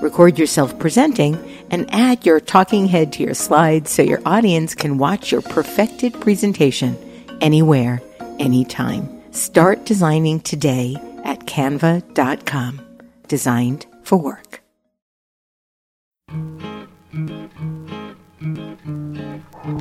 Record 0.00 0.38
yourself 0.38 0.78
presenting 0.78 1.36
and 1.70 1.88
add 1.92 2.26
your 2.26 2.40
talking 2.40 2.86
head 2.86 3.12
to 3.14 3.22
your 3.22 3.34
slides 3.34 3.90
so 3.90 4.02
your 4.02 4.20
audience 4.26 4.74
can 4.74 4.98
watch 4.98 5.32
your 5.32 5.42
perfected 5.42 6.12
presentation 6.20 6.96
anywhere, 7.40 8.02
anytime. 8.38 9.08
Start 9.32 9.86
designing 9.86 10.40
today 10.40 10.96
at 11.24 11.40
canva.com. 11.46 12.80
Designed 13.28 13.86
for 14.02 14.18
work. 14.18 14.60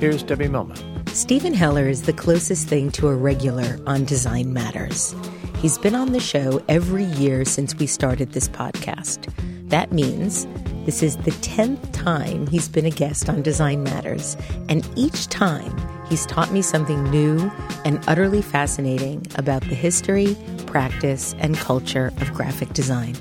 Here's 0.00 0.24
Debbie 0.24 0.48
Millman. 0.48 1.06
Steven 1.06 1.54
Heller 1.54 1.88
is 1.88 2.02
the 2.02 2.12
closest 2.12 2.66
thing 2.66 2.90
to 2.90 3.06
a 3.06 3.14
regular 3.14 3.78
on 3.86 4.04
Design 4.04 4.52
Matters. 4.52 5.14
He's 5.60 5.76
been 5.76 5.96
on 5.96 6.12
the 6.12 6.20
show 6.20 6.62
every 6.68 7.02
year 7.02 7.44
since 7.44 7.74
we 7.74 7.88
started 7.88 8.30
this 8.30 8.48
podcast. 8.48 9.28
That 9.70 9.90
means 9.90 10.46
this 10.86 11.02
is 11.02 11.16
the 11.16 11.32
10th 11.32 11.92
time 11.92 12.46
he's 12.46 12.68
been 12.68 12.86
a 12.86 12.90
guest 12.90 13.28
on 13.28 13.42
Design 13.42 13.82
Matters, 13.82 14.36
and 14.68 14.88
each 14.94 15.26
time 15.26 15.76
he's 16.08 16.26
taught 16.26 16.52
me 16.52 16.62
something 16.62 17.02
new 17.10 17.50
and 17.84 18.00
utterly 18.06 18.40
fascinating 18.40 19.26
about 19.34 19.62
the 19.62 19.74
history, 19.74 20.36
practice, 20.66 21.34
and 21.40 21.56
culture 21.56 22.12
of 22.20 22.32
graphic 22.32 22.72
design. 22.72 23.16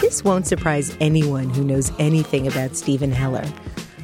This 0.00 0.22
won't 0.22 0.46
surprise 0.46 0.96
anyone 1.00 1.50
who 1.50 1.64
knows 1.64 1.90
anything 1.98 2.46
about 2.46 2.76
Steven 2.76 3.10
Heller, 3.10 3.52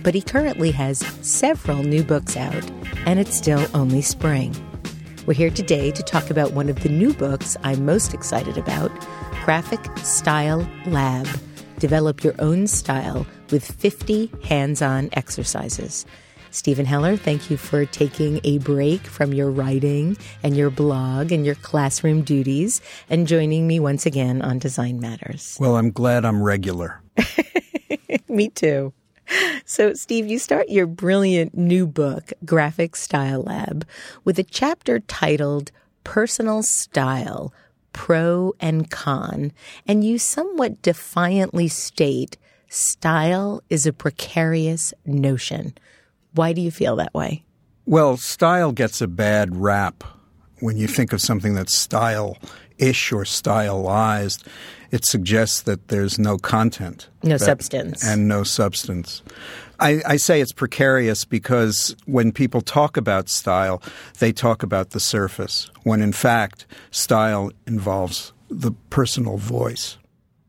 but 0.03 0.13
he 0.13 0.23
currently 0.23 0.73
has 0.73 0.99
several 1.23 1.85
new 1.85 2.03
books 2.03 2.37
out, 2.37 2.69
and 3.07 3.21
it's 3.21 3.37
still 3.37 3.65
only 3.75 4.03
spring. 4.03 4.57
We're 5.29 5.35
here 5.35 5.51
today 5.51 5.91
to 5.91 6.03
talk 6.03 6.31
about 6.31 6.53
one 6.53 6.71
of 6.71 6.83
the 6.83 6.89
new 6.89 7.13
books 7.13 7.55
I'm 7.63 7.85
most 7.85 8.15
excited 8.15 8.57
about 8.57 8.91
Graphic 9.45 9.79
Style 9.99 10.67
Lab. 10.87 11.29
Develop 11.79 12.25
your 12.25 12.35
own 12.39 12.67
style 12.67 13.27
with 13.51 13.63
50 13.63 14.33
hands 14.45 14.81
on 14.81 15.11
exercises. 15.13 16.07
Steven 16.51 16.87
Heller, 16.87 17.15
thank 17.19 17.51
you 17.51 17.59
for 17.59 17.85
taking 17.85 18.41
a 18.43 18.57
break 18.61 19.03
from 19.03 19.35
your 19.35 19.51
writing 19.51 20.17
and 20.43 20.57
your 20.57 20.71
blog 20.71 21.31
and 21.31 21.45
your 21.45 21.57
classroom 21.57 22.23
duties 22.23 22.81
and 23.11 23.29
joining 23.29 23.67
me 23.67 23.79
once 23.79 24.07
again 24.07 24.41
on 24.41 24.59
Design 24.59 24.99
Matters. 24.99 25.59
Well, 25.61 25.77
I'm 25.77 25.91
glad 25.91 26.25
I'm 26.25 26.43
regular. 26.43 27.03
me 28.31 28.49
too. 28.49 28.95
So, 29.65 29.93
Steve, 29.93 30.27
you 30.27 30.39
start 30.39 30.71
your 30.71 30.87
brilliant 30.87 31.57
new 31.57 31.87
book, 31.87 32.33
Graphic 32.45 32.97
Style 32.97 33.43
Lab, 33.43 33.87
with 34.25 34.39
a 34.39 34.43
chapter 34.43 35.01
titled 35.01 35.71
Personal 36.05 36.63
Style 36.63 37.53
Pro 37.93 38.55
and 38.61 38.91
Con, 38.91 39.53
and 39.87 40.05
you 40.05 40.19
somewhat 40.19 40.81
defiantly 40.83 41.69
state 41.69 42.39
style 42.69 43.63
is 43.69 43.87
a 43.87 43.93
precarious 43.93 44.95
notion. 45.05 45.75
Why 46.33 46.53
do 46.53 46.61
you 46.61 46.71
feel 46.71 46.97
that 46.97 47.15
way? 47.15 47.45
Well, 47.87 48.17
style 48.17 48.73
gets 48.73 49.01
a 49.01 49.09
bad 49.09 49.57
rap 49.57 50.05
when 50.61 50.77
you 50.77 50.87
think 50.87 51.13
of 51.13 51.21
something 51.21 51.55
that's 51.55 51.75
style 51.75 52.37
ish 52.79 53.13
or 53.13 53.25
stylized 53.25 54.45
it 54.91 55.05
suggests 55.05 55.63
that 55.63 55.89
there's 55.89 56.19
no 56.19 56.39
content. 56.39 57.09
No 57.23 57.37
substance. 57.37 58.05
And 58.05 58.29
no 58.29 58.43
substance. 58.43 59.23
I, 59.81 60.01
I, 60.07 60.17
say 60.17 60.41
it's 60.41 60.53
precarious 60.53 61.25
because 61.25 61.95
when 62.07 62.33
people 62.33 62.63
talk 62.63 62.97
about 62.97 63.29
style, 63.29 63.81
they 64.19 64.33
talk 64.33 64.63
about 64.63 64.91
the 64.91 64.99
surface, 64.99 65.71
when 65.85 66.03
in 66.03 66.13
fact, 66.13 66.67
style 66.91 67.53
involves 67.67 68.33
the 68.49 68.73
personal 68.91 69.37
voice. 69.37 69.97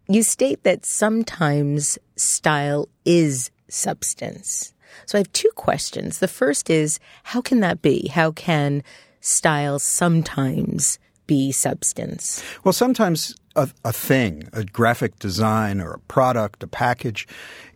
You 0.08 0.24
state 0.24 0.64
that 0.64 0.86
sometimes 0.86 2.00
style 2.16 2.90
is 3.06 3.52
substance. 3.68 4.74
So 5.06 5.18
I 5.18 5.20
have 5.20 5.32
two 5.34 5.52
questions. 5.56 6.18
The 6.18 6.28
first 6.28 6.70
is 6.72 7.00
how 7.24 7.42
can 7.42 7.60
that 7.60 7.84
be? 7.84 8.08
How 8.08 8.32
can 8.32 8.84
style 9.22 9.78
sometimes 9.78 10.98
be 11.30 11.52
substance? 11.52 12.44
Well, 12.64 12.74
sometimes 12.74 13.36
a, 13.56 13.70
a 13.86 13.94
thing, 13.94 14.50
a 14.52 14.64
graphic 14.66 15.20
design 15.20 15.80
or 15.80 15.94
a 15.94 16.00
product, 16.00 16.64
a 16.64 16.68
package, 16.68 17.28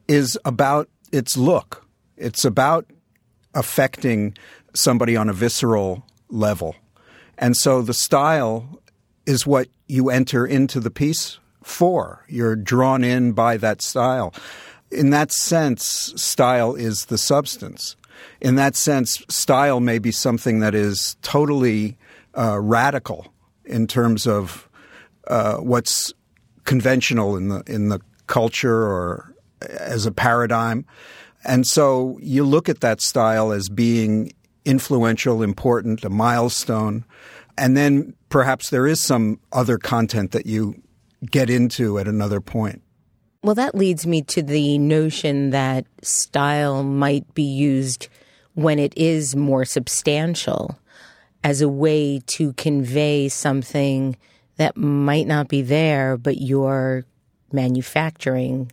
is 0.08 0.38
about 0.44 0.90
its 1.12 1.38
look. 1.38 1.86
It's 2.18 2.44
about 2.44 2.90
affecting 3.54 4.36
somebody 4.74 5.16
on 5.16 5.30
a 5.30 5.34
visceral 5.34 6.04
level. 6.30 6.76
And 7.38 7.56
so 7.56 7.84
the 7.84 7.94
style 7.94 8.82
is 9.28 9.46
what 9.46 9.68
you 9.88 10.10
enter 10.10 10.48
into 10.48 10.80
the 10.80 10.92
piece 10.92 11.38
for. 11.64 12.26
You're 12.28 12.56
drawn 12.56 13.04
in 13.04 13.34
by 13.34 13.58
that 13.58 13.84
style. 13.84 14.34
In 14.92 15.12
that 15.12 15.32
sense, 15.32 16.14
style 16.16 16.74
is 16.74 17.06
the 17.06 17.20
substance. 17.20 17.96
In 18.42 18.56
that 18.56 18.76
sense, 18.76 19.24
style 19.30 19.80
may 19.80 20.00
be 20.00 20.12
something 20.12 20.60
that 20.60 20.74
is 20.74 21.18
totally 21.22 21.98
uh, 22.36 22.60
radical 22.60 23.33
in 23.66 23.88
terms 23.88 24.28
of 24.28 24.70
uh, 25.28 25.58
what's 25.58 26.14
conventional 26.66 27.36
in 27.36 27.50
the 27.50 27.64
in 27.68 27.90
the 27.90 28.00
culture 28.28 28.84
or 28.84 29.36
as 29.62 30.06
a 30.06 30.12
paradigm. 30.12 30.86
And 31.46 31.68
so 31.68 32.18
you 32.22 32.44
look 32.44 32.70
at 32.70 32.82
that 32.82 33.02
style 33.02 33.52
as 33.52 33.70
being 33.70 34.34
influential, 34.66 35.44
important, 35.44 36.04
a 36.06 36.10
milestone, 36.10 37.04
and 37.58 37.76
then 37.76 38.14
perhaps 38.30 38.70
there 38.70 38.88
is 38.88 39.02
some 39.02 39.40
other 39.52 39.78
content 39.78 40.32
that 40.32 40.46
you 40.46 40.82
get 41.30 41.50
into 41.50 42.00
at 42.00 42.08
another 42.08 42.40
point. 42.42 42.82
Well, 43.44 43.56
that 43.56 43.76
leads 43.76 44.08
me 44.08 44.22
to 44.24 44.42
the 44.42 44.78
notion 44.78 45.50
that 45.50 45.86
style 46.02 46.82
might 46.84 47.34
be 47.34 47.44
used 47.44 48.08
when 48.54 48.80
it 48.80 48.94
is 48.96 49.36
more 49.36 49.66
substantial 49.66 50.80
as 51.44 51.62
a 51.62 51.70
way 51.70 52.22
to 52.28 52.54
convey 52.54 53.30
something 53.30 54.16
that 54.58 54.78
might 54.78 55.28
not 55.28 55.48
be 55.48 55.62
there, 55.62 56.18
but 56.18 56.38
you're 56.38 57.06
manufacturing 57.52 58.72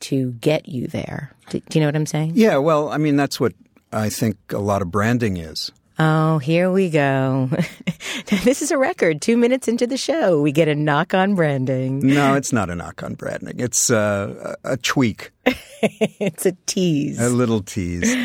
to 0.00 0.32
get 0.32 0.68
you 0.68 0.86
there. 0.86 1.32
Do, 1.50 1.60
do, 1.60 1.78
you 1.78 1.80
know 1.80 1.88
what 1.88 1.96
I'm 1.96 2.06
saying? 2.06 2.32
Yeah, 2.34 2.56
well, 2.56 2.88
I 2.88 2.96
mean, 2.96 3.16
that's 3.16 3.38
what 3.38 3.52
I 3.92 4.08
think 4.08 4.36
a 4.50 4.58
lot 4.58 4.82
of 4.82 4.90
branding 4.90 5.36
is. 5.36 5.70
Oh, 5.98 6.38
here 6.38 6.70
we 6.70 6.88
go. 6.88 7.50
this 8.44 8.62
is 8.62 8.70
a 8.70 8.78
record. 8.78 9.20
Two 9.20 9.36
minutes 9.36 9.68
into 9.68 9.86
the 9.86 9.98
show, 9.98 10.40
we 10.40 10.50
get 10.50 10.66
a 10.66 10.74
knock 10.74 11.12
on 11.12 11.34
branding. 11.34 12.00
No, 12.00 12.34
it's 12.34 12.54
not 12.54 12.70
a 12.70 12.74
knock 12.74 13.02
on 13.02 13.14
branding. 13.14 13.60
It's 13.60 13.90
uh, 13.90 14.54
a 14.64 14.78
tweak. 14.78 15.30
it's 15.82 16.46
a 16.46 16.52
tease. 16.64 17.20
A 17.20 17.28
little 17.28 17.60
tease. 17.60 18.16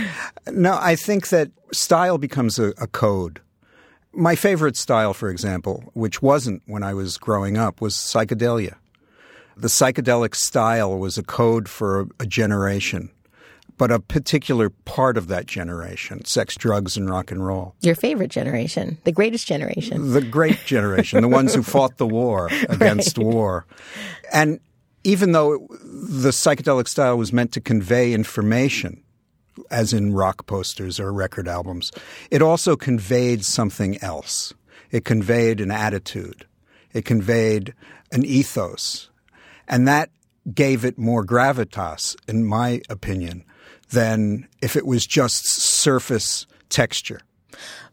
No, 0.50 0.78
I 0.80 0.96
think 0.96 1.28
that 1.30 1.52
style 1.74 2.18
becomes 2.18 2.60
a, 2.60 2.70
a 2.78 2.88
code. 2.88 3.42
My 4.16 4.36
favorite 4.36 4.78
style, 4.78 5.14
for 5.14 5.30
example, 5.30 5.92
which 5.94 6.22
wasn't 6.22 6.62
when 6.66 6.84
I 6.84 6.94
was 6.94 7.18
growing 7.18 7.58
up, 7.58 7.82
was 7.82 7.96
psychedelia. 7.96 8.76
The 9.58 9.68
psychedelic 9.68 10.36
style 10.36 10.98
was 10.98 11.18
a 11.18 11.24
code 11.24 11.70
for 11.70 12.02
a, 12.02 12.06
a 12.22 12.26
generation 12.26 13.12
but 13.78 13.92
a 13.92 14.00
particular 14.00 14.70
part 14.70 15.18
of 15.18 15.28
that 15.28 15.46
generation 15.46 16.24
sex, 16.26 16.56
drugs, 16.56 16.98
and 16.98 17.10
rock 17.10 17.32
and 17.32 17.46
roll. 17.46 17.76
Your 17.82 17.96
favorite 17.96 18.32
generation, 18.32 18.98
the 19.04 19.12
greatest 19.12 19.48
generation. 19.48 20.14
The 20.14 20.22
great 20.22 20.60
generation, 20.66 21.22
the 21.22 21.28
ones 21.28 21.54
who 21.54 21.64
fought 21.64 21.98
the 21.98 22.08
war 22.08 22.50
against 22.70 23.18
right. 23.18 23.26
war. 23.26 23.66
And 24.34 24.60
even 25.04 25.34
though 25.34 25.68
the 25.70 26.30
psychedelic 26.30 26.88
style 26.88 27.18
was 27.18 27.32
meant 27.32 27.52
to 27.54 27.62
convey 27.62 28.14
information, 28.14 29.04
as 29.72 29.94
in 29.94 30.14
rock 30.14 30.46
posters 30.46 31.00
or 31.00 31.12
record 31.12 31.48
albums, 31.48 31.92
it 32.32 32.42
also 32.42 32.76
conveyed 32.76 33.44
something 33.44 34.02
else. 34.02 34.54
It 34.92 35.06
conveyed 35.06 35.62
an 35.62 35.72
attitude, 35.72 36.46
it 36.94 37.06
conveyed 37.06 37.74
an 38.12 38.26
ethos. 38.26 39.10
And 39.68 39.88
that 39.88 40.10
gave 40.54 40.86
it 40.86 40.98
more 40.98 41.26
gravitas, 41.26 42.16
in 42.28 42.46
my 42.46 42.82
opinion, 42.90 43.44
than 43.90 44.48
if 44.62 44.76
it 44.76 44.86
was 44.86 45.06
just 45.06 45.50
surface 45.50 46.46
texture. 46.70 47.22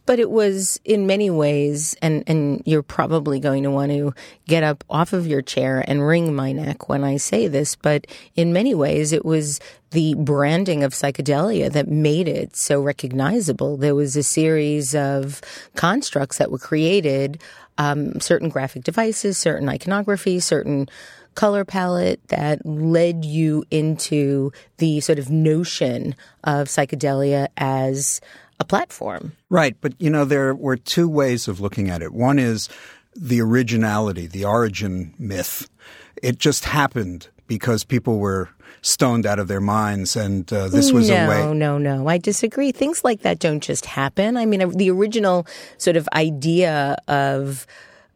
But 0.05 0.19
it 0.19 0.31
was 0.31 0.81
in 0.85 1.07
many 1.07 1.31
ways, 1.31 1.95
and, 2.03 2.25
and 2.27 2.63
you're 2.67 2.83
probably 2.83 3.39
going 3.39 3.63
to 3.63 3.71
want 3.71 3.93
to 3.93 4.13
get 4.49 4.63
up 4.65 4.83
off 4.91 5.13
of 5.13 5.27
your 5.27 5.43
chair 5.43 5.85
and 5.87 6.07
wring 6.07 6.35
my 6.35 6.53
neck 6.53 6.89
when 6.89 7.05
I 7.05 7.19
say 7.19 7.47
this, 7.47 7.77
but 7.77 8.07
in 8.35 8.53
many 8.53 8.75
ways 8.75 9.13
it 9.13 9.25
was 9.25 9.61
the 9.93 10.15
branding 10.15 10.83
of 10.83 10.93
psychedelia 10.93 11.71
that 11.71 11.89
made 11.89 12.27
it 12.27 12.57
so 12.57 12.81
recognizable. 12.81 13.77
There 13.77 13.95
was 13.95 14.17
a 14.17 14.23
series 14.23 14.95
of 14.95 15.41
constructs 15.77 16.39
that 16.39 16.51
were 16.51 16.59
created, 16.59 17.41
um, 17.79 18.19
certain 18.21 18.49
graphic 18.49 18.85
devices, 18.85 19.39
certain 19.39 19.69
iconography, 19.69 20.41
certain 20.41 20.89
color 21.35 21.65
palette 21.65 22.27
that 22.29 22.65
led 22.67 23.25
you 23.25 23.65
into 23.71 24.53
the 24.79 25.01
sort 25.01 25.19
of 25.19 25.31
notion 25.31 26.15
of 26.45 26.69
psychedelia 26.69 27.49
as 27.57 28.21
a 28.62 28.64
platform. 28.64 29.32
Right. 29.50 29.76
But, 29.81 29.93
you 29.99 30.09
know, 30.09 30.25
there 30.25 30.55
were 30.55 30.76
two 30.76 31.09
ways 31.09 31.49
of 31.49 31.61
looking 31.61 31.91
at 31.91 32.00
it. 32.00 32.12
One 32.12 32.38
is 32.38 32.69
the 33.14 33.41
originality, 33.41 34.26
the 34.26 34.44
origin 34.44 35.14
myth. 35.19 35.69
It 36.23 36.38
just 36.38 36.64
happened 36.64 37.29
because 37.47 37.85
people 37.85 38.19
were 38.19 38.49
stoned 38.81 39.26
out 39.26 39.38
of 39.38 39.49
their 39.49 39.61
minds, 39.61 40.17
and 40.17 40.50
uh, 40.53 40.69
this 40.69 40.93
was 40.93 41.09
no, 41.09 41.17
a 41.17 41.29
way. 41.29 41.38
No, 41.38 41.53
no, 41.53 41.79
no. 41.79 42.09
I 42.09 42.19
disagree. 42.19 42.73
Things 42.73 43.05
like 43.05 43.20
that 43.23 43.38
don't 43.38 43.62
just 43.62 43.85
happen. 43.85 44.37
I 44.37 44.47
mean, 44.47 44.69
the 44.70 44.91
original 44.91 45.47
sort 45.76 45.97
of 45.97 46.08
idea 46.15 46.97
of 47.08 47.67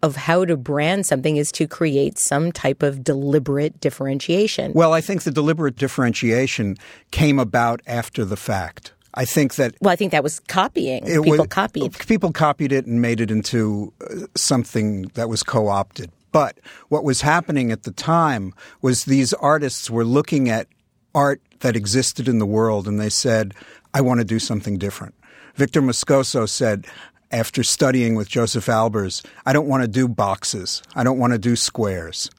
of 0.02 0.14
how 0.14 0.44
to 0.44 0.56
brand 0.56 1.06
something 1.06 1.36
is 1.36 1.50
to 1.50 1.66
create 1.66 2.18
some 2.18 2.52
type 2.52 2.82
of 2.82 3.02
deliberate 3.02 3.80
differentiation. 3.80 4.72
Well, 4.74 4.92
I 4.92 5.00
think 5.00 5.22
the 5.22 5.30
deliberate 5.30 5.76
differentiation 5.76 6.76
came 7.10 7.38
about 7.38 7.80
after 7.86 8.24
the 8.24 8.36
fact. 8.36 8.92
I 9.16 9.24
think 9.24 9.54
that. 9.56 9.74
Well, 9.80 9.92
I 9.92 9.96
think 9.96 10.12
that 10.12 10.22
was 10.22 10.40
copying. 10.40 11.04
people 11.04 11.30
was, 11.30 11.46
copied. 11.48 11.98
People 12.06 12.32
copied 12.32 12.72
it 12.72 12.86
and 12.86 13.00
made 13.00 13.20
it 13.20 13.30
into 13.30 13.92
uh, 14.00 14.26
something 14.34 15.02
that 15.14 15.28
was 15.28 15.42
co 15.42 15.68
opted. 15.68 16.10
But 16.32 16.58
what 16.88 17.02
was 17.02 17.22
happening 17.22 17.72
at 17.72 17.84
the 17.84 17.92
time 17.92 18.52
was 18.82 19.04
these 19.04 19.32
artists 19.32 19.88
were 19.88 20.04
looking 20.04 20.50
at 20.50 20.68
art 21.14 21.40
that 21.60 21.76
existed 21.76 22.28
in 22.28 22.38
the 22.38 22.46
world 22.46 22.86
and 22.86 23.00
they 23.00 23.08
said, 23.08 23.54
I 23.94 24.02
want 24.02 24.20
to 24.20 24.24
do 24.24 24.38
something 24.38 24.76
different. 24.76 25.14
Victor 25.54 25.80
Moscoso 25.80 26.46
said, 26.46 26.86
after 27.30 27.62
studying 27.62 28.14
with 28.14 28.28
Josef 28.28 28.66
Albers, 28.66 29.24
I 29.46 29.52
don't 29.52 29.66
want 29.66 29.82
to 29.82 29.88
do 29.88 30.06
boxes. 30.06 30.82
I 30.94 31.02
don't 31.02 31.18
want 31.18 31.32
to 31.32 31.38
do 31.38 31.56
squares. 31.56 32.30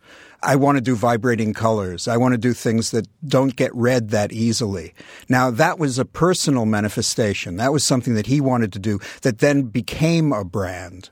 I 0.44 0.56
want 0.56 0.78
to 0.78 0.82
do 0.82 0.96
vibrating 0.96 1.54
colors. 1.54 2.08
I 2.08 2.18
want 2.18 2.34
to 2.34 2.38
do 2.38 2.54
things 2.54 2.92
that 2.92 3.08
don't 3.28 3.56
get 3.56 3.74
read 3.76 4.10
that 4.10 4.32
easily. 4.32 4.94
Now, 5.28 5.50
that 5.52 5.80
was 5.80 5.98
a 5.98 6.06
personal 6.06 6.66
manifestation. 6.66 7.58
That 7.58 7.74
was 7.74 7.84
something 7.84 8.14
that 8.14 8.28
he 8.28 8.40
wanted 8.40 8.72
to 8.74 8.80
do 8.80 9.00
that 9.24 9.40
then 9.40 9.64
became 9.64 10.32
a 10.32 10.46
brand. 10.46 11.10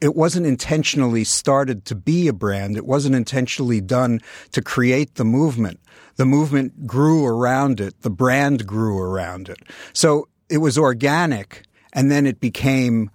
It 0.00 0.14
wasn't 0.14 0.46
intentionally 0.46 1.24
started 1.24 1.84
to 1.86 1.96
be 1.96 2.28
a 2.28 2.32
brand. 2.32 2.76
It 2.76 2.86
wasn't 2.86 3.16
intentionally 3.16 3.80
done 3.80 4.20
to 4.52 4.62
create 4.62 5.16
the 5.16 5.24
movement. 5.24 5.80
The 6.16 6.24
movement 6.24 6.86
grew 6.86 7.26
around 7.26 7.80
it. 7.80 8.00
The 8.02 8.10
brand 8.10 8.64
grew 8.66 9.00
around 9.00 9.48
it. 9.48 9.58
So 9.92 10.28
it 10.48 10.58
was 10.58 10.78
organic 10.78 11.64
and 11.92 12.10
then 12.10 12.26
it 12.26 12.38
became 12.38 13.10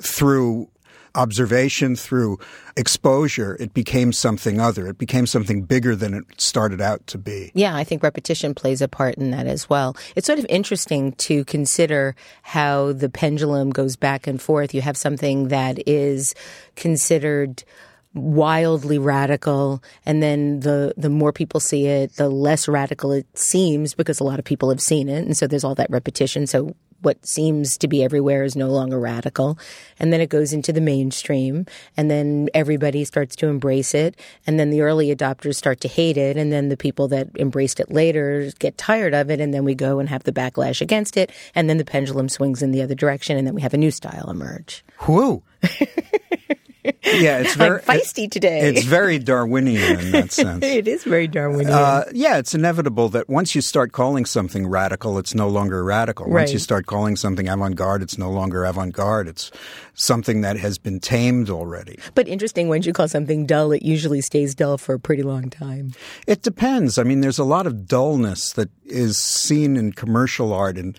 through 0.00 0.70
observation, 1.18 1.96
through 1.96 2.38
exposure, 2.76 3.56
it 3.58 3.74
became 3.74 4.12
something 4.12 4.60
other. 4.60 4.86
It 4.86 4.98
became 4.98 5.26
something 5.26 5.62
bigger 5.62 5.96
than 5.96 6.14
it 6.14 6.24
started 6.40 6.80
out 6.80 7.06
to 7.08 7.18
be. 7.18 7.50
Yeah, 7.54 7.74
I 7.74 7.84
think 7.84 8.02
repetition 8.02 8.54
plays 8.54 8.80
a 8.80 8.88
part 8.88 9.16
in 9.16 9.32
that 9.32 9.46
as 9.46 9.68
well. 9.68 9.96
It's 10.14 10.26
sort 10.26 10.38
of 10.38 10.46
interesting 10.48 11.12
to 11.12 11.44
consider 11.44 12.14
how 12.42 12.92
the 12.92 13.08
pendulum 13.08 13.70
goes 13.70 13.96
back 13.96 14.26
and 14.26 14.40
forth. 14.40 14.72
You 14.72 14.80
have 14.82 14.96
something 14.96 15.48
that 15.48 15.86
is 15.88 16.34
considered 16.76 17.64
wildly 18.14 18.98
radical 18.98 19.82
and 20.06 20.22
then 20.22 20.60
the 20.60 20.94
the 20.96 21.10
more 21.10 21.32
people 21.32 21.60
see 21.60 21.86
it 21.86 22.16
the 22.16 22.28
less 22.28 22.66
radical 22.66 23.12
it 23.12 23.26
seems 23.38 23.94
because 23.94 24.18
a 24.18 24.24
lot 24.24 24.38
of 24.38 24.44
people 24.44 24.70
have 24.70 24.80
seen 24.80 25.08
it 25.10 25.24
and 25.24 25.36
so 25.36 25.46
there's 25.46 25.62
all 25.62 25.74
that 25.74 25.90
repetition 25.90 26.46
so 26.46 26.74
what 27.00 27.24
seems 27.26 27.78
to 27.78 27.88
be 27.88 28.02
everywhere 28.02 28.44
is 28.44 28.56
no 28.56 28.68
longer 28.68 28.98
radical. 28.98 29.58
And 29.98 30.12
then 30.12 30.20
it 30.20 30.28
goes 30.28 30.52
into 30.52 30.72
the 30.72 30.80
mainstream 30.80 31.66
and 31.96 32.10
then 32.10 32.48
everybody 32.54 33.04
starts 33.04 33.36
to 33.36 33.48
embrace 33.48 33.94
it. 33.94 34.18
And 34.46 34.58
then 34.58 34.70
the 34.70 34.82
early 34.82 35.14
adopters 35.14 35.56
start 35.56 35.80
to 35.82 35.88
hate 35.88 36.16
it. 36.16 36.36
And 36.36 36.52
then 36.52 36.68
the 36.68 36.76
people 36.76 37.08
that 37.08 37.28
embraced 37.38 37.80
it 37.80 37.90
later 37.90 38.50
get 38.58 38.78
tired 38.78 39.14
of 39.14 39.30
it. 39.30 39.40
And 39.40 39.54
then 39.54 39.64
we 39.64 39.74
go 39.74 39.98
and 39.98 40.08
have 40.08 40.24
the 40.24 40.32
backlash 40.32 40.80
against 40.80 41.16
it. 41.16 41.30
And 41.54 41.68
then 41.70 41.78
the 41.78 41.84
pendulum 41.84 42.28
swings 42.28 42.62
in 42.62 42.72
the 42.72 42.82
other 42.82 42.94
direction. 42.94 43.36
And 43.36 43.46
then 43.46 43.54
we 43.54 43.62
have 43.62 43.74
a 43.74 43.78
new 43.78 43.90
style 43.90 44.30
emerge. 44.30 44.84
Whoo. 45.06 45.42
yeah, 47.04 47.38
it's 47.38 47.54
very 47.54 47.80
I'm 47.88 48.00
feisty 48.00 48.30
today. 48.30 48.60
It's 48.60 48.84
very 48.84 49.18
Darwinian 49.18 50.00
in 50.00 50.10
that 50.12 50.32
sense. 50.32 50.64
it 50.64 50.88
is 50.88 51.04
very 51.04 51.26
Darwinian. 51.26 51.72
Uh, 51.72 52.04
yeah, 52.12 52.38
it's 52.38 52.54
inevitable 52.54 53.08
that 53.10 53.28
once 53.28 53.54
you 53.54 53.60
start 53.60 53.92
calling 53.92 54.24
something 54.24 54.66
radical, 54.66 55.18
it's 55.18 55.34
no 55.34 55.48
longer 55.48 55.84
radical. 55.84 56.28
Once 56.30 56.52
you 56.52 56.58
start 56.58 56.86
calling 56.86 57.16
something 57.16 57.48
avant-garde, 57.48 58.02
it's 58.02 58.18
no 58.18 58.30
longer 58.30 58.64
avant-garde. 58.64 59.28
It's 59.28 59.50
something 59.94 60.42
that 60.42 60.56
has 60.56 60.78
been 60.78 61.00
tamed 61.00 61.50
already. 61.50 61.98
But 62.14 62.28
interesting, 62.28 62.68
once 62.68 62.86
you 62.86 62.92
call 62.92 63.08
something 63.08 63.46
dull, 63.46 63.72
it 63.72 63.82
usually 63.82 64.20
stays 64.20 64.54
dull 64.54 64.78
for 64.78 64.94
a 64.94 65.00
pretty 65.00 65.22
long 65.22 65.50
time. 65.50 65.92
It 66.26 66.42
depends. 66.42 66.98
I 66.98 67.02
mean, 67.02 67.20
there's 67.20 67.38
a 67.38 67.44
lot 67.44 67.66
of 67.66 67.86
dullness 67.86 68.52
that 68.52 68.70
is 68.86 69.16
seen 69.18 69.76
in 69.76 69.92
commercial 69.92 70.52
art 70.52 70.76
and 70.78 70.96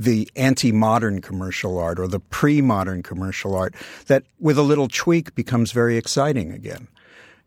the 0.00 0.30
anti-modern 0.34 1.20
commercial 1.20 1.78
art 1.78 1.98
or 1.98 2.08
the 2.08 2.20
pre-modern 2.20 3.02
commercial 3.02 3.54
art 3.54 3.74
that 4.06 4.22
with 4.38 4.56
a 4.56 4.62
little 4.62 4.88
tweak 4.88 5.34
becomes 5.34 5.72
very 5.72 5.98
exciting 5.98 6.52
again. 6.52 6.88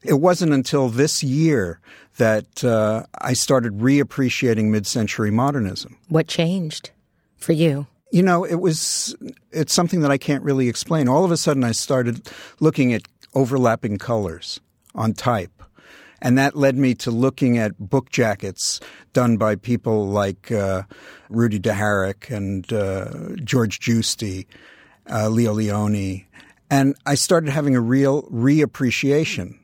It 0.03 0.19
wasn't 0.19 0.53
until 0.53 0.89
this 0.89 1.24
year 1.24 1.79
that 2.17 2.63
uh, 2.63 3.05
I 3.19 3.33
started 3.33 3.79
reappreciating 3.79 4.65
mid-century 4.65 5.31
modernism. 5.31 5.98
What 6.10 6.27
changed 6.27 6.91
for 7.38 7.53
you? 7.53 7.88
You 8.12 8.22
know, 8.22 8.43
it 8.43 8.55
was 8.62 9.15
it's 9.51 9.74
something 9.74 10.01
that 10.01 10.12
I 10.12 10.19
can't 10.19 10.43
really 10.43 10.69
explain. 10.69 11.07
All 11.07 11.25
of 11.25 11.31
a 11.31 11.38
sudden 11.38 11.63
I 11.63 11.72
started 11.72 12.29
looking 12.60 12.93
at 12.93 13.01
overlapping 13.33 13.98
colors 13.98 14.60
on 14.93 15.13
type 15.13 15.50
and 16.24 16.38
that 16.38 16.56
led 16.56 16.77
me 16.77 16.96
to 16.96 17.12
looking 17.12 17.58
at 17.58 17.77
book 17.77 18.10
jackets 18.10 18.80
done 19.12 19.36
by 19.36 19.56
people 19.56 20.08
like 20.08 20.51
uh, 20.51 20.84
Rudi 21.30 21.60
de 21.60 21.74
Harak 21.74 22.34
and 22.36 22.72
uh, 22.72 23.36
George 23.44 23.80
Giusti, 23.82 24.48
uh, 25.12 25.27
Leo 25.27 25.53
Lionni. 25.53 26.25
And 26.72 26.96
I 27.06 27.15
started 27.15 27.50
having 27.50 27.75
a 27.75 27.82
real 27.82 28.24
reappreciation. 28.24 29.60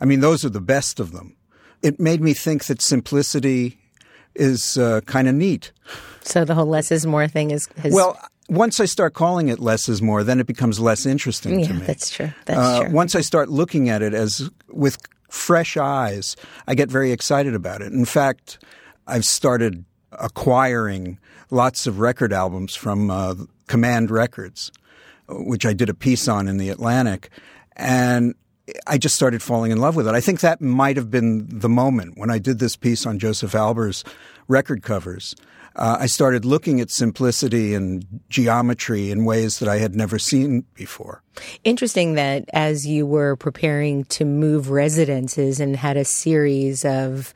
I 0.00 0.04
mean, 0.04 0.20
those 0.20 0.44
are 0.44 0.50
the 0.50 0.60
best 0.60 0.98
of 0.98 1.12
them. 1.12 1.36
It 1.80 2.00
made 2.00 2.20
me 2.20 2.34
think 2.34 2.64
that 2.64 2.82
simplicity 2.82 3.78
is 4.34 4.76
uh, 4.76 5.02
kind 5.02 5.28
of 5.28 5.34
neat. 5.36 5.70
So 6.22 6.44
the 6.44 6.54
whole 6.54 6.66
less 6.66 6.90
is 6.90 7.06
more 7.06 7.28
thing 7.28 7.52
is. 7.52 7.68
Has- 7.76 7.92
well, 7.92 8.18
once 8.48 8.80
I 8.80 8.84
start 8.86 9.14
calling 9.14 9.48
it 9.48 9.60
less 9.60 9.88
is 9.88 10.02
more, 10.02 10.24
then 10.24 10.40
it 10.40 10.46
becomes 10.48 10.80
less 10.80 11.06
interesting 11.06 11.60
yeah, 11.60 11.68
to 11.68 11.74
me. 11.74 11.86
That's 11.86 12.10
true. 12.10 12.30
That's 12.46 12.58
uh, 12.58 12.80
true. 12.82 12.90
Once 12.90 13.14
I 13.14 13.20
start 13.20 13.48
looking 13.48 13.88
at 13.88 14.02
it 14.02 14.12
as 14.12 14.50
with 14.68 14.98
fresh 15.30 15.76
eyes, 15.76 16.36
I 16.66 16.74
get 16.74 16.90
very 16.90 17.12
excited 17.12 17.54
about 17.54 17.82
it. 17.82 17.92
In 17.92 18.04
fact, 18.04 18.62
I've 19.06 19.24
started 19.24 19.84
acquiring 20.12 21.18
lots 21.50 21.86
of 21.86 22.00
record 22.00 22.32
albums 22.32 22.74
from 22.74 23.10
uh, 23.10 23.34
Command 23.66 24.10
Records 24.10 24.72
which 25.30 25.64
I 25.64 25.72
did 25.72 25.88
a 25.88 25.94
piece 25.94 26.28
on 26.28 26.48
in 26.48 26.56
the 26.56 26.70
Atlantic. 26.70 27.30
And 27.76 28.34
I 28.86 28.98
just 28.98 29.14
started 29.14 29.42
falling 29.42 29.72
in 29.72 29.78
love 29.78 29.96
with 29.96 30.06
it. 30.06 30.14
I 30.14 30.20
think 30.20 30.40
that 30.40 30.60
might 30.60 30.96
have 30.96 31.10
been 31.10 31.46
the 31.48 31.68
moment 31.68 32.18
when 32.18 32.30
I 32.30 32.38
did 32.38 32.58
this 32.58 32.76
piece 32.76 33.06
on 33.06 33.18
Josef 33.18 33.52
Albers' 33.52 34.04
record 34.48 34.82
covers. 34.82 35.34
Uh, 35.76 35.98
I 36.00 36.06
started 36.06 36.44
looking 36.44 36.80
at 36.80 36.90
simplicity 36.90 37.74
and 37.74 38.04
geometry 38.28 39.10
in 39.10 39.24
ways 39.24 39.58
that 39.60 39.68
I 39.68 39.78
had 39.78 39.94
never 39.94 40.18
seen 40.18 40.64
before. 40.74 41.22
Interesting 41.64 42.14
that 42.14 42.44
as 42.52 42.86
you 42.86 43.06
were 43.06 43.36
preparing 43.36 44.04
to 44.06 44.24
move 44.24 44.70
residences 44.70 45.60
and 45.60 45.76
had 45.76 45.96
a 45.96 46.04
series 46.04 46.84
of 46.84 47.32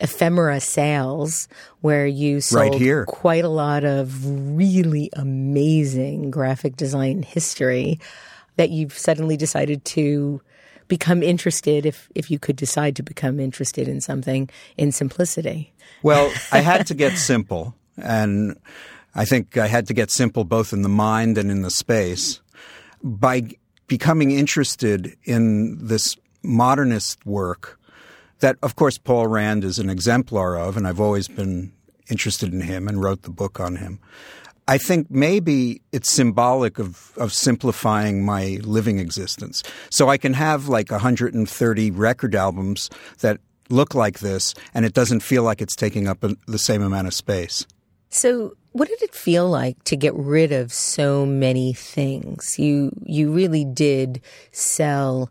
ephemera 0.00 0.60
sales 0.60 1.48
where 1.80 2.06
you 2.06 2.40
sold 2.40 2.70
right 2.70 2.80
here. 2.80 3.04
quite 3.04 3.44
a 3.44 3.48
lot 3.48 3.84
of 3.84 4.24
really 4.56 5.10
amazing 5.14 6.30
graphic 6.30 6.76
design 6.76 7.22
history 7.22 7.98
that 8.56 8.70
you've 8.70 8.96
suddenly 8.96 9.36
decided 9.36 9.84
to 9.84 10.40
become 10.88 11.22
interested 11.22 11.86
if 11.86 12.10
if 12.14 12.30
you 12.30 12.38
could 12.38 12.56
decide 12.56 12.96
to 12.96 13.02
become 13.02 13.38
interested 13.38 13.88
in 13.88 14.00
something 14.00 14.48
in 14.76 14.92
simplicity. 14.92 15.72
Well, 16.02 16.32
I 16.52 16.60
had 16.60 16.86
to 16.88 16.94
get 16.94 17.16
simple 17.18 17.74
and 17.96 18.58
I 19.14 19.24
think 19.24 19.56
I 19.56 19.66
had 19.66 19.86
to 19.88 19.94
get 19.94 20.10
simple 20.10 20.44
both 20.44 20.72
in 20.72 20.82
the 20.82 20.88
mind 20.88 21.38
and 21.38 21.50
in 21.50 21.62
the 21.62 21.70
space 21.70 22.40
by 23.02 23.50
becoming 23.86 24.30
interested 24.30 25.16
in 25.24 25.86
this 25.86 26.16
modernist 26.42 27.24
work 27.26 27.78
that 28.40 28.56
of 28.62 28.76
course 28.76 28.98
Paul 28.98 29.26
Rand 29.26 29.64
is 29.64 29.78
an 29.78 29.90
exemplar 29.90 30.56
of 30.56 30.76
and 30.76 30.86
I've 30.86 31.00
always 31.00 31.28
been 31.28 31.72
interested 32.10 32.52
in 32.52 32.62
him 32.62 32.88
and 32.88 33.02
wrote 33.02 33.22
the 33.22 33.30
book 33.30 33.60
on 33.60 33.76
him. 33.76 34.00
I 34.68 34.76
think 34.76 35.10
maybe 35.10 35.80
it's 35.92 36.10
symbolic 36.12 36.78
of, 36.78 37.12
of 37.16 37.32
simplifying 37.32 38.22
my 38.24 38.58
living 38.62 38.98
existence. 38.98 39.62
So 39.90 40.10
I 40.10 40.18
can 40.18 40.34
have 40.34 40.68
like 40.68 40.90
130 40.90 41.90
record 41.90 42.34
albums 42.34 42.90
that 43.20 43.40
look 43.70 43.94
like 43.94 44.18
this, 44.18 44.54
and 44.74 44.84
it 44.84 44.92
doesn't 44.92 45.20
feel 45.20 45.42
like 45.42 45.62
it's 45.62 45.74
taking 45.74 46.06
up 46.06 46.22
the 46.46 46.58
same 46.58 46.82
amount 46.82 47.06
of 47.06 47.14
space. 47.14 47.66
So, 48.10 48.54
what 48.72 48.88
did 48.88 49.02
it 49.02 49.14
feel 49.14 49.48
like 49.48 49.82
to 49.84 49.96
get 49.96 50.14
rid 50.14 50.52
of 50.52 50.72
so 50.72 51.26
many 51.26 51.72
things? 51.72 52.58
You 52.58 52.92
you 53.04 53.32
really 53.32 53.64
did 53.64 54.20
sell 54.52 55.30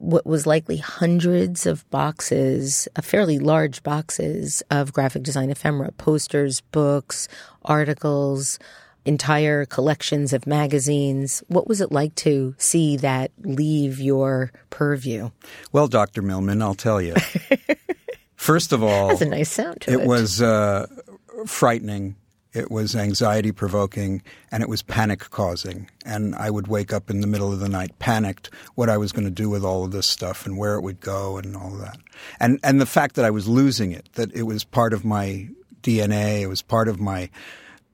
what 0.00 0.24
was 0.24 0.46
likely 0.46 0.78
hundreds 0.78 1.66
of 1.66 1.88
boxes, 1.90 2.88
a 2.96 3.02
fairly 3.02 3.38
large 3.38 3.82
boxes 3.82 4.62
of 4.70 4.94
graphic 4.94 5.22
design 5.22 5.50
ephemera, 5.50 5.92
posters, 5.92 6.62
books, 6.72 7.28
articles, 7.66 8.58
entire 9.04 9.66
collections 9.66 10.32
of 10.32 10.46
magazines. 10.46 11.42
What 11.48 11.68
was 11.68 11.82
it 11.82 11.92
like 11.92 12.14
to 12.16 12.54
see 12.56 12.96
that 12.96 13.30
leave 13.42 14.00
your 14.00 14.52
purview? 14.70 15.30
Well, 15.70 15.86
Dr. 15.86 16.22
Millman, 16.22 16.62
I'll 16.62 16.74
tell 16.74 17.00
you. 17.02 17.14
First 18.36 18.72
of 18.72 18.82
all, 18.82 19.08
that's 19.08 19.20
a 19.20 19.26
nice 19.26 19.50
sound 19.50 19.82
to 19.82 19.90
it. 19.90 20.00
It 20.00 20.06
was 20.06 20.40
uh, 20.40 20.86
frightening 21.46 22.16
it 22.52 22.70
was 22.70 22.96
anxiety 22.96 23.52
provoking 23.52 24.22
and 24.50 24.62
it 24.62 24.68
was 24.68 24.82
panic 24.82 25.30
causing. 25.30 25.88
And 26.04 26.34
I 26.34 26.50
would 26.50 26.66
wake 26.66 26.92
up 26.92 27.10
in 27.10 27.20
the 27.20 27.26
middle 27.26 27.52
of 27.52 27.60
the 27.60 27.68
night 27.68 27.98
panicked 27.98 28.50
what 28.74 28.88
I 28.88 28.96
was 28.96 29.12
going 29.12 29.24
to 29.24 29.30
do 29.30 29.48
with 29.48 29.64
all 29.64 29.84
of 29.84 29.92
this 29.92 30.08
stuff 30.08 30.46
and 30.46 30.58
where 30.58 30.74
it 30.74 30.82
would 30.82 31.00
go 31.00 31.36
and 31.36 31.56
all 31.56 31.74
of 31.74 31.80
that. 31.80 31.98
And 32.38 32.58
and 32.62 32.80
the 32.80 32.86
fact 32.86 33.14
that 33.16 33.24
I 33.24 33.30
was 33.30 33.48
losing 33.48 33.92
it, 33.92 34.08
that 34.14 34.34
it 34.34 34.42
was 34.42 34.64
part 34.64 34.92
of 34.92 35.04
my 35.04 35.48
DNA, 35.82 36.40
it 36.40 36.48
was 36.48 36.62
part 36.62 36.88
of 36.88 37.00
my 37.00 37.30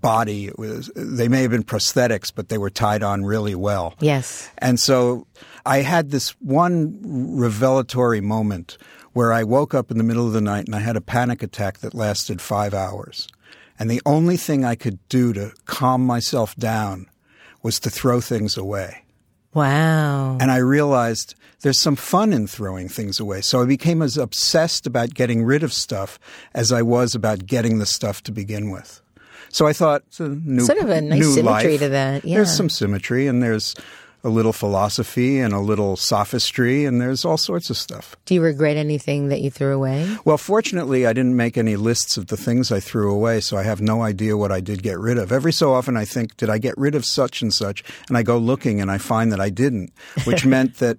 body. 0.01 0.47
It 0.47 0.59
was 0.59 0.91
they 0.97 1.29
may 1.29 1.43
have 1.43 1.51
been 1.51 1.65
prosthetics, 1.65 2.33
but 2.35 2.49
they 2.49 2.59
were 2.59 2.71
tied 2.71 3.03
on 3.03 3.25
really 3.25 3.55
well. 3.55 3.95
Yes. 4.01 4.51
And 4.59 4.81
so 4.81 5.27
I 5.65 5.79
had 5.79 6.11
this 6.11 6.31
one 6.41 6.99
revelatory 7.03 8.21
moment 8.21 8.79
where 9.13 9.33
I 9.33 9.45
woke 9.45 9.75
up 9.75 9.91
in 9.91 9.99
the 9.99 10.05
middle 10.05 10.27
of 10.27 10.33
the 10.33 10.41
night 10.41 10.67
and 10.67 10.75
I 10.75 10.81
had 10.81 10.97
a 10.97 11.01
panic 11.01 11.43
attack 11.43 11.79
that 11.79 11.95
lasted 11.95 12.41
five 12.41 12.75
hours. 12.75 13.29
And 13.79 13.91
the 13.91 14.03
only 14.07 14.37
thing 14.37 14.65
I 14.65 14.75
could 14.75 14.99
do 15.09 15.33
to 15.35 15.53
calm 15.65 16.05
myself 16.05 16.57
down 16.57 17.09
was 17.63 17.79
to 17.81 17.91
throw 17.91 18.21
things 18.21 18.57
away. 18.57 19.05
Wow. 19.53 20.37
And 20.39 20.51
I 20.51 20.59
realized 20.59 21.35
there's 21.63 21.81
some 21.81 21.97
fun 21.97 22.33
in 22.33 22.47
throwing 22.47 22.89
things 22.89 23.19
away. 23.19 23.41
So 23.41 23.63
I 23.63 23.65
became 23.65 24.03
as 24.03 24.19
obsessed 24.19 24.87
about 24.87 25.15
getting 25.15 25.45
rid 25.45 25.63
of 25.63 25.73
stuff 25.73 26.19
as 26.55 26.73
I 26.73 26.83
was 26.83 27.15
about 27.15 27.47
getting 27.47 27.79
the 27.79 27.87
stuff 27.87 28.23
to 28.25 28.33
begin 28.33 28.71
with. 28.71 29.01
So 29.49 29.67
I 29.67 29.73
thought 29.73 30.03
it's 30.09 30.21
a 30.21 30.29
new 30.29 30.61
sort 30.61 30.79
of 30.79 30.91
a 30.91 31.01
nice 31.01 31.35
symmetry 31.35 31.71
life. 31.73 31.81
to 31.81 31.89
that. 31.89 32.25
Yeah. 32.25 32.37
There's 32.37 32.55
some 32.55 32.69
symmetry 32.69 33.27
and 33.27 33.43
there's 33.43 33.75
a 34.27 34.29
little 34.29 34.53
philosophy 34.53 35.39
and 35.39 35.55
a 35.55 35.61
little 35.61 35.97
sophistry, 35.97 36.85
and 36.85 37.01
there's 37.01 37.25
all 37.25 37.39
sorts 37.39 37.71
of 37.71 37.77
stuff. 37.77 38.17
Do 38.25 38.35
you 38.35 38.43
regret 38.43 38.77
anything 38.77 39.29
that 39.29 39.41
you 39.41 39.53
threw 39.53 39.73
away? 39.73 40.17
Well, 40.25 40.37
fortunately, 40.37 41.07
I 41.07 41.13
didn't 41.13 41.37
make 41.37 41.57
any 41.57 41.77
lists 41.77 42.17
of 42.17 42.27
the 42.27 42.37
things 42.37 42.73
I 42.73 42.81
threw 42.81 43.13
away, 43.13 43.41
so 43.41 43.57
I 43.57 43.63
have 43.63 43.81
no 43.81 44.03
idea 44.03 44.37
what 44.37 44.51
I 44.51 44.61
did 44.61 44.83
get 44.83 44.99
rid 44.99 45.17
of. 45.17 45.31
Every 45.31 45.53
so 45.53 45.73
often, 45.73 45.97
I 45.97 46.05
think, 46.05 46.37
did 46.37 46.51
I 46.51 46.59
get 46.59 46.77
rid 46.77 46.97
of 46.97 47.05
such 47.05 47.41
and 47.41 47.55
such? 47.55 47.85
And 48.09 48.19
I 48.19 48.25
go 48.25 48.37
looking 48.37 48.81
and 48.81 48.91
I 48.91 48.99
find 48.99 49.31
that 49.31 49.41
I 49.41 49.49
didn't, 49.49 49.93
which 50.25 50.45
meant 50.55 50.79
that 50.79 50.99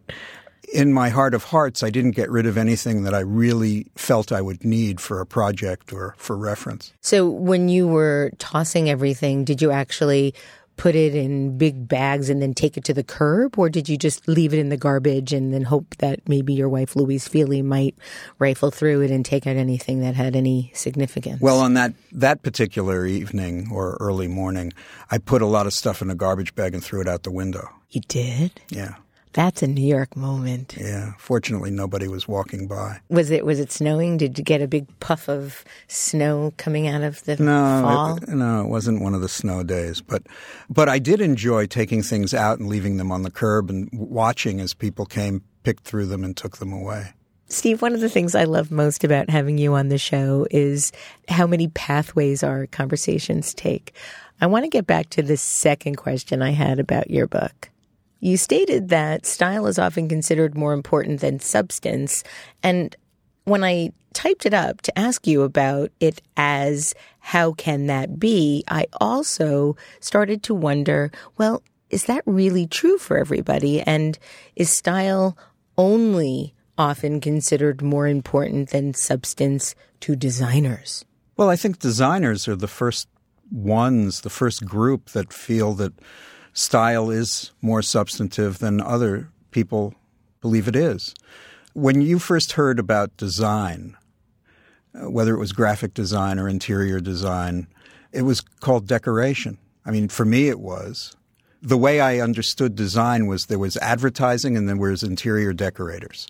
in 0.74 0.94
my 0.94 1.10
heart 1.10 1.34
of 1.34 1.44
hearts, 1.44 1.84
I 1.84 1.90
didn't 1.90 2.12
get 2.12 2.30
rid 2.30 2.46
of 2.46 2.58
anything 2.58 3.04
that 3.04 3.14
I 3.14 3.20
really 3.20 3.88
felt 3.96 4.32
I 4.32 4.42
would 4.42 4.64
need 4.64 5.02
for 5.02 5.20
a 5.20 5.26
project 5.26 5.92
or 5.92 6.16
for 6.18 6.38
reference. 6.38 6.94
So 7.02 7.30
when 7.30 7.68
you 7.68 7.88
were 7.88 8.32
tossing 8.38 8.90
everything, 8.90 9.44
did 9.44 9.62
you 9.62 9.72
actually 9.72 10.34
put 10.78 10.96
it 10.96 11.16
in 11.16 11.58
big 11.58 11.88
bags 11.88 12.30
and 12.30 12.42
then 12.42 12.54
take 12.54 12.78
it 12.78 12.84
to 12.86 12.94
the 12.94 13.04
curb, 13.04 13.58
or 13.58 13.70
did 13.70 13.90
you 13.90 13.98
just 13.98 14.28
leave 14.28 14.54
it 14.54 14.60
in 14.60 14.70
the 14.70 14.78
garbage 14.78 15.34
and 15.34 15.54
then 15.54 15.64
hope 15.64 15.96
that 15.98 16.28
maybe 16.30 16.54
your 16.54 16.70
wife 16.70 16.96
Louise 16.96 17.28
Fili 17.28 17.62
might 17.62 17.96
rifle 18.40 18.72
through 18.72 19.02
it 19.02 19.12
and 19.12 19.26
take 19.26 19.46
out 19.48 19.58
anything 19.58 20.02
that 20.02 20.16
had 20.16 20.36
any 20.36 20.72
significance? 20.74 21.42
Well, 21.42 21.60
on 21.60 21.74
that 21.74 21.94
that 22.12 22.44
particular 22.44 23.06
evening 23.06 23.70
or 23.72 23.98
early 24.00 24.28
morning, 24.28 24.72
I 25.12 25.18
put 25.18 25.42
a 25.42 25.48
lot 25.48 25.66
of 25.66 25.74
stuff 25.74 26.02
in 26.02 26.10
a 26.10 26.16
garbage 26.16 26.56
bag 26.56 26.74
and 26.74 26.84
threw 26.84 27.02
it 27.02 27.08
out 27.08 27.24
the 27.24 27.32
window. 27.32 27.70
You 27.90 28.02
did? 28.08 28.62
Yeah. 28.70 28.96
That's 29.34 29.62
a 29.62 29.68
New 29.68 29.86
York 29.86 30.16
moment. 30.16 30.76
Yeah. 30.80 31.14
Fortunately, 31.18 31.70
nobody 31.70 32.08
was 32.08 32.28
walking 32.28 32.68
by. 32.68 33.00
Was 33.10 33.30
it 33.30 33.46
was 33.46 33.60
it 33.60 33.72
snowing? 33.72 34.18
Did 34.18 34.38
you 34.38 34.44
get 34.44 34.62
a 34.62 34.68
big 34.68 34.88
puff 35.00 35.30
of 35.30 35.64
snow 35.88 36.54
coming 36.58 36.88
out 36.88 37.04
of 37.04 37.24
the 37.26 37.38
no, 37.38 37.82
fall? 37.84 38.18
It, 38.18 38.30
no, 38.30 38.62
it 38.62 38.68
wasn't 38.68 39.02
one 39.02 39.14
of 39.14 39.22
the 39.22 39.30
snow 39.30 39.64
days. 39.64 40.02
But 40.02 40.24
but 40.70 40.90
I 40.90 41.00
did 41.00 41.22
enjoy 41.22 41.68
taking 41.68 42.02
things 42.02 42.34
out 42.34 42.60
and 42.60 42.68
leaving 42.68 42.98
them 42.98 43.12
on 43.12 43.24
the 43.24 43.32
curb 43.32 43.70
and 43.70 43.90
watching 43.94 44.60
as 44.60 44.74
people 44.74 45.06
came, 45.06 45.44
picked 45.64 45.84
through 45.84 46.08
them, 46.08 46.24
and 46.24 46.36
took 46.36 46.58
them 46.58 46.74
away. 46.74 47.14
Steve, 47.50 47.82
one 47.82 47.94
of 47.94 48.02
the 48.02 48.10
things 48.10 48.36
I 48.36 48.44
love 48.44 48.72
most 48.72 49.06
about 49.06 49.30
having 49.30 49.58
you 49.58 49.74
on 49.76 49.88
the 49.88 49.98
show 49.98 50.46
is 50.52 50.92
how 51.30 51.48
many 51.48 51.70
pathways 51.70 52.44
our 52.44 52.68
conversations 52.68 53.54
take. 53.54 53.94
I 54.42 54.48
want 54.48 54.66
to 54.66 54.70
get 54.70 54.86
back 54.86 55.10
to 55.12 55.22
the 55.22 55.38
second 55.38 55.96
question 55.96 56.42
I 56.42 56.52
had 56.52 56.80
about 56.80 57.10
your 57.10 57.26
book. 57.26 57.70
You 58.20 58.38
stated 58.38 58.90
that 58.90 59.26
style 59.26 59.68
is 59.68 59.78
often 59.78 60.10
considered 60.10 60.56
more 60.56 60.74
important 60.74 61.22
than 61.22 61.40
substance. 61.40 62.24
And 62.64 62.96
when 63.44 63.64
I 63.64 63.92
typed 64.14 64.46
it 64.46 64.54
up 64.54 64.82
to 64.82 65.00
ask 65.00 65.28
you 65.28 65.44
about 65.44 65.92
it 66.00 66.22
as 66.36 66.96
how 67.20 67.54
can 67.54 67.88
that 67.88 68.20
be, 68.20 68.64
I 68.68 68.88
also 69.00 69.76
started 70.00 70.44
to 70.44 70.56
wonder, 70.56 71.12
well, 71.38 71.62
is 71.90 72.06
that 72.06 72.24
really 72.26 72.68
true 72.68 72.98
for 72.98 73.18
everybody? 73.18 73.82
And 73.82 74.18
is 74.56 74.70
style 74.70 75.38
only 75.78 76.54
often 76.78 77.22
considered 77.22 77.82
more 77.82 78.08
important 78.08 78.70
than 78.70 78.94
substance 78.94 79.76
to 80.02 80.16
designers? 80.16 81.06
Well, 81.38 81.50
I 81.50 81.56
think 81.56 81.80
designers 81.80 82.48
are 82.48 82.56
the 82.56 82.68
first 82.68 83.08
ones, 83.52 84.22
the 84.22 84.30
first 84.30 84.66
group 84.66 85.12
that 85.12 85.32
feel 85.32 85.74
that 85.76 85.94
style 86.58 87.12
is 87.12 87.52
more 87.62 87.84
substantive 87.84 88.58
than 88.58 88.82
other 88.82 89.30
people 89.52 89.94
believe 90.42 90.68
it 90.68 90.76
is. 90.76 91.14
When 91.74 92.02
you 92.02 92.18
first 92.18 92.54
heard 92.54 92.80
about 92.80 93.16
design, 93.16 93.96
uh, 94.96 95.10
whether 95.12 95.36
it 95.36 95.40
was 95.40 95.52
graphic 95.52 95.94
design 95.94 96.40
or 96.40 96.50
interior 96.50 97.00
design, 97.00 97.68
it 98.12 98.24
was 98.24 98.42
called 98.42 98.88
decoration. 98.88 99.60
I 99.86 99.92
mean, 99.92 100.08
for 100.08 100.26
me, 100.26 100.50
it 100.50 100.60
was. 100.60 101.16
The 101.62 101.78
way 101.78 102.02
I 102.02 102.20
understood 102.20 102.76
design 102.76 103.28
was 103.28 103.46
there 103.46 103.60
was 103.60 103.78
advertising 103.78 104.58
and 104.58 104.68
then 104.68 104.78
there 104.78 104.90
was 104.90 105.04
interior 105.04 105.54
decorators. 105.54 106.28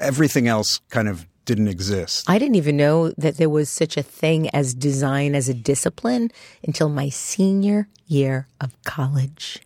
Everything 0.00 0.48
else 0.48 0.80
kind 0.88 1.08
of 1.08 1.26
didn't 1.44 1.68
exist. 1.68 2.28
I 2.28 2.38
didn't 2.38 2.56
even 2.56 2.76
know 2.76 3.10
that 3.18 3.36
there 3.36 3.48
was 3.50 3.68
such 3.68 3.96
a 3.96 4.02
thing 4.02 4.48
as 4.50 4.74
design 4.74 5.34
as 5.34 5.48
a 5.48 5.54
discipline 5.54 6.30
until 6.66 6.88
my 6.88 7.08
senior 7.08 7.88
year 8.06 8.46
of 8.60 8.70
college. 8.84 9.58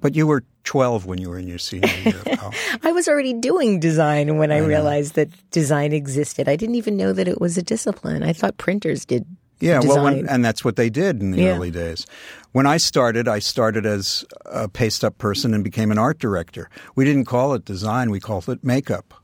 But 0.00 0.16
you 0.16 0.26
were 0.26 0.42
12 0.64 1.06
when 1.06 1.20
you 1.20 1.30
were 1.30 1.38
in 1.38 1.46
your 1.46 1.58
senior 1.58 1.88
year 1.88 2.22
of 2.22 2.24
college. 2.38 2.56
I 2.82 2.90
was 2.92 3.06
already 3.08 3.32
doing 3.34 3.78
design 3.78 4.36
when 4.36 4.50
I, 4.50 4.56
I 4.56 4.58
realized 4.60 5.14
that 5.14 5.28
design 5.50 5.92
existed. 5.92 6.48
I 6.48 6.56
didn't 6.56 6.74
even 6.76 6.96
know 6.96 7.12
that 7.12 7.28
it 7.28 7.40
was 7.40 7.56
a 7.56 7.62
discipline. 7.62 8.22
I 8.22 8.32
thought 8.32 8.56
printers 8.56 9.04
did 9.04 9.24
Yeah, 9.60 9.80
design. 9.80 9.88
well, 9.96 10.04
when, 10.04 10.28
and 10.28 10.44
that's 10.44 10.64
what 10.64 10.74
they 10.76 10.90
did 10.90 11.20
in 11.20 11.30
the 11.32 11.42
Yeah. 11.42 11.54
early 11.54 11.70
days. 11.70 12.06
When 12.52 12.66
I 12.66 12.78
started, 12.78 13.28
I 13.28 13.38
started 13.38 13.86
as 13.86 14.24
a 14.46 14.68
paste 14.68 15.04
up 15.04 15.18
person 15.18 15.54
and 15.54 15.62
became 15.62 15.90
an 15.92 15.98
art 15.98 16.18
director. 16.18 16.68
We 16.96 17.04
didn't 17.04 17.26
call 17.26 17.54
it 17.54 17.64
design, 17.64 18.10
we 18.10 18.18
called 18.18 18.48
it 18.48 18.64
makeup. 18.64 19.14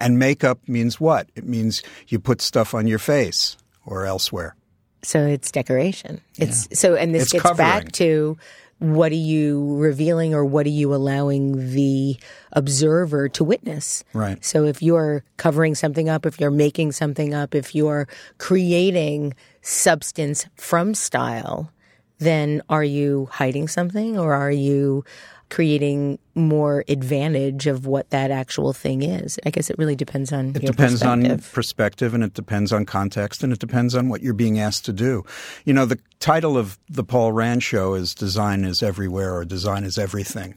And 0.00 0.18
makeup 0.18 0.58
means 0.66 0.98
what? 0.98 1.28
It 1.34 1.44
means 1.44 1.82
you 2.08 2.18
put 2.18 2.40
stuff 2.40 2.74
on 2.74 2.86
your 2.86 2.98
face 2.98 3.56
or 3.84 4.06
elsewhere. 4.06 4.56
So 5.02 5.26
it's 5.26 5.50
decoration. 5.50 6.20
It's 6.38 6.68
so, 6.78 6.94
and 6.94 7.14
this 7.14 7.24
It's 7.24 7.32
gets 7.32 7.42
covering. 7.42 7.56
back 7.68 7.92
to 7.92 8.36
what 8.80 9.12
are 9.12 9.14
you 9.14 9.76
revealing 9.76 10.34
or 10.34 10.44
what 10.44 10.64
are 10.66 10.70
you 10.70 10.94
allowing 10.94 11.74
the 11.74 12.18
observer 12.52 13.28
to 13.28 13.44
witness? 13.44 14.04
Right. 14.14 14.42
So 14.42 14.64
if 14.64 14.82
you're 14.82 15.22
covering 15.36 15.74
something 15.74 16.08
up, 16.08 16.24
if 16.24 16.40
you're 16.40 16.50
making 16.50 16.92
something 16.92 17.34
up, 17.34 17.54
if 17.54 17.74
you're 17.74 18.08
creating 18.38 19.34
substance 19.60 20.46
from 20.56 20.94
style, 20.94 21.70
then 22.18 22.62
are 22.70 22.84
you 22.84 23.28
hiding 23.32 23.68
something 23.68 24.18
or 24.18 24.32
are 24.32 24.50
you 24.50 25.04
creating 25.50 26.18
more 26.34 26.84
advantage 26.88 27.66
of 27.66 27.86
what 27.86 28.08
that 28.10 28.30
actual 28.30 28.72
thing 28.72 29.02
is? 29.02 29.38
I 29.44 29.50
guess 29.50 29.68
it 29.68 29.76
really 29.78 29.96
depends 29.96 30.32
on 30.32 30.50
It 30.50 30.64
depends 30.64 31.02
on 31.02 31.22
perspective. 31.22 31.52
perspective 31.52 32.14
and 32.14 32.24
it 32.24 32.34
depends 32.34 32.72
on 32.72 32.86
context 32.86 33.42
and 33.42 33.52
it 33.52 33.58
depends 33.58 33.94
on 33.94 34.08
what 34.08 34.22
you're 34.22 34.32
being 34.32 34.58
asked 34.58 34.84
to 34.86 34.92
do. 34.92 35.24
You 35.64 35.74
know, 35.74 35.84
the 35.84 35.98
title 36.20 36.56
of 36.56 36.78
the 36.88 37.04
Paul 37.04 37.32
Rand 37.32 37.62
show 37.62 37.94
is 37.94 38.14
Design 38.14 38.64
is 38.64 38.82
Everywhere 38.82 39.34
or 39.34 39.44
Design 39.44 39.84
is 39.84 39.98
Everything. 39.98 40.56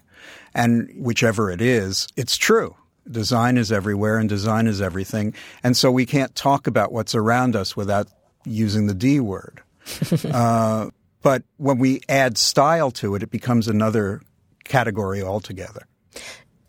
And 0.53 0.89
whichever 0.97 1.49
it 1.51 1.61
is, 1.61 2.07
it's 2.15 2.37
true. 2.37 2.75
Design 3.09 3.57
is 3.57 3.71
everywhere 3.71 4.17
and 4.17 4.29
design 4.29 4.67
is 4.67 4.81
everything. 4.81 5.33
And 5.63 5.75
so 5.75 5.91
we 5.91 6.05
can't 6.05 6.33
talk 6.35 6.67
about 6.67 6.93
what's 6.93 7.15
around 7.15 7.55
us 7.55 7.75
without 7.75 8.07
using 8.45 8.87
the 8.87 8.93
D 8.93 9.19
word. 9.19 9.61
uh, 10.31 10.89
but 11.21 11.43
when 11.57 11.79
we 11.79 12.01
add 12.07 12.37
style 12.37 12.91
to 12.91 13.15
it, 13.15 13.23
it 13.23 13.31
becomes 13.31 13.67
another 13.67 14.21
category 14.63 15.21
altogether. 15.21 15.87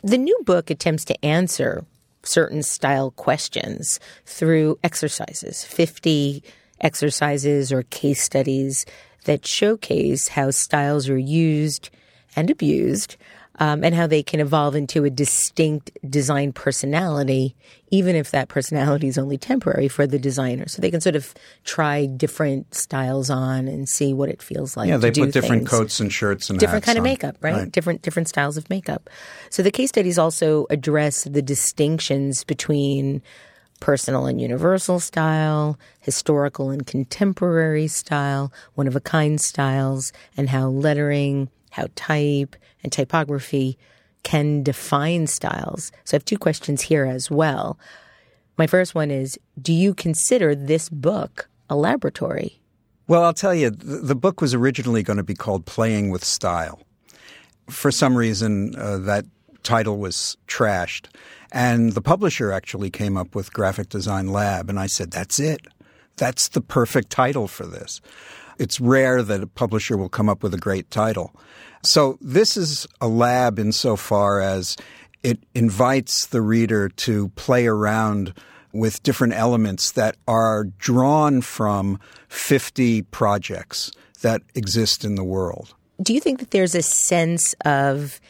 The 0.03 0.19
new 0.19 0.39
book 0.45 0.71
attempts 0.71 1.05
to 1.07 1.25
answer 1.25 1.85
certain 2.23 2.63
style 2.63 3.11
questions 3.11 4.01
through 4.27 4.79
exercises, 4.83 5.65
50 5.65 6.43
exercises 6.81 7.73
or 7.73 7.83
case 7.85 8.23
studies 8.23 8.85
that 9.25 9.47
showcase 9.47 10.29
how 10.29 10.51
styles 10.51 11.09
are 11.09 11.19
used 11.19 11.91
and 12.37 12.51
abused 12.51 13.17
um, 13.58 13.84
and 13.84 13.94
how 13.94 14.06
they 14.06 14.23
can 14.23 14.40
evolve 14.40 14.75
into 14.75 15.04
a 15.04 15.11
distinct 15.11 15.90
design 16.08 16.52
personality, 16.52 17.54
even 17.90 18.16
if 18.16 18.30
that 18.32 18.49
personality 18.49 19.06
is 19.06 19.16
only 19.16 19.38
temporary 19.38 19.88
for 19.88 20.06
the 20.06 20.18
designer. 20.18 20.66
So 20.66 20.82
they 20.82 20.90
can 20.90 21.00
sort 21.00 21.16
of 21.16 21.32
try 21.64 22.06
different 22.06 22.75
styles 22.75 23.30
on 23.30 23.68
and 23.68 23.88
see 23.88 24.12
what 24.12 24.28
it 24.28 24.42
feels 24.42 24.76
like. 24.76 24.88
Yeah, 24.88 24.96
they 24.96 25.12
put 25.12 25.32
different 25.32 25.62
things 25.62 25.70
coats 25.70 26.00
and 26.00 26.12
shirts 26.12 26.50
and 26.50 26.58
different 26.58 26.84
kind 26.84 26.99
of 26.99 27.02
on. 27.02 27.11
makeup, 27.11 27.37
right? 27.40 27.70
Different 27.70 28.02
different 28.02 28.28
styles 28.28 28.56
of 28.56 28.68
makeup. 28.70 29.08
So 29.50 29.62
the 29.62 29.70
case 29.70 29.90
studies 29.90 30.18
also 30.18 30.66
address 30.70 31.25
the 31.25 31.42
distinctions 31.42 32.44
between 32.44 33.23
personal 33.80 34.26
and 34.26 34.40
universal 34.40 34.99
style, 34.99 35.78
historical 36.00 36.70
and 36.70 36.87
contemporary 36.87 37.87
style, 37.87 38.52
one 38.75 38.87
of 38.87 38.96
a 38.96 39.00
kind 39.00 39.40
styles, 39.40 40.12
and 40.37 40.49
how 40.49 40.68
lettering, 40.68 41.50
how 41.75 41.88
type, 41.97 42.54
and 42.85 42.93
typography 42.93 43.76
can 44.23 44.62
define 44.62 45.26
styles. 45.26 45.90
So 46.04 46.14
I 46.14 46.16
have 46.16 46.25
two 46.25 46.38
questions 46.38 46.83
here 46.83 47.04
as 47.04 47.33
well. 47.33 47.78
My 48.57 48.69
first 48.69 48.95
one 48.95 49.11
is 49.11 49.38
Do 49.61 49.73
you 49.73 49.93
consider 49.93 50.54
this 50.54 50.88
book 50.88 51.49
a 51.69 51.75
laboratory? 51.75 52.61
Well, 53.09 53.25
I'll 53.25 53.35
tell 53.35 53.54
you, 53.54 53.71
the, 53.71 54.14
book 54.14 54.40
was 54.40 54.54
originally 54.54 55.02
going 55.02 55.16
to 55.16 55.25
be 55.25 55.35
called 55.35 55.66
Playing 55.66 56.11
with 56.11 56.25
Style. 56.25 56.81
For 57.69 57.90
some 57.90 58.16
reason, 58.16 58.75
uh, 58.76 58.99
that 58.99 59.26
title 59.62 59.99
was 59.99 60.38
trashed. 60.47 61.09
And 61.52 61.93
the 61.93 62.00
publisher 62.00 62.52
actually 62.52 62.91
came 62.91 63.17
up 63.17 63.34
with 63.34 63.52
Graphic 63.52 63.89
Design 63.89 64.28
Lab, 64.28 64.71
and 64.71 64.78
I 64.78 64.87
said, 64.87 65.10
that's 65.10 65.39
it. 65.39 65.60
That's 66.17 66.49
the 66.49 66.60
perfect 66.60 67.10
title 67.10 67.47
for 67.47 67.67
this. 67.67 68.00
It's 68.58 68.80
rare 68.80 69.23
that 69.23 69.43
a 69.43 69.47
publisher 69.47 69.97
will 69.97 70.08
come 70.08 70.28
up 70.28 70.43
with 70.43 70.54
a 70.54 70.58
great 70.58 70.90
title. 70.90 71.34
So 71.82 72.19
this 72.21 72.56
is 72.56 72.86
a 73.00 73.08
lab 73.08 73.58
insofar 73.58 74.40
as 74.40 74.76
it 75.23 75.38
invites 75.54 76.26
the 76.26 76.40
reader 76.40 76.88
to 76.88 77.28
play 77.30 77.67
around 77.67 78.34
with 78.73 79.02
different 79.02 79.34
elements 79.34 79.93
that 79.93 80.17
are 80.26 80.64
drawn 80.64 81.40
from 81.40 81.99
50 82.28 83.02
projects 83.02 83.93
that 84.23 84.43
exist 84.54 85.04
in 85.04 85.14
the 85.14 85.25
world. 85.25 85.75
do 86.02 86.12
you 86.12 86.21
think 86.21 86.40
that 86.40 86.50
there's 86.50 86.75
a 86.75 86.82
sense 86.82 87.54
of 87.64 88.21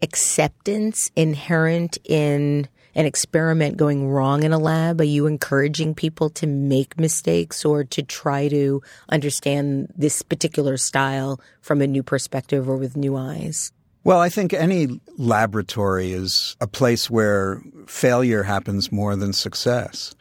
acceptance 0.00 1.10
inherent 1.14 1.98
in 2.04 2.68
an 2.94 3.06
experiment 3.06 3.76
going 3.76 4.08
wrong 4.08 4.42
in 4.42 4.52
a 4.52 4.58
lab? 4.58 5.00
Are 5.00 5.04
you 5.04 5.26
encouraging 5.26 5.94
people 5.94 6.30
to 6.30 6.46
make 6.46 6.98
mistakes 6.98 7.64
or 7.64 7.84
to 7.84 8.02
try 8.02 8.48
to 8.48 8.82
understand 9.08 9.92
this 9.96 10.22
particular 10.22 10.76
style 10.76 11.40
from 11.60 11.80
a 11.80 11.86
new 11.86 12.02
perspective 12.02 12.68
or 12.68 12.76
with 12.76 12.96
new 12.96 13.16
eyes? 13.16 13.72
Well, 14.04 14.18
I 14.18 14.28
think 14.28 14.52
any 14.52 15.00
laboratory 15.16 16.12
is 16.12 16.56
a 16.60 16.66
place 16.66 17.08
where 17.08 17.62
failure 17.86 18.42
happens 18.42 18.90
more 18.90 19.14
than 19.14 19.32
success. 19.32 20.14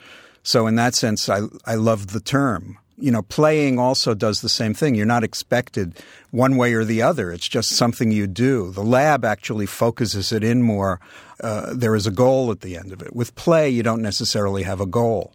So, 0.43 0.67
in 0.67 0.75
that 0.75 0.95
sense, 0.95 1.29
I, 1.29 1.41
I 1.65 1.75
love 1.75 2.07
the 2.07 2.19
term. 2.19 2.77
You 3.01 3.11
know, 3.11 3.23
playing 3.23 3.79
also 3.79 4.13
does 4.13 4.41
the 4.41 4.49
same 4.49 4.73
thing. 4.73 4.95
You're 4.95 5.05
not 5.05 5.23
expected 5.23 5.97
one 6.29 6.55
way 6.55 6.73
or 6.73 6.85
the 6.85 7.01
other. 7.01 7.31
It's 7.31 7.47
just 7.47 7.71
something 7.71 8.11
you 8.11 8.27
do. 8.27 8.71
The 8.71 8.83
lab 8.83 9.25
actually 9.25 9.65
focuses 9.65 10.31
it 10.31 10.43
in 10.43 10.61
more. 10.61 11.01
Uh, 11.39 11.73
there 11.73 11.95
is 11.95 12.07
a 12.07 12.11
goal 12.11 12.51
at 12.51 12.61
the 12.61 12.77
end 12.77 12.93
of 12.93 13.01
it. 13.01 13.15
With 13.15 13.35
play, 13.35 13.69
you 13.69 13.83
don't 13.83 14.01
necessarily 14.01 14.63
have 14.63 14.79
a 14.79 14.85
goal 14.85 15.33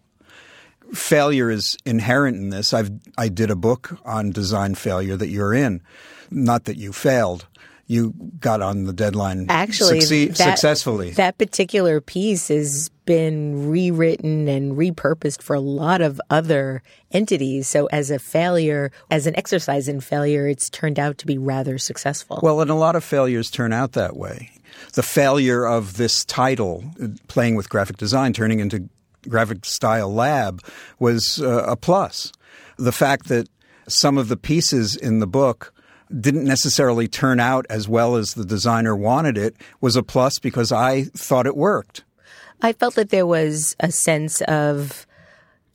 failure 0.94 1.50
is 1.50 1.76
inherent 1.84 2.36
in 2.36 2.50
this. 2.50 2.72
I've 2.72 2.90
I 3.18 3.28
did 3.28 3.50
a 3.50 3.56
book 3.56 3.98
on 4.04 4.30
design 4.30 4.74
failure 4.74 5.16
that 5.16 5.28
you're 5.28 5.54
in. 5.54 5.82
Not 6.30 6.64
that 6.64 6.76
you 6.76 6.92
failed. 6.92 7.46
You 7.88 8.14
got 8.40 8.62
on 8.62 8.84
the 8.84 8.92
deadline 8.92 9.46
Actually, 9.48 10.00
succeed, 10.00 10.30
that- 10.34 10.58
successfully. 10.58 11.10
That 11.12 11.38
particular 11.38 12.00
piece 12.00 12.48
has 12.48 12.88
been 13.04 13.70
rewritten 13.70 14.48
and 14.48 14.76
repurposed 14.76 15.40
for 15.40 15.54
a 15.54 15.60
lot 15.60 16.00
of 16.00 16.20
other 16.28 16.82
entities. 17.12 17.68
So, 17.68 17.86
as 17.86 18.10
a 18.10 18.18
failure, 18.18 18.90
as 19.10 19.28
an 19.28 19.36
exercise 19.36 19.86
in 19.86 20.00
failure, 20.00 20.48
it's 20.48 20.68
turned 20.68 20.98
out 20.98 21.18
to 21.18 21.26
be 21.26 21.38
rather 21.38 21.78
successful. 21.78 22.40
well, 22.42 22.60
and 22.60 22.70
a 22.70 22.74
lot 22.74 22.96
of 22.96 23.04
failures 23.04 23.50
turn 23.50 23.72
out 23.72 23.92
that 23.92 24.16
way. 24.16 24.50
The 24.94 25.04
failure 25.04 25.64
of 25.64 25.96
this 25.96 26.24
title, 26.24 26.84
playing 27.28 27.54
with 27.54 27.68
graphic 27.68 27.96
design, 27.98 28.32
turning 28.32 28.58
into 28.58 28.88
graphic 29.28 29.64
style 29.64 30.12
lab, 30.12 30.62
was 30.98 31.40
uh, 31.40 31.64
a 31.66 31.76
plus. 31.76 32.32
The 32.76 32.92
fact 32.92 33.28
that 33.28 33.48
some 33.88 34.18
of 34.18 34.26
the 34.28 34.36
pieces 34.36 34.96
in 34.96 35.20
the 35.20 35.26
book 35.28 35.72
didn't 36.20 36.44
necessarily 36.44 37.08
turn 37.08 37.40
out 37.40 37.66
as 37.68 37.88
well 37.88 38.16
as 38.16 38.34
the 38.34 38.44
designer 38.44 38.94
wanted 38.94 39.36
it 39.36 39.56
was 39.80 39.96
a 39.96 40.02
plus 40.02 40.38
because 40.38 40.72
I 40.72 41.04
thought 41.04 41.46
it 41.46 41.56
worked. 41.56 42.04
I 42.62 42.72
felt 42.72 42.94
that 42.94 43.10
there 43.10 43.26
was 43.26 43.76
a 43.80 43.90
sense 43.90 44.40
of 44.42 45.06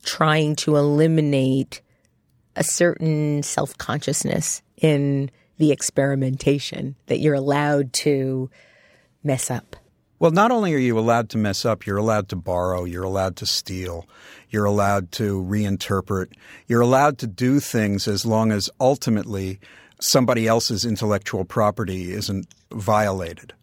trying 0.04 0.56
to 0.56 0.76
eliminate 0.76 1.80
a 2.56 2.64
certain 2.64 3.42
self 3.42 3.76
consciousness 3.78 4.62
in 4.76 5.30
the 5.58 5.70
experimentation 5.70 6.96
that 7.06 7.20
you're 7.20 7.34
allowed 7.34 7.92
to 7.92 8.50
mess 9.22 9.50
up. 9.50 9.76
Well, 10.18 10.30
not 10.30 10.52
only 10.52 10.72
are 10.74 10.78
you 10.78 10.98
allowed 10.98 11.30
to 11.30 11.38
mess 11.38 11.64
up, 11.64 11.84
you're 11.84 11.96
allowed 11.96 12.28
to 12.28 12.36
borrow, 12.36 12.84
you're 12.84 13.02
allowed 13.02 13.36
to 13.36 13.46
steal, 13.46 14.06
you're 14.50 14.64
allowed 14.64 15.10
to 15.12 15.42
reinterpret, 15.42 16.32
you're 16.68 16.80
allowed 16.80 17.18
to 17.18 17.26
do 17.26 17.58
things 17.58 18.06
as 18.06 18.24
long 18.24 18.52
as 18.52 18.70
ultimately 18.80 19.58
somebody 20.02 20.46
else's 20.46 20.84
intellectual 20.84 21.44
property 21.44 22.12
isn't 22.12 22.46
violated. 22.72 23.54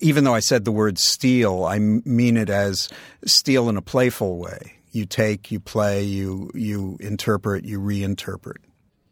Even 0.00 0.24
though 0.24 0.34
I 0.34 0.40
said 0.40 0.64
the 0.64 0.72
word 0.72 0.98
steal, 0.98 1.64
I 1.64 1.78
mean 1.78 2.36
it 2.36 2.50
as 2.50 2.88
steal 3.24 3.68
in 3.68 3.76
a 3.76 3.82
playful 3.82 4.38
way. 4.38 4.74
You 4.90 5.06
take, 5.06 5.50
you 5.50 5.60
play, 5.60 6.02
you 6.02 6.50
you 6.54 6.96
interpret, 7.00 7.64
you 7.64 7.80
reinterpret. 7.80 8.56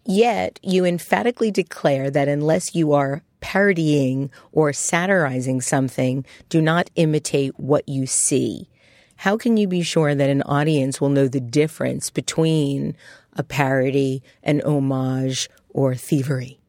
Yet 0.06 0.60
you 0.62 0.84
emphatically 0.84 1.50
declare 1.50 2.10
that 2.10 2.28
unless 2.28 2.74
you 2.74 2.92
are 2.92 3.22
parodying 3.40 4.30
or 4.52 4.72
satirizing 4.72 5.60
something, 5.60 6.26
do 6.48 6.60
not 6.60 6.90
imitate 6.96 7.58
what 7.58 7.88
you 7.88 8.06
see. 8.06 8.68
How 9.16 9.36
can 9.36 9.56
you 9.56 9.66
be 9.66 9.82
sure 9.82 10.14
that 10.14 10.28
an 10.28 10.42
audience 10.42 11.00
will 11.00 11.08
know 11.08 11.28
the 11.28 11.40
difference 11.40 12.10
between 12.10 12.96
a 13.34 13.42
parody, 13.42 14.22
an 14.42 14.60
homage, 14.62 15.48
or 15.70 15.94
thievery? 15.94 16.60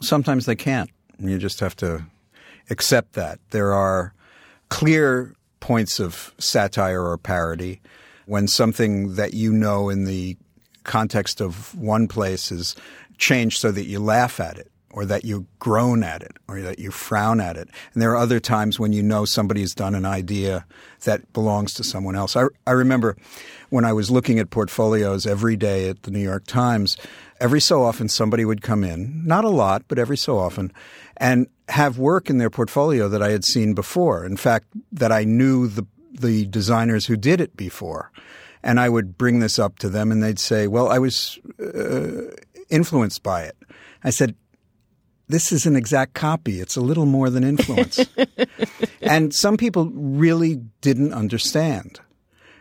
Sometimes 0.00 0.46
they 0.46 0.56
can't. 0.56 0.90
You 1.18 1.38
just 1.38 1.60
have 1.60 1.76
to 1.76 2.04
accept 2.70 3.14
that. 3.14 3.40
There 3.50 3.72
are 3.72 4.14
clear 4.68 5.34
points 5.60 5.98
of 5.98 6.34
satire 6.38 7.02
or 7.02 7.18
parody 7.18 7.80
when 8.26 8.46
something 8.46 9.14
that 9.16 9.34
you 9.34 9.52
know 9.52 9.88
in 9.88 10.04
the 10.04 10.36
context 10.84 11.40
of 11.40 11.74
one 11.74 12.08
place 12.08 12.52
is 12.52 12.76
changed 13.16 13.58
so 13.58 13.70
that 13.72 13.86
you 13.86 13.98
laugh 13.98 14.38
at 14.38 14.58
it 14.58 14.70
or 14.90 15.04
that 15.04 15.24
you 15.24 15.46
groan 15.58 16.02
at 16.02 16.22
it 16.22 16.32
or 16.48 16.60
that 16.62 16.78
you 16.78 16.90
frown 16.90 17.40
at 17.40 17.56
it. 17.56 17.68
And 17.92 18.02
there 18.02 18.12
are 18.12 18.16
other 18.16 18.40
times 18.40 18.78
when 18.78 18.92
you 18.92 19.02
know 19.02 19.24
somebody's 19.24 19.74
done 19.74 19.94
an 19.94 20.06
idea 20.06 20.64
that 21.04 21.32
belongs 21.32 21.74
to 21.74 21.84
someone 21.84 22.16
else. 22.16 22.36
I, 22.36 22.44
I 22.66 22.72
remember 22.72 23.16
when 23.70 23.84
I 23.84 23.92
was 23.92 24.10
looking 24.10 24.38
at 24.38 24.50
portfolios 24.50 25.26
every 25.26 25.56
day 25.56 25.88
at 25.88 26.02
the 26.02 26.10
New 26.10 26.22
York 26.22 26.46
Times, 26.46 26.96
every 27.40 27.60
so 27.60 27.84
often 27.84 28.08
somebody 28.08 28.44
would 28.44 28.62
come 28.62 28.82
in, 28.82 29.22
not 29.26 29.44
a 29.44 29.50
lot, 29.50 29.82
but 29.88 29.98
every 29.98 30.16
so 30.16 30.38
often, 30.38 30.72
and 31.18 31.48
have 31.68 31.98
work 31.98 32.30
in 32.30 32.38
their 32.38 32.50
portfolio 32.50 33.08
that 33.08 33.22
I 33.22 33.30
had 33.30 33.44
seen 33.44 33.74
before. 33.74 34.24
In 34.24 34.38
fact, 34.38 34.66
that 34.92 35.12
I 35.12 35.24
knew 35.24 35.68
the 35.68 35.86
the 36.20 36.46
designers 36.46 37.06
who 37.06 37.16
did 37.16 37.40
it 37.40 37.56
before. 37.56 38.10
And 38.62 38.80
I 38.80 38.88
would 38.88 39.16
bring 39.16 39.38
this 39.38 39.58
up 39.58 39.78
to 39.80 39.88
them 39.88 40.10
and 40.10 40.22
they'd 40.22 40.38
say, 40.38 40.66
Well, 40.66 40.88
I 40.88 40.98
was 40.98 41.38
uh, 41.60 42.34
influenced 42.70 43.22
by 43.22 43.44
it. 43.44 43.56
I 44.02 44.10
said, 44.10 44.34
This 45.28 45.52
is 45.52 45.66
an 45.66 45.76
exact 45.76 46.14
copy. 46.14 46.60
It's 46.60 46.76
a 46.76 46.80
little 46.80 47.06
more 47.06 47.28
than 47.28 47.44
influence. 47.44 48.04
and 49.02 49.34
some 49.34 49.56
people 49.56 49.90
really 49.92 50.56
didn't 50.80 51.12
understand. 51.12 52.00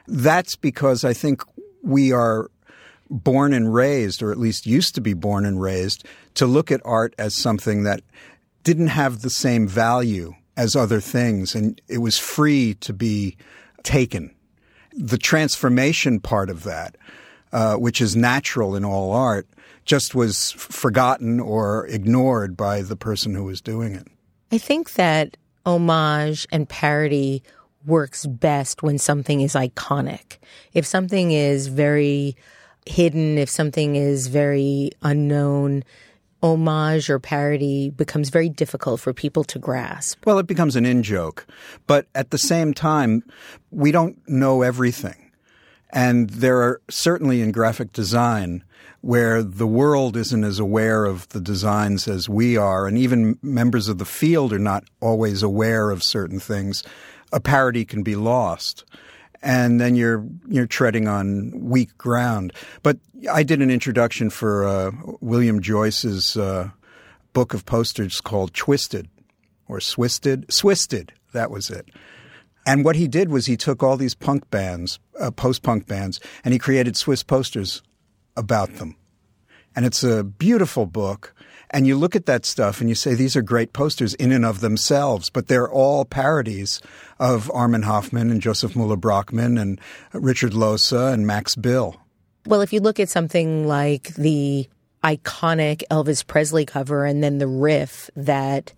That's 0.08 0.56
because 0.56 1.04
I 1.04 1.14
think 1.14 1.42
we 1.82 2.12
are 2.12 2.50
born 3.10 3.54
and 3.54 3.74
raised, 3.74 4.22
or 4.22 4.32
at 4.32 4.38
least 4.38 4.66
used 4.66 4.96
to 4.96 5.02
be 5.02 5.14
born 5.14 5.46
and 5.46 5.62
raised, 5.62 6.06
to 6.36 6.46
look 6.46 6.72
at 6.72 6.82
art 6.84 7.14
as 7.18 7.36
something 7.36 7.84
that 7.84 8.02
didn't 8.64 8.88
have 8.88 9.22
the 9.22 9.30
same 9.30 9.68
value 9.68 10.34
as 10.58 10.76
other 10.76 11.00
things, 11.00 11.56
and 11.56 11.80
it 11.88 12.00
was 12.00 12.18
free 12.18 12.74
to 12.76 12.92
be 12.92 13.38
taken. 13.84 14.34
The 14.92 15.18
transformation 15.18 16.20
part 16.20 16.50
of 16.50 16.64
that, 16.64 16.98
uh, 17.54 17.76
which 17.76 18.02
is 18.02 18.16
natural 18.16 18.76
in 18.76 18.84
all 18.84 19.14
art, 19.14 19.48
just 19.88 20.14
was 20.14 20.52
forgotten 20.52 21.40
or 21.40 21.88
ignored 21.88 22.56
by 22.56 22.84
the 22.84 22.96
person 22.96 23.34
who 23.34 23.46
was 23.46 23.62
doing 23.62 23.96
it. 23.96 24.08
I 24.52 24.60
think 24.60 24.94
that 24.94 25.38
homage 25.66 26.46
and 26.52 26.70
parody 26.70 27.42
works 27.86 28.26
best 28.26 28.84
when 28.84 28.98
something 28.98 29.42
is 29.42 29.54
iconic. 29.54 30.38
If 30.74 30.86
something 30.86 31.32
is 31.32 31.68
very 31.68 32.36
hidden, 32.86 33.38
if 33.38 33.50
something 33.50 33.96
is 33.96 34.28
very 34.28 34.92
unknown, 35.02 35.84
homage 36.44 37.10
or 37.10 37.18
parody 37.18 37.90
becomes 37.90 38.30
very 38.30 38.50
difficult 38.50 39.00
for 39.00 39.14
people 39.14 39.44
to 39.46 39.58
grasp. 39.58 40.26
Well, 40.26 40.38
it 40.38 40.48
becomes 40.48 40.76
an 40.76 40.86
in 40.86 41.02
joke. 41.02 41.48
But 41.88 42.08
at 42.14 42.32
the 42.32 42.38
same 42.38 42.74
time, 42.74 43.24
we 43.72 43.92
don't 43.92 44.18
know 44.28 44.62
everything. 44.62 45.32
And 45.90 46.30
there 46.30 46.62
are 46.62 46.82
certainly 46.90 47.42
in 47.42 47.52
graphic 47.54 47.94
design 47.94 48.64
where 49.02 49.44
the 49.44 49.68
world 49.68 50.18
isn't 50.18 50.44
as 50.44 50.60
aware 50.60 51.06
of 51.06 51.30
the 51.30 51.42
designs 51.42 52.08
as 52.08 52.28
we 52.28 52.58
are, 52.58 52.88
and 52.88 52.98
even 52.98 53.38
members 53.42 53.88
of 53.88 53.98
the 53.98 54.06
field 54.06 54.52
are 54.54 54.60
not 54.60 54.84
always 55.00 55.44
aware 55.44 55.92
of 55.92 56.04
certain 56.04 56.40
things. 56.40 56.84
A 57.32 57.40
parody 57.40 57.86
can 57.86 58.04
be 58.04 58.16
lost 58.16 58.86
and 59.42 59.80
then 59.80 59.96
you're 59.96 60.26
you're 60.48 60.68
treading 60.68 61.08
on 61.08 61.52
weak 61.54 61.98
ground. 61.98 62.54
But 62.84 62.98
I 63.32 63.44
did 63.44 63.62
an 63.62 63.70
introduction 63.70 64.30
for 64.30 64.66
uh, 64.66 64.92
William 65.22 65.62
Joyce's 65.62 66.38
uh, 66.38 66.72
book 67.34 67.54
of 67.54 67.66
posters 67.66 68.22
called 68.22 68.54
Twisted 68.54 69.08
or 69.68 69.80
Swissted, 69.80 70.52
Swissted. 70.52 71.14
That 71.34 71.52
was 71.52 71.70
it. 71.70 71.90
And 72.66 72.84
what 72.84 72.96
he 72.96 73.08
did 73.08 73.30
was 73.30 73.46
he 73.46 73.56
took 73.56 73.82
all 73.82 73.96
these 73.96 74.16
punk 74.16 74.50
bands, 74.50 75.00
uh, 75.20 75.32
post-punk 75.32 75.88
bands, 75.88 76.20
and 76.44 76.54
he 76.54 76.60
created 76.60 76.98
Swiss 76.98 77.24
posters 77.24 77.82
about 78.38 78.76
them. 78.76 78.96
And 79.76 79.86
it's 79.86 80.04
a 80.04 80.24
beautiful 80.24 80.86
book. 80.86 81.36
And 81.70 81.86
you 81.86 81.98
look 81.98 82.16
at 82.16 82.26
that 82.28 82.46
stuff 82.46 82.80
and 82.80 82.90
you 82.90 82.96
say, 82.96 83.14
these 83.14 83.36
are 83.36 83.42
great 83.42 83.74
posters 83.74 84.14
in 84.14 84.32
and 84.32 84.46
of 84.46 84.62
themselves, 84.62 85.30
but 85.30 85.48
they're 85.48 85.70
all 85.70 86.06
parodies 86.06 86.80
of 87.20 87.52
Armin 87.52 87.84
Hofmann 87.84 88.32
and 88.32 88.42
Josef 88.42 88.74
Müller-Brockmann 88.74 89.60
and 89.62 89.82
Richard 90.14 90.54
Lohse 90.54 91.14
and 91.14 91.28
Max 91.28 91.56
Bill. 91.56 91.98
Well, 92.46 92.62
if 92.62 92.72
you 92.72 92.80
look 92.80 93.00
at 93.02 93.10
something 93.10 93.68
like 93.68 94.16
the 94.16 94.70
iconic 95.04 95.84
Elvis 95.92 96.26
Presley 96.26 96.66
cover 96.66 97.06
and 97.06 97.22
then 97.22 97.38
the 97.38 97.48
riff 97.48 98.10
that 98.16 98.72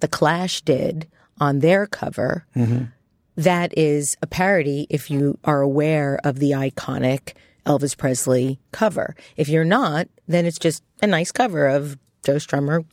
The 0.00 0.08
Clash 0.08 0.60
did 0.60 1.08
on 1.40 1.60
their 1.60 1.86
cover, 1.86 2.44
mm-hmm. 2.54 2.84
that 3.36 3.76
is 3.78 4.16
a 4.20 4.26
parody 4.26 4.86
if 4.90 5.10
you 5.10 5.38
are 5.44 5.62
aware 5.62 6.20
of 6.22 6.38
the 6.38 6.50
iconic 6.50 7.32
Elvis 7.66 7.96
Presley 7.96 8.58
cover. 8.72 9.14
If 9.36 9.48
you're 9.48 9.64
not, 9.64 10.08
then 10.28 10.46
it's 10.46 10.58
just 10.58 10.82
a 11.02 11.06
nice 11.06 11.32
cover 11.32 11.66
of 11.66 11.98
Joe 12.24 12.36
Strummer 12.36 12.84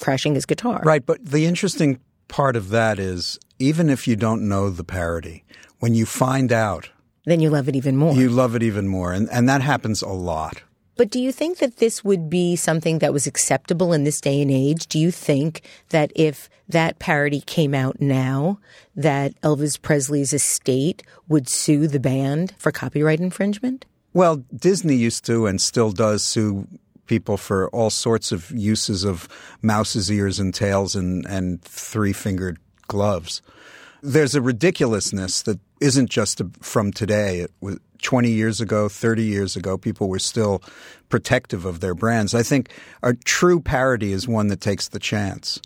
crashing 0.00 0.34
his 0.34 0.46
guitar. 0.46 0.80
Right, 0.84 1.04
but 1.04 1.24
the 1.24 1.46
interesting 1.46 2.00
part 2.28 2.56
of 2.56 2.70
that 2.70 2.98
is 2.98 3.38
even 3.58 3.90
if 3.90 4.08
you 4.08 4.16
don't 4.16 4.48
know 4.48 4.70
the 4.70 4.84
parody, 4.84 5.44
when 5.78 5.94
you 5.94 6.06
find 6.06 6.52
out, 6.52 6.90
then 7.26 7.40
you 7.40 7.50
love 7.50 7.68
it 7.68 7.76
even 7.76 7.96
more. 7.96 8.14
You 8.14 8.30
love 8.30 8.54
it 8.54 8.62
even 8.62 8.88
more, 8.88 9.12
and 9.12 9.28
and 9.30 9.48
that 9.48 9.60
happens 9.60 10.02
a 10.02 10.08
lot. 10.08 10.62
But 10.96 11.10
do 11.10 11.18
you 11.18 11.32
think 11.32 11.58
that 11.58 11.78
this 11.78 12.04
would 12.04 12.28
be 12.28 12.56
something 12.56 12.98
that 12.98 13.12
was 13.12 13.26
acceptable 13.26 13.94
in 13.94 14.04
this 14.04 14.20
day 14.20 14.42
and 14.42 14.50
age? 14.50 14.86
Do 14.86 14.98
you 14.98 15.10
think 15.10 15.62
that 15.88 16.12
if 16.14 16.50
that 16.68 16.98
parody 16.98 17.40
came 17.40 17.74
out 17.74 18.02
now, 18.02 18.58
that 18.94 19.40
Elvis 19.40 19.80
Presley's 19.80 20.34
estate 20.34 21.02
would 21.26 21.48
sue 21.48 21.86
the 21.86 22.00
band 22.00 22.54
for 22.58 22.70
copyright 22.70 23.18
infringement? 23.18 23.86
Well, 24.12 24.44
Disney 24.54 24.96
used 24.96 25.24
to 25.26 25.46
and 25.46 25.60
still 25.60 25.92
does 25.92 26.24
sue 26.24 26.66
people 27.06 27.36
for 27.36 27.68
all 27.70 27.90
sorts 27.90 28.32
of 28.32 28.50
uses 28.52 29.04
of 29.04 29.28
mouse's 29.62 30.10
ears 30.10 30.38
and 30.38 30.54
tails 30.54 30.94
and, 30.94 31.26
and 31.26 31.60
three 31.62 32.12
fingered 32.12 32.58
gloves. 32.86 33.42
There's 34.02 34.34
a 34.34 34.40
ridiculousness 34.40 35.42
that 35.42 35.58
isn't 35.80 36.10
just 36.10 36.40
from 36.60 36.92
today. 36.92 37.40
It 37.40 37.52
was 37.60 37.78
20 38.02 38.30
years 38.30 38.60
ago, 38.60 38.88
30 38.88 39.24
years 39.24 39.56
ago, 39.56 39.76
people 39.76 40.08
were 40.08 40.18
still 40.18 40.62
protective 41.08 41.64
of 41.64 41.80
their 41.80 41.94
brands. 41.94 42.34
I 42.34 42.42
think 42.42 42.70
a 43.02 43.14
true 43.14 43.60
parody 43.60 44.12
is 44.12 44.26
one 44.26 44.48
that 44.48 44.60
takes 44.60 44.88
the 44.88 44.98
chance. 44.98 45.60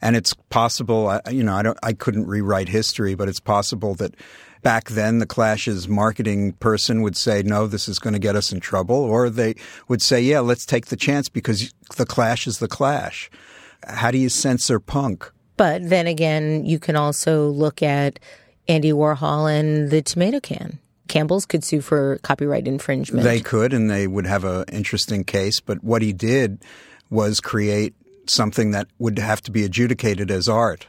And 0.00 0.16
it's 0.16 0.34
possible, 0.34 1.20
you 1.30 1.44
know, 1.44 1.54
I 1.54 1.62
don't, 1.62 1.78
I 1.82 1.92
couldn't 1.92 2.26
rewrite 2.26 2.68
history, 2.68 3.14
but 3.14 3.28
it's 3.28 3.40
possible 3.40 3.94
that 3.96 4.14
Back 4.62 4.90
then, 4.90 5.18
the 5.18 5.26
Clash's 5.26 5.88
marketing 5.88 6.52
person 6.52 7.02
would 7.02 7.16
say, 7.16 7.42
no, 7.42 7.66
this 7.66 7.88
is 7.88 7.98
going 7.98 8.12
to 8.12 8.20
get 8.20 8.36
us 8.36 8.52
in 8.52 8.60
trouble. 8.60 8.96
Or 8.96 9.28
they 9.28 9.56
would 9.88 10.00
say, 10.00 10.20
yeah, 10.20 10.40
let's 10.40 10.64
take 10.64 10.86
the 10.86 10.96
chance 10.96 11.28
because 11.28 11.72
the 11.96 12.06
Clash 12.06 12.46
is 12.46 12.58
the 12.58 12.68
Clash. 12.68 13.30
How 13.86 14.12
do 14.12 14.18
you 14.18 14.28
censor 14.28 14.78
punk? 14.78 15.30
But 15.56 15.88
then 15.88 16.06
again, 16.06 16.64
you 16.64 16.78
can 16.78 16.96
also 16.96 17.48
look 17.48 17.82
at 17.82 18.20
Andy 18.68 18.92
Warhol 18.92 19.52
and 19.52 19.90
the 19.90 20.02
tomato 20.02 20.38
can. 20.40 20.78
Campbell's 21.08 21.44
could 21.44 21.64
sue 21.64 21.80
for 21.80 22.18
copyright 22.18 22.66
infringement. 22.66 23.24
They 23.24 23.40
could, 23.40 23.72
and 23.72 23.90
they 23.90 24.06
would 24.06 24.26
have 24.26 24.44
an 24.44 24.64
interesting 24.72 25.24
case. 25.24 25.60
But 25.60 25.82
what 25.82 26.00
he 26.00 26.12
did 26.12 26.62
was 27.10 27.40
create 27.40 27.94
something 28.26 28.70
that 28.70 28.86
would 28.98 29.18
have 29.18 29.42
to 29.42 29.50
be 29.50 29.64
adjudicated 29.64 30.30
as 30.30 30.48
art. 30.48 30.86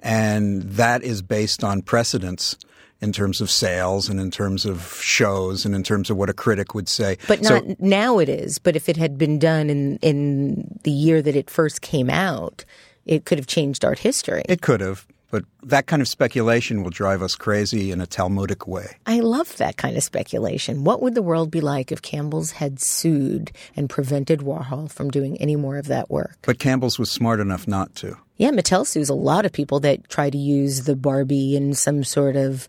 And 0.00 0.62
that 0.62 1.02
is 1.04 1.22
based 1.22 1.62
on 1.62 1.82
precedents 1.82 2.56
in 3.02 3.12
terms 3.12 3.40
of 3.40 3.50
sales 3.50 4.08
and 4.08 4.20
in 4.20 4.30
terms 4.30 4.64
of 4.64 4.94
shows 5.02 5.64
and 5.64 5.74
in 5.74 5.82
terms 5.82 6.08
of 6.08 6.16
what 6.16 6.30
a 6.30 6.32
critic 6.32 6.74
would 6.74 6.88
say. 6.88 7.18
But 7.26 7.42
not 7.42 7.80
now 7.80 8.18
it 8.18 8.28
is. 8.28 8.58
But 8.58 8.76
if 8.76 8.88
it 8.88 8.96
had 8.96 9.18
been 9.18 9.38
done 9.38 9.68
in 9.68 9.98
in 9.98 10.78
the 10.84 10.90
year 10.90 11.20
that 11.20 11.36
it 11.36 11.50
first 11.50 11.82
came 11.82 12.08
out, 12.08 12.64
it 13.04 13.24
could 13.24 13.38
have 13.38 13.46
changed 13.46 13.84
art 13.84 13.98
history. 13.98 14.42
It 14.48 14.62
could 14.62 14.80
have. 14.80 15.06
But 15.32 15.44
that 15.62 15.86
kind 15.86 16.02
of 16.02 16.08
speculation 16.08 16.82
will 16.82 16.90
drive 16.90 17.22
us 17.22 17.36
crazy 17.36 17.90
in 17.90 18.02
a 18.02 18.06
Talmudic 18.06 18.68
way. 18.68 18.96
I 19.06 19.20
love 19.20 19.56
that 19.56 19.78
kind 19.78 19.96
of 19.96 20.02
speculation. 20.02 20.84
What 20.84 21.00
would 21.00 21.14
the 21.14 21.22
world 21.22 21.50
be 21.50 21.62
like 21.62 21.90
if 21.90 22.02
Campbell's 22.02 22.50
had 22.50 22.78
sued 22.78 23.50
and 23.74 23.88
prevented 23.88 24.40
Warhol 24.40 24.92
from 24.92 25.10
doing 25.10 25.40
any 25.40 25.56
more 25.56 25.78
of 25.78 25.86
that 25.86 26.10
work? 26.10 26.36
But 26.42 26.58
Campbell's 26.58 26.98
was 26.98 27.10
smart 27.10 27.40
enough 27.40 27.66
not 27.66 27.94
to. 27.96 28.18
Yeah, 28.42 28.50
Mattel 28.50 28.84
sues 28.84 29.08
a 29.08 29.14
lot 29.14 29.46
of 29.46 29.52
people 29.52 29.78
that 29.78 30.08
try 30.08 30.28
to 30.28 30.36
use 30.36 30.82
the 30.82 30.96
Barbie 30.96 31.54
in 31.54 31.74
some 31.74 32.02
sort 32.02 32.34
of 32.34 32.66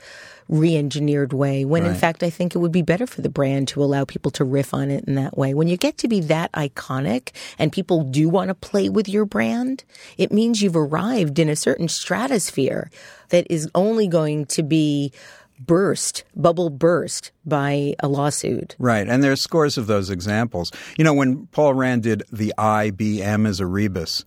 re-engineered 0.48 1.34
way 1.34 1.66
when 1.66 1.82
right. 1.82 1.90
in 1.90 1.96
fact 1.96 2.22
I 2.22 2.30
think 2.30 2.54
it 2.54 2.60
would 2.60 2.72
be 2.72 2.84
better 2.84 3.08
for 3.08 3.22
the 3.22 3.30
brand 3.30 3.70
to 3.70 3.84
allow 3.84 4.06
people 4.06 4.30
to 4.34 4.44
riff 4.44 4.76
on 4.76 4.92
it 4.92 5.06
in 5.06 5.16
that 5.16 5.36
way. 5.36 5.56
When 5.56 5.68
you 5.68 5.76
get 5.76 5.98
to 5.98 6.08
be 6.08 6.20
that 6.20 6.52
iconic 6.52 7.32
and 7.58 7.72
people 7.72 8.04
do 8.04 8.30
want 8.30 8.50
to 8.50 8.54
play 8.54 8.88
with 8.88 9.10
your 9.10 9.26
brand, 9.26 9.84
it 10.16 10.32
means 10.32 10.62
you've 10.62 10.76
arrived 10.76 11.40
in 11.40 11.50
a 11.50 11.56
certain 11.56 11.88
stratosphere 11.88 12.92
that 13.30 13.48
is 13.50 13.68
only 13.74 14.08
going 14.08 14.46
to 14.46 14.62
be 14.62 15.12
burst, 15.60 16.24
bubble 16.36 16.70
burst 16.70 17.32
by 17.46 17.96
a 18.00 18.08
lawsuit. 18.08 18.76
Right. 18.78 19.08
And 19.08 19.24
there 19.24 19.32
are 19.32 19.36
scores 19.36 19.80
of 19.80 19.88
those 19.88 20.12
examples. 20.12 20.72
You 21.00 21.04
know, 21.04 21.16
when 21.16 21.48
Paul 21.48 21.74
Rand 21.74 22.04
did 22.04 22.22
the 22.32 22.54
IBM 22.60 23.48
as 23.48 23.60
a 23.60 23.66
rebus, 23.66 24.24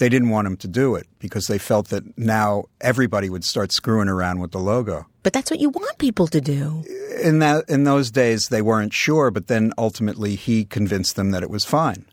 they 0.00 0.08
didn't 0.08 0.30
want 0.30 0.46
him 0.46 0.56
to 0.56 0.66
do 0.66 0.94
it 0.94 1.06
because 1.18 1.46
they 1.46 1.58
felt 1.58 1.88
that 1.90 2.18
now 2.18 2.64
everybody 2.80 3.28
would 3.28 3.44
start 3.44 3.70
screwing 3.70 4.08
around 4.08 4.40
with 4.40 4.50
the 4.50 4.58
logo. 4.58 5.06
But 5.22 5.34
that's 5.34 5.50
what 5.50 5.60
you 5.60 5.68
want 5.68 5.98
people 5.98 6.26
to 6.28 6.40
do. 6.40 6.82
In 7.22 7.38
that 7.40 7.68
in 7.68 7.84
those 7.84 8.10
days 8.10 8.48
they 8.48 8.62
weren't 8.62 8.94
sure, 8.94 9.30
but 9.30 9.46
then 9.46 9.72
ultimately 9.76 10.36
he 10.36 10.64
convinced 10.64 11.16
them 11.16 11.32
that 11.32 11.42
it 11.42 11.50
was 11.50 11.66
fine. 11.66 12.06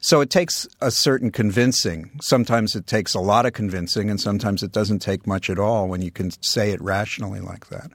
So 0.00 0.22
it 0.22 0.30
takes 0.30 0.66
a 0.80 0.90
certain 0.90 1.30
convincing. 1.30 2.18
Sometimes 2.22 2.74
it 2.74 2.86
takes 2.86 3.14
a 3.14 3.20
lot 3.20 3.44
of 3.44 3.52
convincing 3.52 4.08
and 4.08 4.18
sometimes 4.18 4.62
it 4.62 4.72
doesn't 4.72 5.00
take 5.00 5.26
much 5.26 5.50
at 5.50 5.58
all 5.58 5.86
when 5.86 6.00
you 6.00 6.10
can 6.10 6.30
say 6.42 6.70
it 6.70 6.80
rationally 6.80 7.40
like 7.40 7.68
that. 7.68 7.90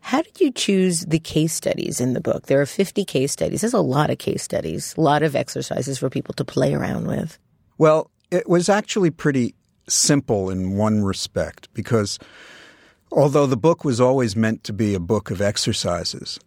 How 0.00 0.22
did 0.22 0.40
you 0.40 0.52
choose 0.52 1.00
the 1.00 1.18
case 1.18 1.52
studies 1.52 2.00
in 2.00 2.12
the 2.12 2.20
book? 2.20 2.46
There 2.46 2.60
are 2.60 2.66
50 2.66 3.04
case 3.04 3.32
studies. 3.32 3.62
There's 3.62 3.74
a 3.74 3.80
lot 3.80 4.10
of 4.10 4.18
case 4.18 4.44
studies, 4.44 4.94
a 4.96 5.00
lot 5.00 5.24
of 5.24 5.34
exercises 5.34 5.98
for 5.98 6.08
people 6.08 6.34
to 6.34 6.44
play 6.44 6.74
around 6.74 7.08
with. 7.08 7.36
Well, 7.78 8.10
it 8.30 8.48
was 8.48 8.68
actually 8.68 9.10
pretty 9.10 9.54
simple 9.88 10.50
in 10.50 10.76
one 10.76 11.02
respect 11.02 11.68
because 11.74 12.18
although 13.12 13.46
the 13.46 13.56
book 13.56 13.84
was 13.84 14.00
always 14.00 14.34
meant 14.34 14.64
to 14.64 14.72
be 14.72 14.94
a 14.94 15.00
book 15.00 15.30
of 15.30 15.40
exercises, 15.40 16.40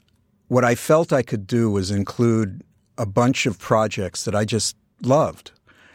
what 0.48 0.66
I 0.66 0.76
felt 0.76 1.14
I 1.14 1.22
could 1.22 1.48
do 1.48 1.70
was 1.70 1.92
include 1.92 2.64
a 2.98 3.06
bunch 3.06 3.46
of 3.46 3.60
projects 3.60 4.26
that 4.26 4.36
I 4.36 4.46
just 4.46 4.76
loved 5.02 5.52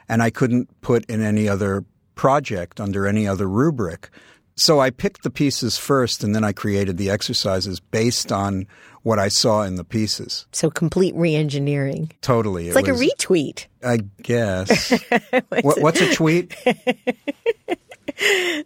and 0.09 0.23
I 0.23 0.31
couldn't 0.31 0.81
put 0.81 1.05
in 1.07 1.21
any 1.21 1.49
other 1.49 1.85
project 2.15 2.81
under 2.81 3.07
any 3.07 3.27
other 3.27 3.49
rubric. 3.49 4.11
So 4.57 4.81
I 4.81 4.91
picked 4.91 5.23
the 5.23 5.31
pieces 5.31 5.77
first 5.77 6.23
and 6.23 6.35
then 6.35 6.45
I 6.45 6.53
created 6.53 6.97
the 6.97 7.11
exercises 7.11 7.81
based 7.81 8.31
on 8.31 8.67
what 9.05 9.21
I 9.21 9.29
saw 9.29 9.63
in 9.63 9.77
the 9.77 9.85
pieces. 9.85 10.47
So 10.51 10.71
complete 10.71 11.15
re-engineering. 11.15 12.11
Totally. 12.23 12.69
It's 12.69 12.77
it 12.77 12.81
like 12.81 12.91
was, 12.91 13.01
a 13.01 13.05
retweet. 13.07 13.67
I 13.85 13.99
guess. 14.23 14.91
what, 15.63 15.81
what's 15.81 16.01
a 16.01 16.13
tweet? 16.13 16.57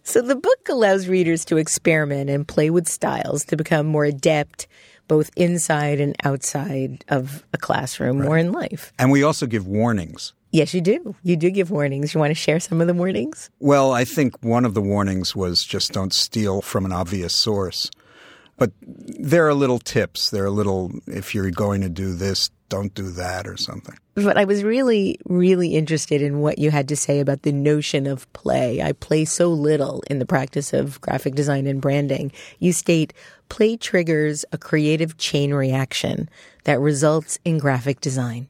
so 0.03 0.21
the 0.21 0.35
book 0.35 0.69
allows 0.69 1.07
readers 1.07 1.45
to 1.45 1.57
experiment 1.57 2.29
and 2.29 2.47
play 2.47 2.69
with 2.69 2.87
styles 2.87 3.45
to 3.45 3.57
become 3.57 3.85
more 3.85 4.05
adept 4.05 4.67
both 5.09 5.29
inside 5.35 5.99
and 5.99 6.15
outside 6.23 7.03
of 7.09 7.43
a 7.51 7.57
classroom 7.57 8.19
right. 8.19 8.29
or 8.29 8.37
in 8.37 8.53
life. 8.53 8.93
And 8.97 9.11
we 9.11 9.23
also 9.23 9.45
give 9.45 9.67
warnings. 9.67 10.33
Yes, 10.51 10.73
you 10.73 10.81
do. 10.81 11.15
You 11.21 11.35
do 11.35 11.49
give 11.51 11.69
warnings. 11.69 12.13
You 12.13 12.19
want 12.19 12.31
to 12.31 12.35
share 12.35 12.59
some 12.59 12.79
of 12.79 12.87
the 12.87 12.93
warnings? 12.93 13.49
Well, 13.59 13.91
I 13.91 14.05
think 14.05 14.41
one 14.41 14.65
of 14.65 14.73
the 14.73 14.81
warnings 14.81 15.35
was 15.35 15.63
just 15.63 15.91
don't 15.91 16.13
steal 16.13 16.61
from 16.61 16.85
an 16.85 16.91
obvious 16.91 17.35
source. 17.35 17.91
But 18.59 18.71
there 18.81 19.47
are 19.47 19.53
little 19.53 19.79
tips. 19.79 20.29
There 20.29 20.43
are 20.43 20.49
little, 20.49 20.91
if 21.07 21.33
you're 21.33 21.49
going 21.51 21.81
to 21.81 21.89
do 21.89 22.13
this, 22.13 22.49
don't 22.69 22.93
do 22.93 23.09
that 23.11 23.47
or 23.47 23.57
something. 23.57 23.97
But 24.15 24.37
I 24.37 24.45
was 24.45 24.63
really, 24.63 25.17
really 25.25 25.75
interested 25.75 26.21
in 26.21 26.39
what 26.39 26.59
you 26.59 26.71
had 26.71 26.87
to 26.89 26.95
say 26.95 27.19
about 27.19 27.41
the 27.41 27.51
notion 27.51 28.05
of 28.05 28.31
play. 28.33 28.81
I 28.81 28.91
play 28.91 29.25
so 29.25 29.49
little 29.49 30.03
in 30.09 30.19
the 30.19 30.25
practice 30.25 30.73
of 30.73 31.01
graphic 31.01 31.35
design 31.35 31.65
and 31.67 31.81
branding. 31.81 32.31
You 32.59 32.73
state 32.73 33.13
play 33.49 33.75
triggers 33.77 34.45
a 34.51 34.57
creative 34.57 35.17
chain 35.17 35.53
reaction 35.53 36.29
that 36.65 36.79
results 36.79 37.39
in 37.43 37.57
graphic 37.57 38.01
design. 38.01 38.47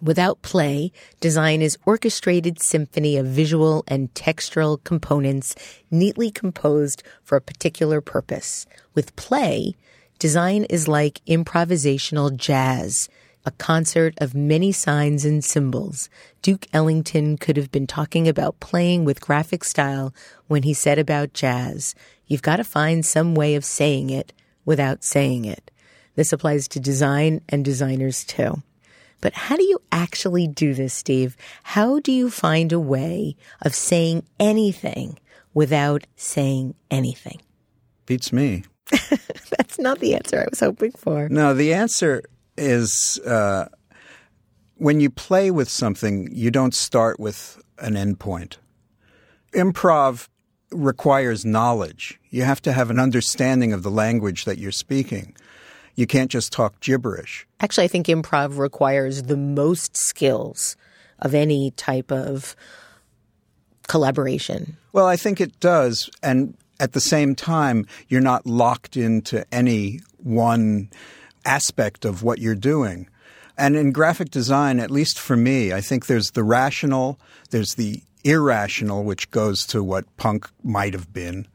Without 0.00 0.42
play, 0.42 0.92
design 1.20 1.62
is 1.62 1.78
orchestrated 1.86 2.62
symphony 2.62 3.16
of 3.16 3.26
visual 3.26 3.84
and 3.86 4.12
textural 4.14 4.82
components 4.84 5.54
neatly 5.90 6.30
composed 6.30 7.02
for 7.22 7.36
a 7.36 7.40
particular 7.40 8.00
purpose. 8.00 8.66
With 8.94 9.14
play, 9.16 9.74
design 10.18 10.64
is 10.64 10.88
like 10.88 11.20
improvisational 11.26 12.36
jazz, 12.36 13.08
a 13.44 13.50
concert 13.52 14.14
of 14.18 14.34
many 14.34 14.72
signs 14.72 15.24
and 15.24 15.44
symbols. 15.44 16.08
Duke 16.42 16.66
Ellington 16.72 17.36
could 17.36 17.56
have 17.56 17.72
been 17.72 17.86
talking 17.86 18.28
about 18.28 18.60
playing 18.60 19.04
with 19.04 19.20
graphic 19.20 19.64
style 19.64 20.14
when 20.46 20.62
he 20.62 20.74
said 20.74 20.98
about 20.98 21.32
jazz, 21.32 21.94
you've 22.26 22.42
got 22.42 22.56
to 22.56 22.64
find 22.64 23.04
some 23.04 23.34
way 23.34 23.54
of 23.54 23.64
saying 23.64 24.10
it 24.10 24.32
without 24.64 25.02
saying 25.02 25.44
it. 25.44 25.70
This 26.14 26.32
applies 26.32 26.68
to 26.68 26.80
design 26.80 27.40
and 27.48 27.64
designers 27.64 28.24
too. 28.24 28.62
But 29.22 29.32
how 29.32 29.56
do 29.56 29.62
you 29.62 29.80
actually 29.90 30.46
do 30.46 30.74
this, 30.74 30.92
Steve? 30.92 31.36
How 31.62 32.00
do 32.00 32.12
you 32.12 32.28
find 32.28 32.72
a 32.72 32.80
way 32.80 33.36
of 33.62 33.74
saying 33.74 34.24
anything 34.38 35.18
without 35.54 36.04
saying 36.16 36.74
anything? 36.90 37.40
Beats 38.04 38.32
me. 38.32 38.64
That's 38.90 39.78
not 39.78 40.00
the 40.00 40.14
answer 40.14 40.40
I 40.40 40.48
was 40.50 40.60
hoping 40.60 40.92
for. 40.92 41.28
No, 41.30 41.54
the 41.54 41.72
answer 41.72 42.24
is 42.58 43.18
uh, 43.20 43.68
when 44.74 45.00
you 45.00 45.08
play 45.08 45.52
with 45.52 45.70
something, 45.70 46.28
you 46.32 46.50
don't 46.50 46.74
start 46.74 47.20
with 47.20 47.62
an 47.78 47.94
endpoint. 47.94 48.56
Improv 49.52 50.28
requires 50.72 51.44
knowledge. 51.44 52.18
You 52.30 52.42
have 52.42 52.60
to 52.62 52.72
have 52.72 52.90
an 52.90 52.98
understanding 52.98 53.72
of 53.72 53.84
the 53.84 53.90
language 53.90 54.46
that 54.46 54.58
you're 54.58 54.72
speaking. 54.72 55.36
You 55.94 56.06
can't 56.06 56.30
just 56.30 56.52
talk 56.52 56.80
gibberish. 56.80 57.46
Actually, 57.60 57.84
I 57.84 57.88
think 57.88 58.06
improv 58.06 58.58
requires 58.58 59.24
the 59.24 59.36
most 59.36 59.96
skills 59.96 60.76
of 61.18 61.34
any 61.34 61.70
type 61.72 62.10
of 62.10 62.56
collaboration. 63.88 64.76
Well, 64.92 65.06
I 65.06 65.16
think 65.16 65.40
it 65.40 65.58
does. 65.60 66.10
And 66.22 66.56
at 66.80 66.92
the 66.92 67.00
same 67.00 67.34
time, 67.34 67.86
you're 68.08 68.20
not 68.20 68.46
locked 68.46 68.96
into 68.96 69.44
any 69.52 70.00
one 70.18 70.90
aspect 71.44 72.04
of 72.04 72.22
what 72.22 72.38
you're 72.38 72.54
doing. 72.54 73.08
And 73.58 73.76
in 73.76 73.92
graphic 73.92 74.30
design, 74.30 74.80
at 74.80 74.90
least 74.90 75.18
for 75.18 75.36
me, 75.36 75.72
I 75.72 75.80
think 75.80 76.06
there's 76.06 76.30
the 76.30 76.42
rational, 76.42 77.20
there's 77.50 77.74
the 77.74 78.02
irrational, 78.24 79.04
which 79.04 79.30
goes 79.30 79.66
to 79.66 79.82
what 79.82 80.16
punk 80.16 80.48
might 80.62 80.94
have 80.94 81.12
been. 81.12 81.46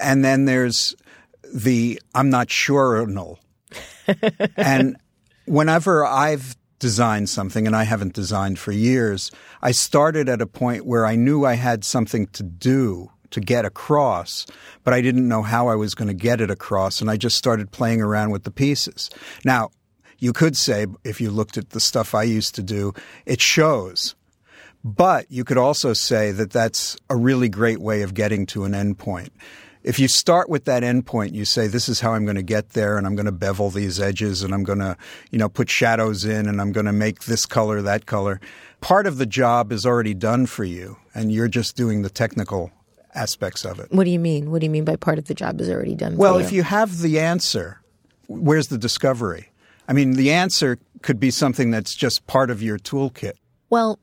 And 0.00 0.24
then 0.24 0.44
there's 0.44 0.94
the 1.52 2.00
I'm 2.14 2.30
not 2.30 2.50
sure 2.50 2.96
and 4.56 4.96
whenever 5.46 6.04
I've 6.04 6.56
designed 6.78 7.28
something, 7.28 7.66
and 7.66 7.74
I 7.74 7.84
haven't 7.84 8.12
designed 8.12 8.58
for 8.58 8.72
years, 8.72 9.30
I 9.62 9.72
started 9.72 10.28
at 10.28 10.42
a 10.42 10.46
point 10.46 10.84
where 10.84 11.06
I 11.06 11.16
knew 11.16 11.44
I 11.44 11.54
had 11.54 11.84
something 11.84 12.26
to 12.28 12.42
do 12.42 13.10
to 13.30 13.40
get 13.40 13.64
across, 13.64 14.46
but 14.84 14.94
I 14.94 15.00
didn't 15.00 15.26
know 15.26 15.42
how 15.42 15.68
I 15.68 15.74
was 15.74 15.94
going 15.94 16.08
to 16.08 16.14
get 16.14 16.40
it 16.40 16.50
across, 16.50 17.00
and 17.00 17.10
I 17.10 17.16
just 17.16 17.36
started 17.36 17.70
playing 17.70 18.00
around 18.00 18.30
with 18.30 18.44
the 18.44 18.50
pieces. 18.50 19.10
Now, 19.44 19.70
you 20.18 20.32
could 20.32 20.56
say, 20.56 20.86
if 21.04 21.20
you 21.20 21.30
looked 21.30 21.58
at 21.58 21.70
the 21.70 21.80
stuff 21.80 22.14
I 22.14 22.22
used 22.22 22.54
to 22.56 22.62
do, 22.62 22.92
it 23.26 23.40
shows. 23.40 24.14
But 24.84 25.30
you 25.30 25.44
could 25.44 25.58
also 25.58 25.94
say 25.94 26.30
that 26.32 26.50
that's 26.50 26.96
a 27.08 27.16
really 27.16 27.48
great 27.48 27.80
way 27.80 28.02
of 28.02 28.12
getting 28.12 28.44
to 28.46 28.64
an 28.64 28.72
endpoint 28.72 29.30
if 29.84 29.98
you 29.98 30.08
start 30.08 30.48
with 30.48 30.64
that 30.64 30.82
endpoint, 30.82 31.34
you 31.34 31.44
say, 31.44 31.66
this 31.66 31.88
is 31.90 32.00
how 32.00 32.14
I'm 32.14 32.24
going 32.24 32.36
to 32.36 32.42
get 32.42 32.70
there 32.70 32.96
and 32.96 33.06
I'm 33.06 33.14
going 33.14 33.26
to 33.26 33.32
bevel 33.32 33.68
these 33.68 34.00
edges 34.00 34.42
and 34.42 34.54
I'm 34.54 34.64
going 34.64 34.78
to, 34.78 34.96
you 35.30 35.38
know, 35.38 35.50
put 35.50 35.68
shadows 35.68 36.24
in 36.24 36.48
and 36.48 36.60
I'm 36.60 36.72
going 36.72 36.86
to 36.86 36.92
make 36.92 37.24
this 37.24 37.44
color, 37.44 37.82
that 37.82 38.06
color. 38.06 38.40
Part 38.80 39.06
of 39.06 39.18
the 39.18 39.26
job 39.26 39.70
is 39.70 39.84
already 39.84 40.14
done 40.14 40.46
for 40.46 40.64
you 40.64 40.96
and 41.14 41.30
you're 41.30 41.48
just 41.48 41.76
doing 41.76 42.00
the 42.00 42.08
technical 42.08 42.72
aspects 43.14 43.64
of 43.64 43.78
it. 43.78 43.92
What 43.92 44.04
do 44.04 44.10
you 44.10 44.18
mean? 44.18 44.50
What 44.50 44.60
do 44.60 44.66
you 44.66 44.70
mean 44.70 44.84
by 44.84 44.96
part 44.96 45.18
of 45.18 45.26
the 45.26 45.34
job 45.34 45.60
is 45.60 45.68
already 45.68 45.94
done 45.94 46.16
well, 46.16 46.40
you? 46.40 46.46
if 46.46 46.52
you 46.52 46.62
have 46.62 47.00
the 47.00 47.20
answer, 47.20 47.80
where's 48.26 48.68
the 48.68 48.78
discovery? 48.78 49.50
I 49.86 49.92
mean, 49.92 50.12
the 50.12 50.32
answer 50.32 50.78
could 51.02 51.20
be 51.20 51.30
something 51.30 51.70
that's 51.70 51.94
just 51.94 52.26
part 52.26 52.50
of 52.50 52.62
your 52.62 52.78
toolkit. 52.78 53.34
Well, 53.68 53.98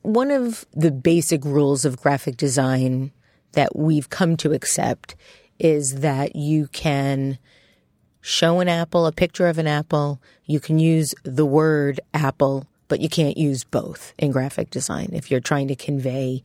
one 0.00 0.30
of 0.30 0.64
the 0.72 0.90
basic 0.90 1.44
rules 1.44 1.84
of 1.84 2.00
graphic 2.00 2.38
design 2.38 3.12
that 3.56 3.74
we've 3.74 4.08
come 4.08 4.36
to 4.36 4.52
accept 4.52 5.16
is 5.58 6.00
that 6.00 6.36
you 6.36 6.68
can 6.68 7.38
show 8.20 8.60
an 8.60 8.68
apple, 8.68 9.06
a 9.06 9.12
picture 9.12 9.48
of 9.48 9.58
an 9.58 9.66
apple. 9.66 10.20
You 10.44 10.60
can 10.60 10.78
use 10.78 11.14
the 11.24 11.46
word 11.46 11.98
apple, 12.14 12.66
but 12.88 13.00
you 13.00 13.08
can't 13.08 13.36
use 13.36 13.64
both 13.64 14.12
in 14.18 14.30
graphic 14.30 14.70
design. 14.70 15.10
If 15.12 15.30
you're 15.30 15.40
trying 15.40 15.68
to 15.68 15.74
convey 15.74 16.42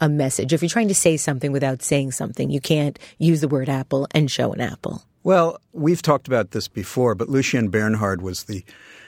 a 0.00 0.08
message, 0.08 0.52
if 0.52 0.62
you're 0.62 0.68
trying 0.68 0.88
to 0.88 0.94
say 0.94 1.16
something 1.16 1.52
without 1.52 1.82
saying 1.82 2.12
something, 2.12 2.50
you 2.50 2.60
can't 2.60 2.98
use 3.18 3.40
the 3.40 3.48
word 3.48 3.68
apple 3.68 4.06
and 4.12 4.30
show 4.30 4.52
an 4.52 4.60
apple. 4.60 5.02
Well, 5.24 5.58
we've 5.72 6.02
talked 6.02 6.28
about 6.28 6.52
this 6.52 6.68
before, 6.68 7.14
but 7.14 7.28
Lucien 7.28 7.68
Bernhard 7.70 8.22
was 8.22 8.44
the 8.44 8.64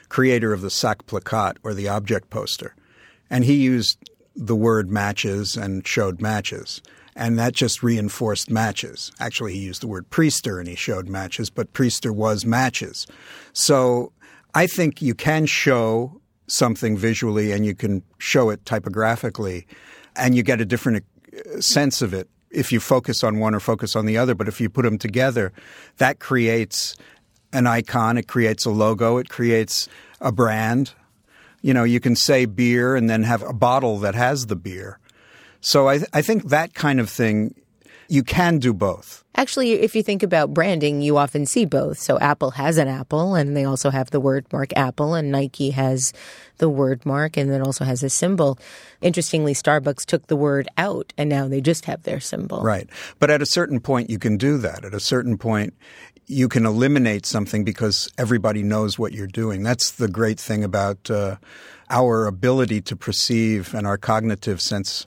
creator 0.09 0.53
of 0.53 0.61
the 0.61 0.69
Sachplakat 0.69 1.57
or 1.63 1.75
the 1.75 1.89
object 1.89 2.31
poster. 2.31 2.75
And 3.31 3.45
he 3.45 3.55
used 3.55 3.99
the 4.37 4.57
word 4.57 4.91
matches 4.91 5.57
and 5.57 5.87
showed 5.87 6.21
matches 6.21 6.83
and 7.17 7.39
that 7.39 7.53
just 7.53 7.83
reinforced 7.83 8.51
matches. 8.51 9.13
Actually, 9.21 9.55
he 9.55 9.61
used 9.61 9.83
the 9.83 9.87
word 9.87 10.11
priester 10.11 10.59
and 10.59 10.69
he 10.69 10.75
showed 10.75 11.09
matches, 11.09 11.51
but 11.51 11.73
priester 11.73 12.11
was 12.11 12.45
matches. 12.45 13.07
So 13.53 14.13
I 14.55 14.67
think 14.67 15.01
you 15.01 15.15
can 15.15 15.47
show 15.47 16.21
something 16.47 16.97
visually 16.97 17.53
and 17.53 17.65
you 17.65 17.75
can 17.75 18.03
show 18.19 18.51
it 18.51 18.65
typographically, 18.65 19.67
and 20.17 20.35
you 20.35 20.43
get 20.43 20.61
a 20.61 20.65
different 20.65 21.05
uh, 21.33 21.61
sense 21.61 22.03
of 22.03 22.13
it 22.13 22.29
if 22.51 22.71
you 22.71 22.81
focus 22.81 23.25
on 23.25 23.39
one 23.39 23.55
or 23.55 23.61
focus 23.61 23.97
on 23.97 24.07
the 24.07 24.17
other. 24.17 24.35
But 24.35 24.49
if 24.49 24.61
you 24.61 24.69
put 24.69 24.83
them 24.83 24.99
together, 24.99 25.53
that 25.99 26.19
creates 26.21 26.97
an 27.53 27.67
icon, 27.67 28.19
it 28.19 28.29
creates 28.29 28.65
a 28.65 28.71
logo, 28.71 29.19
it 29.19 29.29
creates 29.29 29.89
a 30.21 30.33
brand. 30.33 30.93
You 31.63 31.73
know, 31.73 31.85
you 31.85 32.01
can 32.01 32.15
say 32.15 32.45
beer 32.45 32.95
and 32.95 33.09
then 33.09 33.23
have 33.23 33.43
a 33.43 33.53
bottle 33.53 33.99
that 34.01 34.15
has 34.15 34.47
the 34.47 34.57
beer. 34.57 34.99
So 35.65 35.89
I, 35.89 36.01
I 36.13 36.21
think 36.21 36.51
that 36.51 36.75
kind 36.75 37.01
of 37.01 37.09
thing, 37.09 37.55
you 38.09 38.23
can 38.23 38.59
do 38.59 38.75
both. 38.75 39.25
Actually, 39.35 39.73
if 39.73 39.97
you 39.97 40.03
think 40.03 40.23
about 40.23 40.53
branding, 40.53 41.01
you 41.01 41.17
often 41.17 41.47
see 41.47 41.65
both. 41.65 41.99
So 41.99 42.19
Apple 42.19 42.51
has 42.51 42.77
an 42.77 42.87
apple 42.87 43.35
and 43.35 43.57
they 43.57 43.65
also 43.65 43.89
have 43.89 44.11
the 44.11 44.21
word 44.21 44.45
mark 44.53 44.77
Apple 44.77 45.15
and 45.15 45.33
Nike 45.33 45.71
has 45.71 46.13
the 46.59 46.69
word 46.69 47.07
mark 47.07 47.39
and 47.39 47.51
then 47.51 47.63
also 47.63 47.85
has 47.87 48.03
a 48.03 48.11
symbol. 48.11 48.59
Interestingly, 49.01 49.55
Starbucks 49.55 50.05
took 50.05 50.27
the 50.27 50.37
word 50.37 50.69
out 50.77 51.15
and 51.17 51.31
now 51.31 51.49
they 51.49 51.63
just 51.63 51.87
have 51.87 52.03
their 52.03 52.21
symbol. 52.21 52.61
Right. 52.63 52.89
But 53.19 53.31
at 53.31 53.41
a 53.41 53.47
certain 53.47 53.81
point, 53.81 54.11
you 54.11 54.19
can 54.19 54.37
do 54.37 54.59
that. 54.59 54.85
At 54.85 54.93
a 54.93 55.01
certain 55.01 55.39
point, 55.39 55.73
you 56.27 56.47
can 56.47 56.67
eliminate 56.67 57.25
something 57.25 57.65
because 57.65 58.13
everybody 58.19 58.63
knows 58.63 58.99
what 58.99 59.13
you're 59.13 59.27
doing. 59.27 59.63
That's 59.63 59.93
the 59.93 60.09
great 60.09 60.39
thing 60.39 60.63
about 60.63 61.11
uh, 61.11 61.37
our 61.89 62.27
ability 62.27 62.83
to 62.83 62.97
perceive 62.97 63.75
and 63.75 63.87
our 63.87 63.97
cognitive 63.97 64.61
sense 64.61 65.07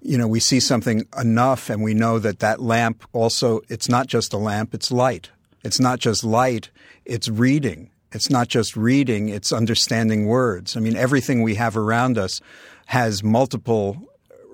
you 0.00 0.18
know, 0.18 0.28
we 0.28 0.40
see 0.40 0.60
something 0.60 1.06
enough 1.18 1.70
and 1.70 1.82
we 1.82 1.94
know 1.94 2.18
that 2.18 2.40
that 2.40 2.60
lamp 2.60 3.04
also, 3.12 3.60
it's 3.68 3.88
not 3.88 4.06
just 4.06 4.32
a 4.32 4.38
lamp, 4.38 4.74
it's 4.74 4.90
light. 4.90 5.30
It's 5.64 5.80
not 5.80 5.98
just 5.98 6.24
light, 6.24 6.70
it's 7.04 7.28
reading. 7.28 7.90
It's 8.12 8.30
not 8.30 8.48
just 8.48 8.76
reading, 8.76 9.28
it's 9.28 9.52
understanding 9.52 10.26
words. 10.26 10.76
I 10.76 10.80
mean, 10.80 10.96
everything 10.96 11.42
we 11.42 11.56
have 11.56 11.76
around 11.76 12.16
us 12.16 12.40
has 12.86 13.22
multiple 13.22 13.98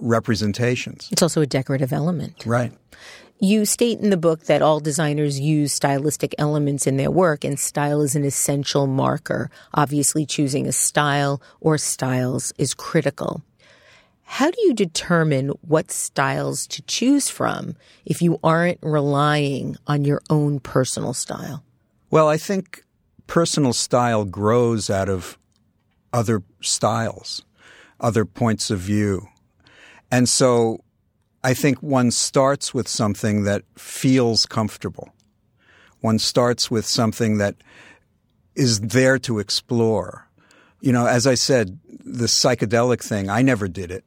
representations. 0.01 1.09
It's 1.13 1.23
also 1.23 1.41
a 1.41 1.47
decorative 1.47 1.93
element. 1.93 2.45
Right. 2.45 2.73
You 3.39 3.65
state 3.65 4.01
in 4.01 4.11
the 4.11 4.17
book 4.17 4.45
that 4.45 4.63
all 4.63 4.81
designers 4.81 5.39
use 5.39 5.73
stylistic 5.73 6.35
elements 6.39 6.87
in 6.87 6.97
their 6.97 7.11
work, 7.11 7.45
and 7.45 7.59
style 7.59 8.01
is 8.01 8.17
an 8.17 8.25
essential 8.25 8.87
marker. 8.87 9.51
Obviously, 9.75 10.25
choosing 10.25 10.67
a 10.67 10.73
style 10.73 11.43
or 11.61 11.77
styles 11.77 12.53
is 12.59 12.75
critical. 12.75 13.43
How 14.25 14.51
do 14.51 14.61
you 14.63 14.75
determine 14.75 15.51
what 15.61 15.91
styles 15.93 16.67
to 16.69 16.83
choose 16.83 17.29
from 17.29 17.77
if 18.05 18.21
you 18.21 18.41
aren't 18.43 18.79
relying 18.83 19.77
on 19.87 20.05
your 20.05 20.23
own 20.29 20.61
personal 20.61 21.15
style? 21.15 21.63
Well, 22.11 22.29
I 22.29 22.37
think 22.37 22.83
personal 23.27 23.73
style 23.73 24.25
grows 24.25 24.91
out 24.91 25.09
of 25.09 25.39
other 26.13 26.43
styles, 26.61 27.45
other 28.01 28.25
points 28.25 28.71
of 28.71 28.81
view. 28.81 29.29
And 30.11 30.29
so 30.29 30.81
I 31.43 31.55
think 31.55 31.83
one 31.83 32.11
starts 32.11 32.73
with 32.73 32.89
something 32.89 33.45
that 33.45 33.63
feels 33.77 34.47
comfortable. 34.47 35.13
One 36.01 36.19
starts 36.19 36.71
with 36.71 36.87
something 36.87 37.39
that 37.39 37.57
is 38.55 38.81
there 38.81 39.19
to 39.21 39.39
explore. 39.39 40.29
You 40.81 40.93
know, 40.93 41.07
as 41.07 41.27
I 41.27 41.35
said, 41.35 41.79
the 42.05 42.27
psychedelic 42.27 43.03
thing, 43.03 43.31
I 43.31 43.43
never 43.43 43.69
did 43.69 43.91
it 43.91 44.05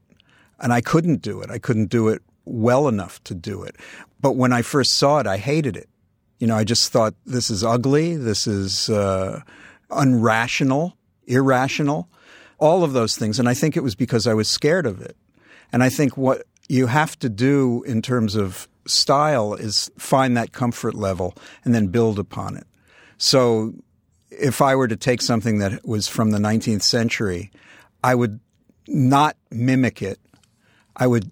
and 0.59 0.73
I 0.73 0.81
couldn't 0.81 1.21
do 1.21 1.41
it. 1.41 1.49
I 1.49 1.59
couldn't 1.59 1.89
do 1.89 2.07
it 2.07 2.21
well 2.45 2.87
enough 2.87 3.23
to 3.25 3.35
do 3.35 3.63
it. 3.63 3.75
But 4.19 4.35
when 4.35 4.53
I 4.53 4.61
first 4.61 4.95
saw 4.95 5.19
it, 5.19 5.27
I 5.27 5.37
hated 5.37 5.77
it. 5.77 5.89
You 6.39 6.47
know, 6.47 6.55
I 6.55 6.63
just 6.63 6.91
thought 6.91 7.13
this 7.25 7.49
is 7.49 7.63
ugly. 7.63 8.15
This 8.15 8.47
is 8.47 8.89
uh, 8.89 9.41
unrational, 9.89 10.93
irrational, 11.25 12.09
all 12.59 12.83
of 12.83 12.93
those 12.93 13.15
things. 13.17 13.39
And 13.39 13.49
I 13.49 13.53
think 13.53 13.75
it 13.75 13.83
was 13.83 13.95
because 13.95 14.27
I 14.27 14.33
was 14.33 14.49
scared 14.49 14.85
of 14.85 15.01
it. 15.01 15.15
And 15.71 15.83
I 15.83 15.89
think 15.89 16.15
what 16.15 16.43
you 16.69 16.87
have 16.87 17.17
to 17.19 17.29
do 17.29 17.83
in 17.83 18.01
terms 18.01 18.35
of 18.35 18.67
style 18.85 19.53
is 19.53 19.91
find 19.97 20.37
that 20.37 20.53
comfort 20.53 20.95
level 20.95 21.35
and 21.65 21.73
then 21.73 21.87
build 21.87 22.19
upon 22.19 22.55
it. 22.55 22.65
So 23.17 23.73
if 24.29 24.61
I 24.61 24.75
were 24.75 24.87
to 24.87 24.95
take 24.95 25.21
something 25.21 25.59
that 25.59 25.85
was 25.85 26.07
from 26.07 26.31
the 26.31 26.37
19th 26.37 26.83
century, 26.83 27.51
I 28.03 28.15
would 28.15 28.39
not 28.87 29.35
mimic 29.51 30.01
it 30.01 30.19
I 30.97 31.07
would 31.07 31.31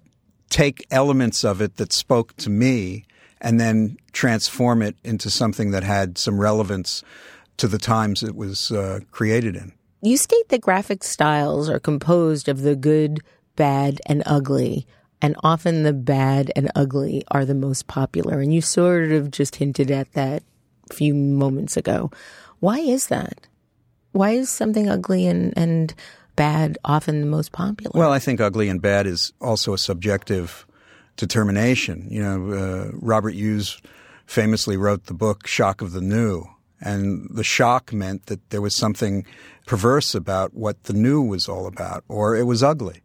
take 0.49 0.85
elements 0.91 1.43
of 1.43 1.61
it 1.61 1.77
that 1.77 1.91
spoke 1.91 2.35
to 2.37 2.49
me 2.49 3.05
and 3.41 3.59
then 3.59 3.97
transform 4.13 4.81
it 4.81 4.95
into 5.03 5.29
something 5.29 5.71
that 5.71 5.83
had 5.83 6.17
some 6.17 6.39
relevance 6.39 7.03
to 7.57 7.67
the 7.67 7.77
times 7.77 8.23
it 8.23 8.35
was 8.35 8.71
uh, 8.71 8.99
created 9.11 9.55
in. 9.55 9.73
You 10.01 10.17
state 10.17 10.49
that 10.49 10.61
graphic 10.61 11.03
styles 11.03 11.69
are 11.69 11.79
composed 11.79 12.47
of 12.47 12.61
the 12.61 12.75
good, 12.75 13.21
bad, 13.55 13.99
and 14.05 14.21
ugly, 14.25 14.85
and 15.21 15.35
often 15.43 15.83
the 15.83 15.93
bad 15.93 16.51
and 16.55 16.71
ugly 16.75 17.23
are 17.29 17.45
the 17.45 17.55
most 17.55 17.87
popular. 17.87 18.39
And 18.39 18.53
you 18.53 18.61
sort 18.61 19.11
of 19.11 19.31
just 19.31 19.55
hinted 19.55 19.89
at 19.89 20.11
that 20.13 20.43
a 20.91 20.93
few 20.93 21.13
moments 21.15 21.75
ago. 21.75 22.11
Why 22.59 22.79
is 22.79 23.07
that? 23.07 23.47
Why 24.11 24.31
is 24.31 24.49
something 24.49 24.89
ugly 24.89 25.25
and, 25.27 25.53
and 25.57 25.93
bad 26.35 26.77
often 26.85 27.21
the 27.21 27.27
most 27.27 27.51
popular? 27.51 27.91
Well, 27.93 28.11
I 28.11 28.19
think 28.19 28.41
ugly 28.41 28.69
and 28.69 28.81
bad 28.81 29.07
is 29.07 29.33
also 29.41 29.73
a 29.73 29.77
subjective 29.77 30.65
determination. 31.17 32.07
You 32.09 32.21
know, 32.21 32.53
uh, 32.53 32.91
Robert 32.93 33.33
Hughes 33.33 33.81
famously 34.25 34.77
wrote 34.77 35.05
the 35.05 35.13
book 35.13 35.47
Shock 35.47 35.81
of 35.81 35.91
the 35.91 36.01
New, 36.01 36.45
and 36.81 37.27
the 37.29 37.43
shock 37.43 37.93
meant 37.93 38.25
that 38.27 38.49
there 38.49 38.61
was 38.61 38.75
something 38.75 39.25
perverse 39.65 40.13
about 40.13 40.53
what 40.53 40.83
the 40.83 40.93
new 40.93 41.21
was 41.21 41.47
all 41.47 41.67
about, 41.67 42.03
or 42.07 42.35
it 42.35 42.43
was 42.43 42.63
ugly. 42.63 43.01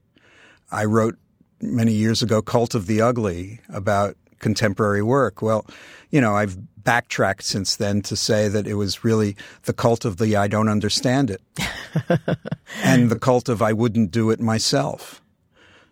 I 0.71 0.85
wrote 0.85 1.17
many 1.61 1.93
years 1.93 2.23
ago 2.23 2.43
Cult 2.43 2.75
of 2.75 2.87
the 2.87 3.01
Ugly 3.01 3.61
about 3.69 4.17
contemporary 4.41 5.03
work. 5.03 5.41
Well, 5.41 5.65
you 6.11 6.21
know, 6.21 6.35
I've 6.35 6.57
backtracked 6.83 7.45
since 7.45 7.77
then 7.77 8.03
to 8.03 8.17
say 8.17 8.49
that 8.49 8.67
it 8.67 8.75
was 8.75 9.05
really 9.05 9.37
the 9.65 9.73
cult 9.73 10.05
of 10.05 10.17
the 10.17 10.37
I 10.37 10.49
don't 10.49 10.69
understand 10.69 11.31
it 11.31 11.43
and 12.83 13.11
the 13.11 13.19
cult 13.19 13.49
of 13.49 13.63
I 13.63 13.73
wouldn't 13.73 14.11
do 14.11 14.31
it 14.31 14.41
myself. 14.41 15.23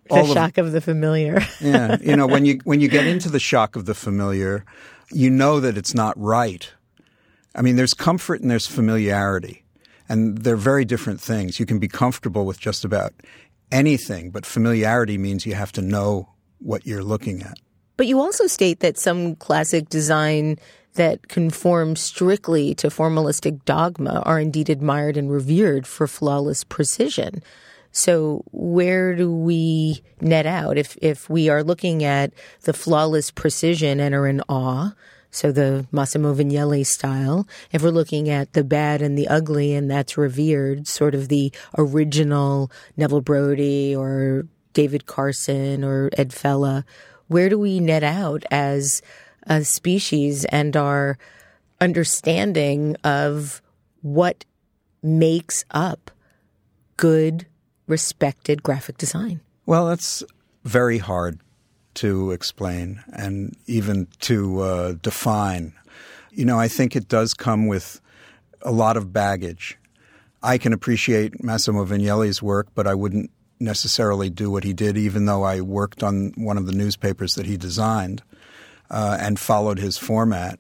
The 0.08 0.14
All 0.14 0.26
shock 0.34 0.58
of, 0.58 0.66
of 0.66 0.72
the 0.72 0.80
familiar. 0.80 1.40
yeah. 1.61 1.98
You 2.00 2.16
know, 2.16 2.26
when 2.26 2.46
you, 2.46 2.61
when 2.64 2.80
you 2.80 2.88
get 2.88 3.06
into 3.06 3.28
the 3.28 3.38
shock 3.38 3.76
of 3.76 3.84
the 3.84 3.94
familiar, 3.94 4.64
you 5.12 5.30
know 5.30 5.61
that 5.61 5.76
it's 5.76 5.94
not 5.94 6.18
right. 6.18 6.70
I 7.54 7.62
mean, 7.62 7.76
there's 7.76 7.94
comfort 7.94 8.40
and 8.40 8.50
there's 8.50 8.66
familiarity. 8.66 9.64
And 10.08 10.38
they're 10.38 10.56
very 10.56 10.87
different 10.87 11.20
things. 11.20 11.61
You 11.61 11.66
can 11.66 11.78
be 11.78 11.88
comfortable 11.88 12.46
with 12.46 12.58
just 12.58 12.84
about 12.84 13.12
anything, 13.70 14.30
but 14.30 14.46
familiarity 14.46 15.18
means 15.18 15.44
you 15.44 15.54
have 15.54 15.72
to 15.72 15.82
know 15.82 16.30
what 16.61 16.87
you're 16.87 17.04
looking 17.04 17.42
at. 17.42 17.58
But 17.98 18.06
you 18.06 18.20
also 18.20 18.46
state 18.46 18.78
that 18.80 18.96
some 18.96 19.34
classic 19.34 19.88
design 19.88 20.56
that 20.94 21.26
conform 21.26 21.96
strictly 21.96 22.72
to 22.76 22.88
formalistic 22.88 23.64
dogma 23.64 24.22
are 24.24 24.38
indeed 24.40 24.70
admired 24.70 25.16
and 25.16 25.30
revered 25.30 25.84
for 25.84 26.06
flawless 26.06 26.62
precision. 26.62 27.42
So 27.90 28.44
where 28.52 29.16
do 29.16 29.32
we 29.32 30.00
net 30.20 30.46
out 30.46 30.78
if 30.78 30.96
if 31.02 31.28
we 31.28 31.48
are 31.48 31.64
looking 31.64 32.04
at 32.04 32.32
the 32.62 32.72
flawless 32.72 33.32
precision 33.32 33.98
and 33.98 34.14
are 34.14 34.28
in 34.28 34.42
awe? 34.48 34.92
So 35.32 35.50
the 35.50 35.87
Massimo 35.90 36.32
Vignelli 36.34 36.87
style. 36.87 37.48
If 37.72 37.82
we're 37.82 37.90
looking 37.90 38.28
at 38.28 38.52
the 38.52 38.62
bad 38.62 39.02
and 39.02 39.18
the 39.18 39.26
ugly 39.26 39.74
and 39.74 39.90
that's 39.90 40.16
revered, 40.16 40.87
sort 40.87 41.16
of 41.16 41.28
the 41.28 41.52
original 41.76 42.70
Neville 42.96 43.22
Brody 43.22 43.94
or 43.94 44.46
David 44.72 45.06
Carson 45.06 45.82
or 45.82 46.11
Ed 46.16 46.32
Fella, 46.32 46.84
where 47.28 47.48
do 47.48 47.58
we 47.58 47.80
net 47.80 48.02
out 48.02 48.44
as 48.50 49.00
a 49.44 49.64
species 49.64 50.44
and 50.46 50.76
our 50.76 51.18
understanding 51.80 52.96
of 53.04 53.62
what 54.02 54.44
makes 55.02 55.64
up 55.70 56.10
good, 56.96 57.46
respected 57.86 58.62
graphic 58.62 58.98
design? 58.98 59.40
Well, 59.66 59.86
that's 59.86 60.22
very 60.64 60.98
hard 60.98 61.40
to 61.94 62.30
explain 62.30 63.02
and 63.12 63.56
even 63.66 64.08
to 64.20 64.60
uh, 64.60 64.92
define. 65.02 65.72
You 66.30 66.44
know, 66.44 66.58
I 66.58 66.68
think 66.68 66.94
it 66.94 67.08
does 67.08 67.34
come 67.34 67.66
with 67.66 68.00
a 68.62 68.70
lot 68.70 68.96
of 68.96 69.12
baggage. 69.12 69.78
I 70.42 70.58
can 70.58 70.72
appreciate 70.72 71.42
Massimo 71.42 71.84
Vignelli's 71.84 72.42
work, 72.42 72.68
but 72.74 72.86
I 72.86 72.94
wouldn't 72.94 73.30
necessarily 73.61 74.31
do 74.31 74.51
what 74.51 74.64
he 74.64 74.73
did, 74.73 74.97
even 74.97 75.27
though 75.27 75.42
I 75.42 75.61
worked 75.61 76.03
on 76.03 76.33
one 76.37 76.59
of 76.59 76.66
the 76.66 76.73
newspapers 76.73 77.35
that 77.35 77.47
he 77.47 77.57
designed 77.57 78.23
uh, 78.90 79.16
and 79.21 79.38
followed 79.38 79.79
his 79.79 79.99
format. 79.99 80.59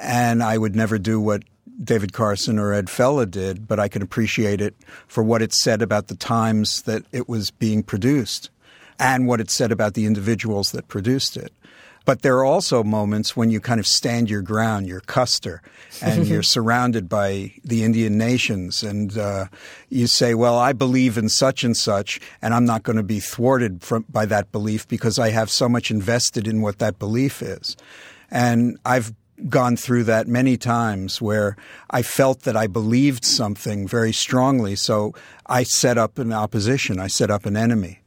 And 0.00 0.42
I 0.42 0.58
would 0.58 0.76
never 0.76 0.98
do 0.98 1.20
what 1.20 1.44
David 1.82 2.12
Carson 2.12 2.58
or 2.58 2.72
Ed 2.72 2.90
Fella 2.90 3.26
did, 3.26 3.68
but 3.68 3.78
I 3.78 3.88
can 3.88 4.02
appreciate 4.02 4.60
it 4.60 4.74
for 5.06 5.22
what 5.22 5.42
it 5.42 5.52
said 5.52 5.80
about 5.80 6.08
the 6.08 6.16
times 6.16 6.82
that 6.82 7.04
it 7.12 7.28
was 7.28 7.50
being 7.50 7.82
produced 7.82 8.50
and 8.98 9.26
what 9.26 9.40
it 9.40 9.50
said 9.50 9.70
about 9.70 9.94
the 9.94 10.06
individuals 10.06 10.72
that 10.72 10.88
produced 10.88 11.36
it. 11.36 11.52
But 12.08 12.22
there 12.22 12.38
are 12.38 12.44
also 12.46 12.82
moments 12.82 13.36
when 13.36 13.50
you 13.50 13.60
kind 13.60 13.78
of 13.78 13.86
stand 13.86 14.30
your 14.30 14.40
ground, 14.40 14.86
you're 14.86 15.00
Custer, 15.02 15.60
and 16.00 16.26
you're 16.26 16.42
surrounded 16.56 17.06
by 17.06 17.52
the 17.62 17.84
Indian 17.84 18.16
nations, 18.16 18.82
and 18.82 19.18
uh, 19.18 19.48
you 19.90 20.06
say, 20.06 20.32
Well, 20.32 20.58
I 20.58 20.72
believe 20.72 21.18
in 21.18 21.28
such 21.28 21.64
and 21.64 21.76
such, 21.76 22.18
and 22.40 22.54
I'm 22.54 22.64
not 22.64 22.82
going 22.82 22.96
to 22.96 23.02
be 23.02 23.20
thwarted 23.20 23.82
from, 23.82 24.06
by 24.08 24.24
that 24.24 24.50
belief 24.52 24.88
because 24.88 25.18
I 25.18 25.28
have 25.32 25.50
so 25.50 25.68
much 25.68 25.90
invested 25.90 26.48
in 26.48 26.62
what 26.62 26.78
that 26.78 26.98
belief 26.98 27.42
is. 27.42 27.76
And 28.30 28.78
I've 28.86 29.12
gone 29.50 29.76
through 29.76 30.04
that 30.04 30.26
many 30.26 30.56
times 30.56 31.20
where 31.20 31.58
I 31.90 32.00
felt 32.00 32.44
that 32.44 32.56
I 32.56 32.68
believed 32.68 33.26
something 33.26 33.86
very 33.86 34.14
strongly. 34.14 34.76
So 34.76 35.12
I 35.44 35.62
set 35.62 35.98
up 35.98 36.18
an 36.18 36.32
opposition, 36.32 37.00
I 37.00 37.08
set 37.08 37.30
up 37.30 37.44
an 37.44 37.54
enemy. 37.54 37.97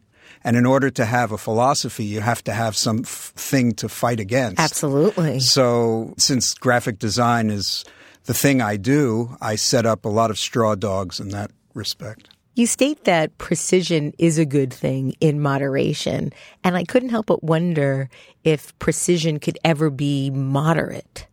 And 0.44 0.58
in 0.58 0.66
order 0.66 0.90
to 0.90 1.06
have 1.06 1.32
a 1.32 1.38
philosophy, 1.38 2.04
you 2.04 2.22
have 2.22 2.44
to 2.46 2.54
have 2.54 2.76
some 2.76 3.02
f- 3.02 3.34
thing 3.36 3.74
to 3.74 3.88
fight 3.88 4.20
against. 4.20 4.60
Absolutely. 4.60 5.40
So, 5.40 6.16
since 6.18 6.54
graphic 6.56 6.98
design 6.98 7.52
is 7.52 7.86
the 8.26 8.34
thing 8.34 8.62
I 8.62 8.78
do, 8.78 9.38
I 9.40 9.56
set 9.56 9.86
up 9.86 10.06
a 10.06 10.10
lot 10.10 10.32
of 10.32 10.40
straw 10.40 10.76
dogs 10.76 11.20
in 11.20 11.30
that 11.30 11.52
respect. 11.74 12.30
You 12.54 12.68
state 12.68 13.06
that 13.06 13.38
precision 13.38 14.14
is 14.18 14.38
a 14.38 14.46
good 14.46 14.74
thing 14.74 15.16
in 15.22 15.40
moderation, 15.40 16.34
and 16.64 16.76
I 16.76 16.84
couldn't 16.84 17.10
help 17.10 17.28
but 17.28 17.44
wonder 17.44 18.10
if 18.44 18.78
precision 18.78 19.40
could 19.40 19.58
ever 19.64 19.90
be 19.90 20.30
moderate. 20.30 21.28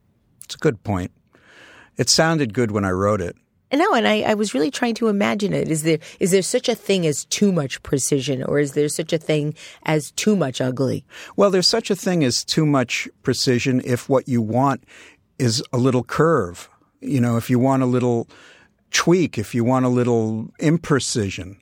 It's 0.45 0.55
a 0.55 0.59
good 0.59 0.83
point. 0.85 1.11
It 1.97 2.09
sounded 2.09 2.55
good 2.55 2.71
when 2.71 2.85
I 2.85 2.91
wrote 2.91 3.21
it. 3.21 3.37
No, 3.73 3.93
and 3.93 4.09
I, 4.09 4.23
I, 4.23 4.35
was 4.35 4.55
really 4.55 4.71
trying 4.71 4.95
to 4.95 5.09
imagine 5.09 5.53
it. 5.53 5.69
Is 5.69 5.83
there 5.83 5.99
is 6.21 6.31
there 6.31 6.43
such 6.43 6.69
a 6.69 6.75
thing 6.75 7.07
as 7.07 7.27
too 7.27 7.53
much 7.53 7.83
precision, 7.83 8.43
or 8.43 8.59
is 8.59 8.73
there 8.73 8.89
such 8.89 9.13
a 9.13 9.19
thing 9.19 9.55
as 9.83 10.11
too 10.13 10.37
much 10.37 10.61
ugly? 10.61 11.05
Well, 11.37 11.51
there's 11.51 11.69
such 11.69 11.91
a 11.91 11.97
thing 11.97 12.25
as 12.25 12.45
too 12.45 12.65
much 12.65 13.09
precision 13.23 13.83
if 13.85 14.09
what 14.09 14.27
you 14.27 14.41
want 14.41 14.85
is 15.39 15.63
a 15.73 15.79
little 15.79 16.03
curve. 16.03 16.71
You 17.01 17.21
know, 17.21 17.37
if 17.37 17.51
you 17.51 17.59
want 17.59 17.83
a 17.83 17.87
little 17.87 18.27
tweak, 18.91 19.37
if 19.37 19.55
you 19.55 19.65
want 19.65 19.85
a 19.85 19.91
little 19.91 20.49
imprecision 20.61 21.57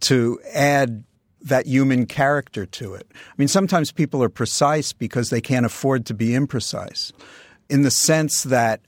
to 0.00 0.40
add 0.52 1.04
that 1.40 1.66
human 1.66 2.06
character 2.06 2.66
to 2.66 2.94
it. 2.94 3.06
I 3.14 3.34
mean, 3.36 3.48
sometimes 3.48 3.92
people 3.92 4.22
are 4.22 4.28
precise 4.28 4.92
because 4.92 5.30
they 5.30 5.40
can't 5.40 5.66
afford 5.66 6.06
to 6.06 6.14
be 6.14 6.30
imprecise 6.30 7.12
in 7.68 7.82
the 7.82 7.90
sense 7.90 8.42
that 8.44 8.80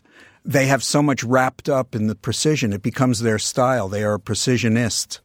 they 0.47 0.67
have 0.67 0.83
so 0.83 1.03
much 1.03 1.25
wrapped 1.25 1.69
up 1.69 1.95
in 1.95 2.07
the 2.07 2.15
precision. 2.15 2.73
It 2.73 2.83
becomes 2.83 3.19
their 3.19 3.39
style. 3.39 3.89
They 3.89 4.05
are 4.05 4.15
a 4.15 4.21
precisionist. 4.21 5.19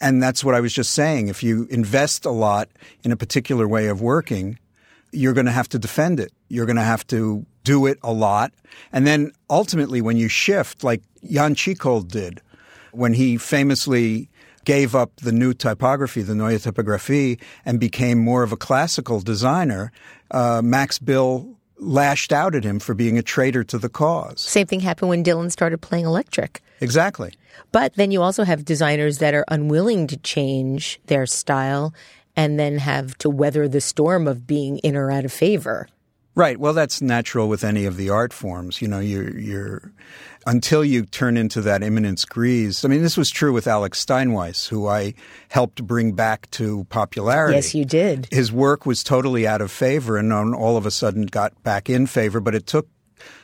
And 0.00 0.22
that's 0.22 0.44
what 0.44 0.54
I 0.54 0.60
was 0.60 0.72
just 0.72 0.92
saying. 0.92 1.28
If 1.28 1.42
you 1.42 1.66
invest 1.68 2.24
a 2.24 2.30
lot 2.30 2.68
in 3.02 3.10
a 3.10 3.16
particular 3.16 3.66
way 3.66 3.88
of 3.88 4.00
working, 4.00 4.58
you're 5.10 5.32
going 5.32 5.46
to 5.46 5.52
have 5.52 5.68
to 5.70 5.78
defend 5.78 6.20
it. 6.20 6.32
You're 6.48 6.66
going 6.66 6.76
to 6.76 6.82
have 6.82 7.06
to 7.08 7.44
do 7.64 7.86
it 7.86 7.98
a 8.02 8.12
lot. 8.12 8.52
And 8.92 9.04
then 9.06 9.32
ultimately, 9.50 10.00
when 10.00 10.16
you 10.16 10.28
shift, 10.28 10.84
like 10.84 11.02
Jan 11.28 11.56
Tschichold 11.56 12.08
did, 12.08 12.40
when 12.92 13.14
he 13.14 13.38
famously 13.38 14.30
gave 14.64 14.94
up 14.94 15.10
the 15.16 15.32
new 15.32 15.54
typography, 15.54 16.22
the 16.22 16.36
Neue 16.36 16.58
Typographie, 16.58 17.40
and 17.64 17.80
became 17.80 18.18
more 18.18 18.44
of 18.44 18.52
a 18.52 18.56
classical 18.56 19.20
designer, 19.20 19.90
uh, 20.30 20.62
Max 20.62 21.00
Bill 21.00 21.56
lashed 21.82 22.32
out 22.32 22.54
at 22.54 22.64
him 22.64 22.78
for 22.78 22.94
being 22.94 23.18
a 23.18 23.22
traitor 23.22 23.64
to 23.64 23.78
the 23.78 23.88
cause. 23.88 24.40
Same 24.40 24.66
thing 24.66 24.80
happened 24.80 25.08
when 25.08 25.24
Dylan 25.24 25.50
started 25.50 25.78
playing 25.78 26.04
electric. 26.04 26.62
Exactly. 26.80 27.32
But 27.70 27.94
then 27.94 28.10
you 28.10 28.22
also 28.22 28.44
have 28.44 28.64
designers 28.64 29.18
that 29.18 29.34
are 29.34 29.44
unwilling 29.48 30.06
to 30.08 30.16
change 30.16 31.00
their 31.06 31.26
style 31.26 31.94
and 32.36 32.58
then 32.58 32.78
have 32.78 33.16
to 33.18 33.28
weather 33.28 33.68
the 33.68 33.80
storm 33.80 34.26
of 34.26 34.46
being 34.46 34.78
in 34.78 34.96
or 34.96 35.10
out 35.10 35.24
of 35.24 35.32
favor. 35.32 35.88
Right. 36.34 36.58
Well, 36.58 36.72
that's 36.72 37.02
natural 37.02 37.48
with 37.48 37.62
any 37.62 37.84
of 37.84 37.96
the 37.96 38.08
art 38.08 38.32
forms. 38.32 38.80
You 38.80 38.88
know, 38.88 39.00
you're, 39.00 39.38
you're 39.38 39.92
until 40.46 40.84
you 40.84 41.04
turn 41.04 41.36
into 41.36 41.60
that 41.60 41.82
eminence 41.82 42.24
grise. 42.24 42.84
I 42.84 42.88
mean, 42.88 43.02
this 43.02 43.16
was 43.16 43.30
true 43.30 43.52
with 43.52 43.66
Alex 43.66 44.04
Steinweiss, 44.04 44.68
who 44.68 44.88
I 44.88 45.14
helped 45.48 45.86
bring 45.86 46.12
back 46.12 46.50
to 46.52 46.84
popularity. 46.84 47.56
Yes, 47.56 47.74
you 47.74 47.84
did. 47.84 48.28
His 48.30 48.50
work 48.50 48.86
was 48.86 49.04
totally 49.04 49.46
out 49.46 49.60
of 49.60 49.70
favor 49.70 50.16
and 50.16 50.32
all 50.32 50.76
of 50.76 50.86
a 50.86 50.90
sudden 50.90 51.26
got 51.26 51.62
back 51.62 51.90
in 51.90 52.06
favor, 52.06 52.40
but 52.40 52.54
it 52.54 52.66
took 52.66 52.88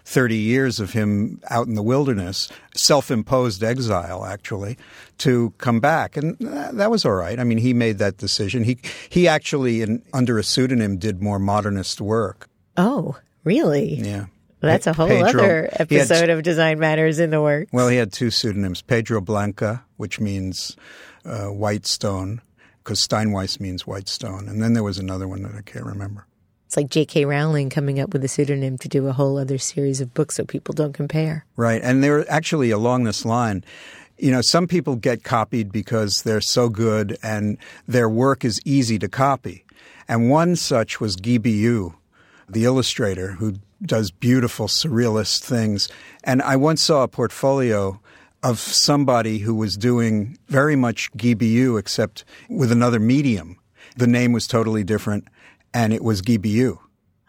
30 0.04 0.36
years 0.36 0.80
of 0.80 0.92
him 0.92 1.40
out 1.50 1.66
in 1.66 1.74
the 1.74 1.82
wilderness, 1.82 2.48
self 2.74 3.10
imposed 3.10 3.62
exile, 3.62 4.24
actually, 4.24 4.78
to 5.18 5.52
come 5.58 5.80
back. 5.80 6.16
And 6.16 6.36
that 6.40 6.90
was 6.90 7.04
all 7.04 7.12
right. 7.12 7.38
I 7.38 7.44
mean, 7.44 7.58
he 7.58 7.74
made 7.74 7.98
that 7.98 8.16
decision. 8.16 8.64
He, 8.64 8.78
he 9.08 9.28
actually, 9.28 9.82
in, 9.82 10.02
under 10.12 10.38
a 10.38 10.42
pseudonym, 10.42 10.96
did 10.96 11.22
more 11.22 11.38
modernist 11.38 12.00
work. 12.00 12.47
Oh, 12.78 13.16
really? 13.44 13.96
Yeah. 13.96 14.26
Well, 14.62 14.72
that's 14.72 14.86
a 14.86 14.92
whole 14.92 15.08
Pedro, 15.08 15.28
other 15.28 15.68
episode 15.72 16.14
had, 16.14 16.30
of 16.30 16.42
Design 16.42 16.78
Matters 16.78 17.18
in 17.18 17.30
the 17.30 17.40
works. 17.40 17.72
Well, 17.72 17.88
he 17.88 17.96
had 17.96 18.12
two 18.12 18.30
pseudonyms 18.30 18.82
Piedra 18.82 19.20
Blanca, 19.20 19.84
which 19.96 20.18
means 20.18 20.76
uh, 21.24 21.46
white 21.46 21.86
stone, 21.86 22.40
because 22.82 23.06
Steinweiss 23.06 23.60
means 23.60 23.86
white 23.86 24.08
stone. 24.08 24.48
And 24.48 24.62
then 24.62 24.72
there 24.72 24.82
was 24.82 24.98
another 24.98 25.28
one 25.28 25.42
that 25.42 25.54
I 25.54 25.62
can't 25.62 25.84
remember. 25.84 26.26
It's 26.66 26.76
like 26.76 26.90
J.K. 26.90 27.24
Rowling 27.24 27.70
coming 27.70 27.98
up 27.98 28.12
with 28.12 28.22
a 28.24 28.28
pseudonym 28.28 28.76
to 28.78 28.88
do 28.88 29.06
a 29.06 29.12
whole 29.12 29.38
other 29.38 29.58
series 29.58 30.00
of 30.00 30.12
books 30.12 30.36
so 30.36 30.44
people 30.44 30.74
don't 30.74 30.92
compare. 30.92 31.46
Right. 31.56 31.80
And 31.82 32.04
they're 32.04 32.30
actually 32.30 32.70
along 32.70 33.04
this 33.04 33.24
line. 33.24 33.64
You 34.18 34.32
know, 34.32 34.40
some 34.42 34.66
people 34.66 34.96
get 34.96 35.22
copied 35.22 35.72
because 35.72 36.22
they're 36.24 36.40
so 36.40 36.68
good 36.68 37.16
and 37.22 37.56
their 37.86 38.08
work 38.08 38.44
is 38.44 38.60
easy 38.64 38.98
to 38.98 39.08
copy. 39.08 39.64
And 40.08 40.28
one 40.28 40.56
such 40.56 41.00
was 41.00 41.16
Guy 41.16 41.38
Billout, 41.38 41.94
the 42.48 42.64
illustrator 42.64 43.32
who 43.32 43.54
does 43.82 44.10
beautiful 44.10 44.66
surrealist 44.66 45.40
things. 45.40 45.88
And 46.24 46.42
I 46.42 46.56
once 46.56 46.82
saw 46.82 47.02
a 47.02 47.08
portfolio 47.08 48.00
of 48.42 48.58
somebody 48.58 49.38
who 49.38 49.54
was 49.54 49.76
doing 49.76 50.38
very 50.48 50.76
much 50.76 51.10
Billout, 51.12 51.78
except 51.78 52.24
with 52.48 52.72
another 52.72 53.00
medium. 53.00 53.58
The 53.96 54.06
name 54.06 54.32
was 54.32 54.46
totally 54.46 54.84
different, 54.84 55.28
and 55.74 55.92
it 55.92 56.02
was 56.02 56.22
Billout. 56.22 56.78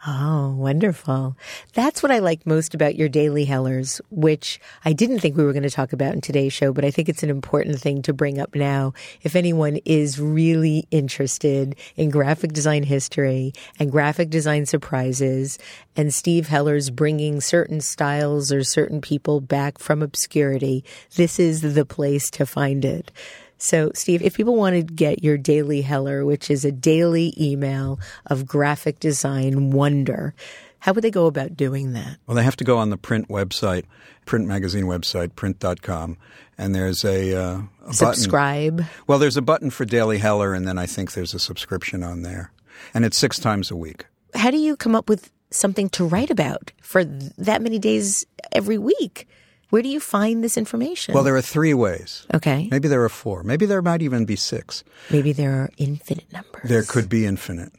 Oh, 0.08 0.56
wonderful. 0.56 1.36
That's 1.74 2.02
what 2.02 2.12
I 2.12 2.20
like 2.20 2.46
most 2.46 2.74
about 2.74 2.96
your 2.96 3.10
daily 3.10 3.44
hellers, 3.44 4.00
which 4.10 4.62
I 4.86 4.94
didn't 4.94 5.20
think 5.20 5.36
we 5.36 5.44
were 5.44 5.52
going 5.52 5.64
to 5.64 5.70
talk 5.70 5.92
about 5.92 6.14
in 6.14 6.22
today's 6.22 6.54
show, 6.54 6.72
but 6.72 6.86
I 6.86 6.92
think 6.92 7.10
it's 7.10 7.22
an 7.22 7.30
important 7.30 7.82
thing 7.82 8.02
to 8.04 8.14
bring 8.14 8.40
up 8.40 8.56
now. 8.56 8.94
If 9.24 9.36
anyone 9.36 9.76
is 9.84 10.18
really 10.18 10.88
interested 10.90 11.76
in 11.98 12.12
graphic 12.12 12.54
design 12.54 12.84
history 12.84 13.52
and 13.78 13.92
graphic 13.92 14.30
design 14.30 14.66
surprises 14.66 15.60
and 15.98 16.14
Steve 16.14 16.48
Heller's 16.48 16.90
bringing 16.90 17.42
certain 17.42 17.82
styles 17.82 18.54
or 18.54 18.64
certain 18.64 19.02
people 19.02 19.42
back 19.42 19.80
from 19.80 20.02
obscurity, 20.02 20.86
this 21.18 21.40
is 21.40 21.74
the 21.74 21.86
place 21.86 22.30
to 22.32 22.46
find 22.46 22.86
it. 22.86 23.12
So, 23.60 23.92
Steve, 23.94 24.22
if 24.22 24.36
people 24.36 24.56
want 24.56 24.76
to 24.76 24.82
get 24.82 25.22
your 25.22 25.38
daily 25.38 25.82
Heller, 25.82 26.26
which 26.26 26.50
is 26.50 26.64
a 26.64 26.72
daily 26.72 27.34
email 27.38 28.00
of 28.26 28.46
graphic 28.46 29.00
design 29.00 29.72
wonder, 29.72 30.34
how 30.80 30.94
would 30.94 31.04
they 31.04 31.12
go 31.12 31.26
about 31.26 31.58
doing 31.58 31.92
that? 31.92 32.18
Well, 32.26 32.36
they 32.36 32.44
have 32.44 32.56
to 32.58 32.64
go 32.64 32.78
on 32.78 32.90
the 32.90 32.98
print 32.98 33.28
website, 33.28 33.84
print 34.26 34.48
magazine 34.48 34.86
website, 34.86 35.36
print.com, 35.36 36.18
and 36.58 36.74
there's 36.74 37.04
a, 37.04 37.36
uh, 37.36 37.62
a 37.86 37.94
subscribe. 37.94 38.78
Button. 38.78 38.92
Well, 39.08 39.20
there's 39.20 39.38
a 39.38 39.42
button 39.42 39.72
for 39.72 39.84
Daily 39.84 40.20
Heller, 40.20 40.54
and 40.54 40.66
then 40.66 40.78
I 40.78 40.86
think 40.86 41.12
there's 41.12 41.34
a 41.34 41.40
subscription 41.40 42.02
on 42.02 42.22
there, 42.22 42.52
and 42.94 43.04
it's 43.04 43.18
six 43.18 43.40
times 43.40 43.70
a 43.70 43.76
week. 43.76 44.06
How 44.36 44.52
do 44.52 44.58
you 44.58 44.78
come 44.78 44.96
up 44.96 45.10
with 45.10 45.32
something 45.52 45.90
to 45.90 46.06
write 46.06 46.30
about 46.30 46.72
for 46.82 47.04
that 47.04 47.62
many 47.62 47.78
days 47.78 48.26
every 48.54 48.78
week? 48.78 49.28
Where 49.70 49.82
do 49.82 49.90
you 49.90 50.00
find 50.00 50.44
this 50.44 50.58
information? 50.58 51.14
Well, 51.14 51.24
there 51.24 51.36
are 51.36 51.42
three 51.42 51.74
ways. 51.74 52.26
Okay. 52.34 52.68
Maybe 52.72 52.88
there 52.88 53.04
are 53.04 53.10
four. 53.10 53.44
Maybe 53.44 53.66
there 53.66 53.82
might 53.82 54.02
even 54.02 54.26
be 54.26 54.36
six. 54.36 54.84
Maybe 55.12 55.32
there 55.32 55.52
are 55.54 55.70
infinite 55.78 56.32
numbers. 56.34 56.68
There 56.70 56.84
could 56.84 57.08
be 57.08 57.26
infinite. 57.26 57.72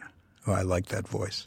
Oh, 0.46 0.52
I 0.52 0.62
like 0.62 0.86
that 0.86 1.06
voice. 1.08 1.44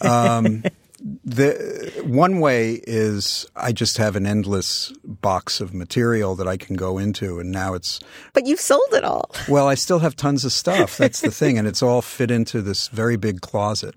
Um, 0.00 0.62
the 1.24 2.02
one 2.04 2.38
way 2.40 2.80
is 2.86 3.46
I 3.56 3.72
just 3.72 3.96
have 3.96 4.14
an 4.14 4.26
endless 4.26 4.92
box 5.04 5.60
of 5.60 5.74
material 5.74 6.36
that 6.36 6.46
I 6.46 6.56
can 6.56 6.76
go 6.76 6.98
into, 6.98 7.40
and 7.40 7.50
now 7.50 7.74
it's. 7.74 7.98
But 8.32 8.46
you've 8.46 8.60
sold 8.60 8.92
it 8.92 9.04
all. 9.04 9.30
Well, 9.48 9.68
I 9.68 9.74
still 9.74 9.98
have 9.98 10.14
tons 10.14 10.44
of 10.44 10.52
stuff. 10.52 10.96
That's 10.96 11.20
the 11.20 11.30
thing, 11.30 11.58
and 11.58 11.66
it's 11.66 11.82
all 11.82 12.00
fit 12.02 12.30
into 12.30 12.62
this 12.62 12.88
very 12.88 13.16
big 13.16 13.40
closet. 13.40 13.94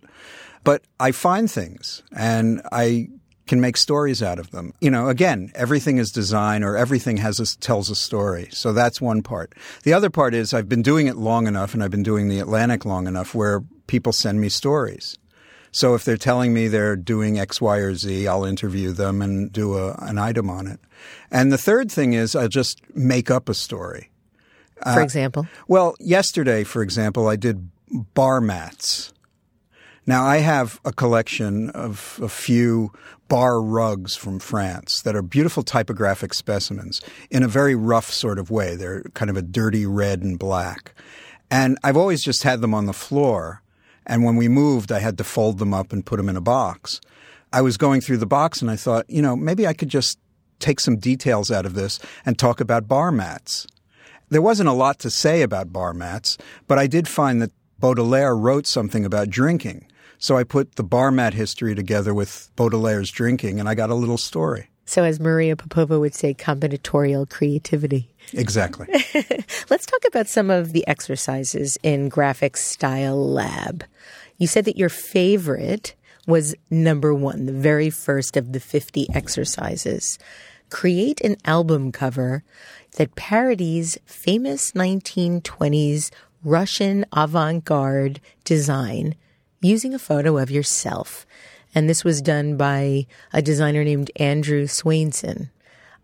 But 0.64 0.82
I 1.00 1.12
find 1.12 1.50
things, 1.50 2.02
and 2.12 2.62
I 2.72 3.10
can 3.48 3.62
make 3.62 3.78
stories 3.78 4.24
out 4.24 4.40
of 4.40 4.52
them. 4.52 4.74
You 4.82 4.90
know, 4.90 5.08
again, 5.08 5.52
everything 5.54 5.98
is 5.98 6.12
design 6.12 6.64
or 6.64 6.76
everything 6.76 7.18
has 7.18 7.40
a, 7.40 7.60
tells 7.60 7.90
a 7.90 7.96
story. 7.96 8.50
So 8.52 8.74
that's 8.74 9.00
one 9.00 9.22
part. 9.22 9.54
The 9.84 9.94
other 9.94 10.10
part 10.10 10.34
is 10.34 10.54
I've 10.54 10.70
been 10.70 10.82
doing 10.82 11.08
it 11.08 11.16
long 11.16 11.48
enough 11.48 11.74
and 11.74 11.84
I've 11.84 11.92
been 11.92 12.04
doing 12.04 12.28
the 12.28 12.40
Atlantic 12.40 12.86
long 12.86 13.08
enough 13.08 13.36
where 13.36 13.64
people 13.88 14.14
send 14.14 14.42
me 14.42 14.50
stories. 14.50 15.18
So 15.72 15.94
if 15.94 16.06
they're 16.06 16.18
telling 16.18 16.54
me 16.54 16.70
they're 16.70 16.96
doing 16.96 17.38
X, 17.38 17.60
Y, 17.60 17.78
or 17.78 17.94
Z, 17.96 18.28
I'll 18.28 18.46
interview 18.46 18.94
them 18.94 19.22
and 19.22 19.52
do 19.52 19.78
a, 19.78 19.94
an 20.00 20.18
item 20.18 20.50
on 20.50 20.68
it. 20.68 20.80
And 21.30 21.52
the 21.52 21.58
third 21.58 21.92
thing 21.92 22.14
is 22.14 22.36
I'll 22.36 22.48
just 22.48 22.82
make 22.96 23.30
up 23.30 23.50
a 23.50 23.54
story. 23.54 24.10
For 24.82 25.02
uh, 25.02 25.04
example? 25.04 25.48
Well, 25.68 25.96
yesterday, 26.00 26.64
for 26.64 26.82
example, 26.82 27.28
I 27.28 27.36
did 27.36 27.70
bar 28.14 28.42
mats. 28.42 29.14
Now, 30.08 30.24
I 30.24 30.38
have 30.38 30.80
a 30.86 30.94
collection 30.94 31.72
of 31.72 32.20
a 32.22 32.30
few 32.30 32.92
bar 33.28 33.62
rugs 33.62 34.16
from 34.16 34.40
France 34.40 35.02
that 35.02 35.16
are 35.16 35.22
beautiful 35.22 35.64
typographic 35.64 36.34
specimens 36.34 37.02
in 37.32 37.44
a 37.44 37.48
very 37.48 37.76
rough 37.76 38.12
sort 38.12 38.40
of 38.40 38.52
way. 38.52 38.76
They're 38.76 39.04
kind 39.14 39.30
of 39.30 39.38
a 39.38 39.42
dirty 39.42 39.86
red 39.86 40.22
and 40.22 40.38
black. 40.38 40.94
And 41.50 41.78
I've 41.84 41.98
always 41.98 42.24
just 42.24 42.44
had 42.44 42.62
them 42.62 42.74
on 42.74 42.86
the 42.86 42.94
floor. 42.94 43.62
And 44.06 44.24
when 44.24 44.36
we 44.36 44.48
moved, 44.48 44.92
I 44.92 45.00
had 45.00 45.18
to 45.18 45.24
fold 45.24 45.58
them 45.58 45.74
up 45.74 45.92
and 45.92 46.06
put 46.06 46.18
them 46.18 46.30
in 46.30 46.38
a 46.38 46.42
box. 46.42 47.02
I 47.52 47.62
was 47.62 47.78
going 47.78 48.02
through 48.02 48.18
the 48.18 48.26
box 48.26 48.62
and 48.62 48.70
I 48.70 48.76
thought, 48.76 49.10
you 49.10 49.22
know, 49.22 49.36
maybe 49.36 49.66
I 49.66 49.74
could 49.74 49.90
just 49.90 50.20
take 50.60 50.80
some 50.80 50.98
details 50.98 51.52
out 51.52 51.66
of 51.66 51.74
this 51.74 52.00
and 52.26 52.38
talk 52.38 52.60
about 52.60 52.88
bar 52.88 53.12
mats. 53.12 53.68
There 54.30 54.42
wasn't 54.42 54.70
a 54.70 54.74
lot 54.74 55.00
to 55.00 55.10
say 55.10 55.42
about 55.42 55.74
bar 55.74 55.94
mats, 55.94 56.38
but 56.68 56.80
I 56.80 56.88
did 56.88 57.08
find 57.08 57.42
that 57.42 57.52
Baudelaire 57.80 58.36
wrote 58.36 58.68
something 58.68 59.06
about 59.06 59.30
drinking. 59.30 59.88
So 60.26 60.36
I 60.38 60.44
put 60.44 60.76
the 60.76 60.84
bar 60.84 61.12
mat 61.12 61.36
history 61.36 61.76
together 61.76 62.12
with 62.12 62.50
Baudelaire's 62.58 63.12
drinking, 63.12 63.60
and 63.60 63.70
I 63.70 63.76
got 63.76 63.92
a 63.92 63.94
little 63.94 64.18
story. 64.18 64.72
So, 64.84 65.04
as 65.04 65.20
Maria 65.20 65.56
Popova 65.56 66.00
would 66.00 66.16
say, 66.16 66.34
combinatorial 66.34 67.30
creativity. 67.30 68.10
Exactly. 68.34 68.88
Let's 69.70 69.86
talk 69.86 70.04
about 70.08 70.28
some 70.28 70.50
of 70.50 70.74
the 70.74 70.88
exercises 70.88 71.78
in 71.84 72.10
Graphic 72.10 72.58
Style 72.58 73.24
Lab. 73.24 73.84
You 74.40 74.48
said 74.48 74.66
that 74.66 74.78
your 74.78 74.90
favorite 74.90 75.94
was 76.26 76.56
number 76.72 77.14
one, 77.14 77.46
the 77.46 77.54
very 77.54 77.92
first 77.92 78.36
of 78.36 78.52
the 78.52 78.60
50 78.60 79.06
exercises. 79.14 80.18
Create 80.72 81.22
an 81.22 81.36
album 81.46 81.92
cover 81.92 82.44
that 82.98 83.14
parodies 83.14 84.00
famous 84.08 84.72
1920s 84.72 86.10
Russian 86.44 87.06
avant 87.14 87.64
garde 87.64 88.20
design 88.44 89.14
using 89.66 89.94
a 89.94 90.00
photo 90.00 90.38
of 90.38 90.52
yourself. 90.52 91.26
And 91.74 91.90
this 91.90 92.04
was 92.04 92.22
done 92.22 92.56
by 92.56 93.06
a 93.34 93.42
designer 93.42 93.84
named 93.84 94.12
Andrew 94.16 94.66
Swainson. 94.66 95.50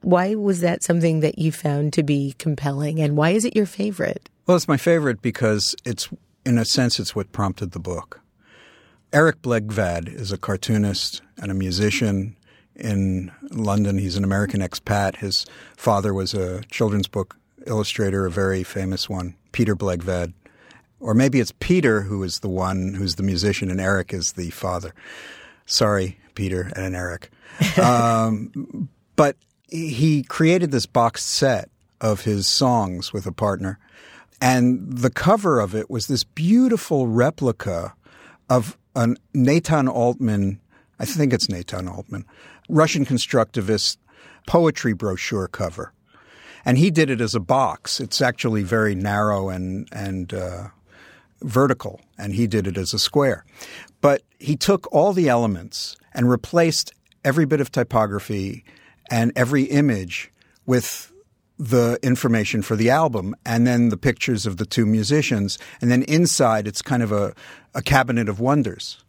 Why 0.01 0.35
was 0.35 0.61
that 0.61 0.83
something 0.83 1.19
that 1.19 1.37
you 1.39 1.51
found 1.51 1.93
to 1.93 2.03
be 2.03 2.35
compelling 2.39 2.99
and 2.99 3.15
why 3.15 3.29
is 3.29 3.45
it 3.45 3.55
your 3.55 3.67
favorite? 3.67 4.29
Well, 4.47 4.57
it's 4.57 4.67
my 4.67 4.77
favorite 4.77 5.21
because 5.21 5.75
it's, 5.85 6.09
in 6.45 6.57
a 6.57 6.65
sense, 6.65 6.99
it's 6.99 7.15
what 7.15 7.31
prompted 7.31 7.71
the 7.71 7.79
book. 7.79 8.19
Eric 9.13 9.41
Blegvad 9.41 10.13
is 10.13 10.31
a 10.31 10.37
cartoonist 10.37 11.21
and 11.37 11.51
a 11.51 11.53
musician 11.53 12.35
in 12.75 13.31
London. 13.51 13.97
He's 13.97 14.15
an 14.15 14.23
American 14.23 14.61
expat. 14.61 15.17
His 15.17 15.45
father 15.77 16.13
was 16.13 16.33
a 16.33 16.61
children's 16.63 17.07
book 17.07 17.37
illustrator, 17.67 18.25
a 18.25 18.31
very 18.31 18.63
famous 18.63 19.07
one, 19.07 19.35
Peter 19.51 19.75
Blegvad. 19.75 20.33
Or 21.01 21.13
maybe 21.13 21.39
it's 21.39 21.53
Peter 21.59 22.01
who 22.01 22.23
is 22.23 22.39
the 22.39 22.49
one 22.49 22.93
who's 22.93 23.15
the 23.15 23.23
musician 23.23 23.69
and 23.69 23.81
Eric 23.81 24.13
is 24.13 24.33
the 24.33 24.51
father. 24.51 24.93
Sorry, 25.65 26.19
Peter 26.35 26.71
and 26.75 26.95
Eric. 26.95 27.31
um, 27.81 28.89
but 29.15 29.35
he 29.67 30.23
created 30.23 30.71
this 30.71 30.85
box 30.85 31.23
set 31.23 31.69
of 31.99 32.21
his 32.21 32.47
songs 32.47 33.13
with 33.13 33.25
a 33.25 33.31
partner. 33.31 33.79
And 34.41 34.97
the 34.97 35.11
cover 35.11 35.59
of 35.59 35.75
it 35.75 35.89
was 35.89 36.07
this 36.07 36.23
beautiful 36.23 37.07
replica 37.07 37.93
of 38.49 38.77
a 38.95 39.15
Natan 39.33 39.87
Altman, 39.87 40.59
I 40.99 41.05
think 41.05 41.31
it's 41.31 41.47
Natan 41.47 41.87
Altman, 41.87 42.25
Russian 42.67 43.05
constructivist 43.05 43.97
poetry 44.47 44.93
brochure 44.93 45.47
cover. 45.47 45.93
And 46.65 46.77
he 46.77 46.91
did 46.91 47.09
it 47.09 47.21
as 47.21 47.33
a 47.33 47.39
box. 47.39 47.99
It's 47.99 48.21
actually 48.21 48.63
very 48.63 48.93
narrow 48.93 49.49
and, 49.49 49.87
and 49.91 50.33
uh, 50.33 50.67
vertical, 51.41 52.01
and 52.17 52.33
he 52.33 52.47
did 52.47 52.67
it 52.67 52.77
as 52.77 52.93
a 52.93 52.99
square. 52.99 53.45
But 53.99 54.23
he 54.39 54.55
took 54.55 54.91
all 54.93 55.13
the 55.13 55.29
elements 55.29 55.95
and 56.13 56.29
replaced 56.29 56.93
every 57.23 57.45
bit 57.45 57.61
of 57.61 57.71
typography 57.71 58.63
and 59.09 59.31
every 59.35 59.63
image 59.63 60.31
with 60.65 61.11
the 61.57 61.99
information 62.01 62.63
for 62.63 62.75
the 62.75 62.89
album 62.89 63.35
and 63.45 63.67
then 63.67 63.89
the 63.89 63.97
pictures 63.97 64.47
of 64.47 64.57
the 64.57 64.65
two 64.65 64.85
musicians. 64.85 65.59
And 65.79 65.91
then 65.91 66.01
inside, 66.03 66.67
it's 66.67 66.81
kind 66.81 67.03
of 67.03 67.11
a, 67.11 67.35
a 67.75 67.83
cabinet 67.83 68.27
of 68.27 68.39
wonders. 68.39 69.03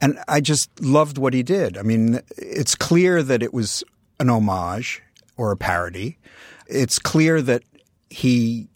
And 0.00 0.18
I 0.26 0.40
just 0.40 0.68
loved 0.80 1.18
what 1.18 1.34
he 1.34 1.44
did. 1.44 1.78
I 1.78 1.82
mean, 1.82 2.20
it's 2.36 2.74
clear 2.74 3.22
that 3.22 3.42
it 3.44 3.54
was 3.54 3.84
an 4.18 4.28
homage 4.28 5.02
or 5.36 5.52
a 5.52 5.56
parody. 5.56 6.18
It's 6.66 6.98
clear 6.98 7.40
that 7.42 7.62
he 8.10 8.68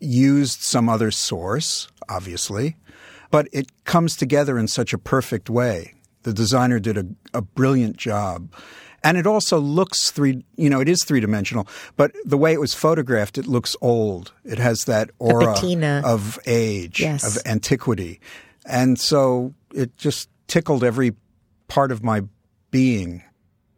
used 0.00 0.62
some 0.62 0.88
other 0.88 1.10
source, 1.10 1.88
obviously, 2.08 2.76
but 3.30 3.48
it 3.52 3.84
comes 3.84 4.16
together 4.16 4.58
in 4.58 4.68
such 4.68 4.92
a 4.92 4.98
perfect 4.98 5.50
way. 5.50 5.94
The 6.22 6.32
designer 6.32 6.78
did 6.78 6.96
a, 6.96 7.06
a 7.32 7.42
brilliant 7.42 7.96
job. 7.96 8.52
And 9.02 9.18
it 9.18 9.26
also 9.26 9.58
looks 9.58 10.10
three, 10.10 10.42
you 10.56 10.70
know, 10.70 10.80
it 10.80 10.88
is 10.88 11.04
three 11.04 11.20
dimensional, 11.20 11.68
but 11.96 12.12
the 12.24 12.38
way 12.38 12.54
it 12.54 12.60
was 12.60 12.72
photographed, 12.72 13.36
it 13.36 13.46
looks 13.46 13.76
old. 13.82 14.32
It 14.44 14.58
has 14.58 14.84
that 14.86 15.10
aura 15.18 15.54
of 16.02 16.38
age, 16.46 17.00
yes. 17.00 17.36
of 17.36 17.46
antiquity. 17.46 18.18
And 18.64 18.98
so 18.98 19.52
it 19.74 19.94
just 19.98 20.30
tickled 20.46 20.82
every 20.82 21.12
part 21.68 21.92
of 21.92 22.02
my 22.02 22.22
being. 22.70 23.22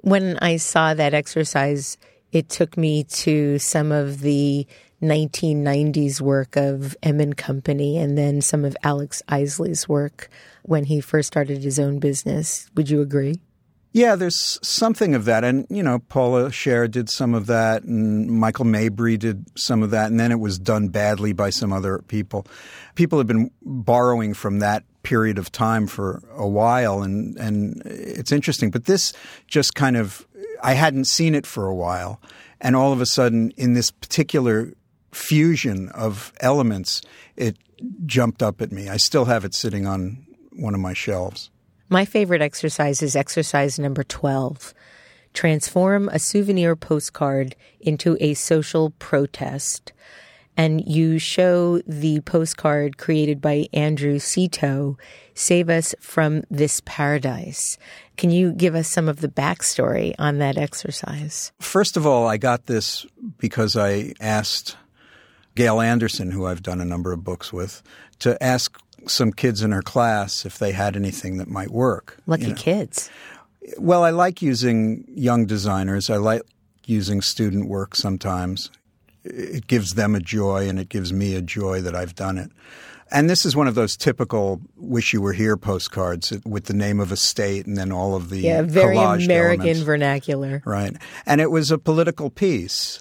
When 0.02 0.38
I 0.40 0.58
saw 0.58 0.94
that 0.94 1.12
exercise, 1.12 1.98
it 2.30 2.48
took 2.48 2.76
me 2.76 3.02
to 3.04 3.58
some 3.58 3.90
of 3.90 4.20
the 4.20 4.64
1990s 5.02 6.20
work 6.20 6.56
of 6.56 6.96
M 7.02 7.20
and 7.20 7.36
Company 7.36 7.98
and 7.98 8.16
then 8.16 8.40
some 8.40 8.64
of 8.64 8.76
Alex 8.82 9.22
Isley's 9.28 9.88
work 9.88 10.30
when 10.62 10.84
he 10.84 11.00
first 11.00 11.26
started 11.28 11.62
his 11.62 11.78
own 11.78 11.98
business. 11.98 12.70
Would 12.74 12.90
you 12.90 13.00
agree? 13.00 13.40
Yeah, 13.96 14.14
there's 14.14 14.58
something 14.62 15.14
of 15.14 15.24
that. 15.24 15.42
And, 15.42 15.66
you 15.70 15.82
know, 15.82 16.00
Paula 16.00 16.50
Scher 16.50 16.90
did 16.90 17.08
some 17.08 17.32
of 17.32 17.46
that, 17.46 17.82
and 17.82 18.28
Michael 18.28 18.66
Mabry 18.66 19.16
did 19.16 19.46
some 19.58 19.82
of 19.82 19.90
that, 19.90 20.10
and 20.10 20.20
then 20.20 20.30
it 20.30 20.38
was 20.38 20.58
done 20.58 20.88
badly 20.88 21.32
by 21.32 21.48
some 21.48 21.72
other 21.72 22.00
people. 22.06 22.46
People 22.94 23.16
have 23.16 23.26
been 23.26 23.50
borrowing 23.62 24.34
from 24.34 24.58
that 24.58 24.84
period 25.02 25.38
of 25.38 25.50
time 25.50 25.86
for 25.86 26.22
a 26.34 26.46
while, 26.46 27.00
and, 27.00 27.38
and 27.38 27.80
it's 27.86 28.32
interesting. 28.32 28.70
But 28.70 28.84
this 28.84 29.14
just 29.46 29.74
kind 29.74 29.96
of, 29.96 30.26
I 30.62 30.74
hadn't 30.74 31.06
seen 31.06 31.34
it 31.34 31.46
for 31.46 31.66
a 31.66 31.74
while. 31.74 32.20
And 32.60 32.76
all 32.76 32.92
of 32.92 33.00
a 33.00 33.06
sudden, 33.06 33.50
in 33.56 33.72
this 33.72 33.90
particular 33.90 34.74
fusion 35.16 35.88
of 35.90 36.32
elements, 36.40 37.02
it 37.36 37.56
jumped 38.04 38.42
up 38.42 38.60
at 38.60 38.70
me. 38.70 38.88
I 38.88 38.96
still 38.98 39.24
have 39.24 39.44
it 39.44 39.54
sitting 39.54 39.86
on 39.86 40.26
one 40.52 40.74
of 40.74 40.80
my 40.80 40.92
shelves. 40.92 41.50
My 41.88 42.04
favorite 42.04 42.42
exercise 42.42 43.02
is 43.02 43.16
exercise 43.16 43.78
number 43.78 44.04
12. 44.04 44.74
Transform 45.32 46.08
a 46.08 46.18
souvenir 46.18 46.76
postcard 46.76 47.56
into 47.80 48.16
a 48.20 48.34
social 48.34 48.90
protest. 48.98 49.92
And 50.58 50.86
you 50.86 51.18
show 51.18 51.80
the 51.86 52.20
postcard 52.20 52.96
created 52.96 53.42
by 53.42 53.66
Andrew 53.74 54.18
Cito, 54.18 54.96
Save 55.34 55.68
Us 55.68 55.94
from 56.00 56.44
This 56.50 56.80
Paradise. 56.86 57.76
Can 58.16 58.30
you 58.30 58.52
give 58.52 58.74
us 58.74 58.88
some 58.88 59.06
of 59.06 59.20
the 59.20 59.28
backstory 59.28 60.14
on 60.18 60.38
that 60.38 60.56
exercise? 60.56 61.52
First 61.60 61.98
of 61.98 62.06
all, 62.06 62.26
I 62.26 62.38
got 62.38 62.66
this 62.66 63.04
because 63.38 63.76
I 63.76 64.14
asked 64.18 64.76
Gail 65.56 65.80
Anderson, 65.80 66.30
who 66.30 66.46
I've 66.46 66.62
done 66.62 66.80
a 66.80 66.84
number 66.84 67.12
of 67.12 67.24
books 67.24 67.52
with, 67.52 67.82
to 68.20 68.40
ask 68.42 68.78
some 69.06 69.32
kids 69.32 69.62
in 69.62 69.72
her 69.72 69.82
class 69.82 70.46
if 70.46 70.58
they 70.58 70.72
had 70.72 70.94
anything 70.94 71.38
that 71.38 71.48
might 71.48 71.70
work. 71.70 72.18
Lucky 72.26 72.44
you 72.44 72.48
know. 72.50 72.54
kids. 72.54 73.10
Well, 73.78 74.04
I 74.04 74.10
like 74.10 74.42
using 74.42 75.04
young 75.08 75.46
designers. 75.46 76.10
I 76.10 76.18
like 76.18 76.42
using 76.84 77.20
student 77.20 77.68
work 77.68 77.96
sometimes. 77.96 78.70
It 79.24 79.66
gives 79.66 79.94
them 79.94 80.14
a 80.14 80.20
joy 80.20 80.68
and 80.68 80.78
it 80.78 80.88
gives 80.88 81.12
me 81.12 81.34
a 81.34 81.42
joy 81.42 81.80
that 81.80 81.96
I've 81.96 82.14
done 82.14 82.38
it. 82.38 82.52
And 83.10 83.30
this 83.30 83.46
is 83.46 83.54
one 83.54 83.68
of 83.68 83.76
those 83.76 83.96
typical 83.96 84.60
"wish 84.76 85.12
you 85.12 85.22
were 85.22 85.32
here" 85.32 85.56
postcards 85.56 86.32
with 86.44 86.64
the 86.64 86.74
name 86.74 87.00
of 87.00 87.12
a 87.12 87.16
state 87.16 87.66
and 87.66 87.76
then 87.76 87.92
all 87.92 88.16
of 88.16 88.30
the 88.30 88.40
yeah, 88.40 88.62
very 88.62 88.96
American 88.96 89.30
elements. 89.60 89.80
vernacular, 89.80 90.62
right? 90.64 90.96
And 91.24 91.40
it 91.40 91.50
was 91.50 91.70
a 91.70 91.78
political 91.78 92.30
piece. 92.30 93.00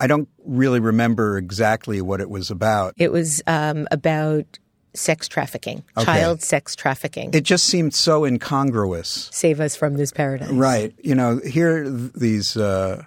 I 0.00 0.06
don't 0.06 0.28
really 0.44 0.80
remember 0.80 1.38
exactly 1.38 2.00
what 2.00 2.20
it 2.20 2.28
was 2.28 2.50
about. 2.50 2.94
It 2.96 3.12
was 3.12 3.42
um, 3.46 3.88
about 3.90 4.58
sex 4.94 5.28
trafficking, 5.28 5.84
okay. 5.96 6.04
child 6.04 6.42
sex 6.42 6.74
trafficking. 6.74 7.30
It 7.32 7.44
just 7.44 7.66
seemed 7.66 7.94
so 7.94 8.24
incongruous. 8.24 9.28
Save 9.32 9.60
us 9.60 9.76
from 9.76 9.96
this 9.96 10.12
paradise. 10.12 10.50
Right. 10.50 10.94
You 11.02 11.14
know, 11.14 11.40
here 11.44 11.88
these 11.88 12.56
uh, 12.56 13.04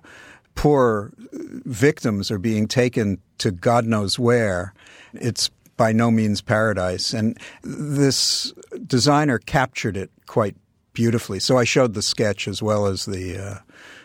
poor 0.56 1.12
victims 1.32 2.32
are 2.32 2.40
being 2.40 2.68
taken 2.68 3.20
to 3.40 3.52
God 3.52 3.86
knows 3.86 4.20
where. 4.20 4.74
It's 5.14 5.50
by 5.78 5.92
no 5.92 6.12
means 6.12 6.42
paradise. 6.42 7.14
And 7.14 7.38
this 7.64 8.54
designer 8.86 9.40
captured 9.40 9.96
it 9.96 10.12
quite 10.28 10.56
beautifully. 10.94 11.40
So 11.40 11.58
I 11.58 11.64
showed 11.64 11.94
the 11.94 12.02
sketch 12.02 12.48
as 12.48 12.62
well 12.62 12.86
as 12.86 13.06
the 13.06 13.38
uh, 13.38 13.60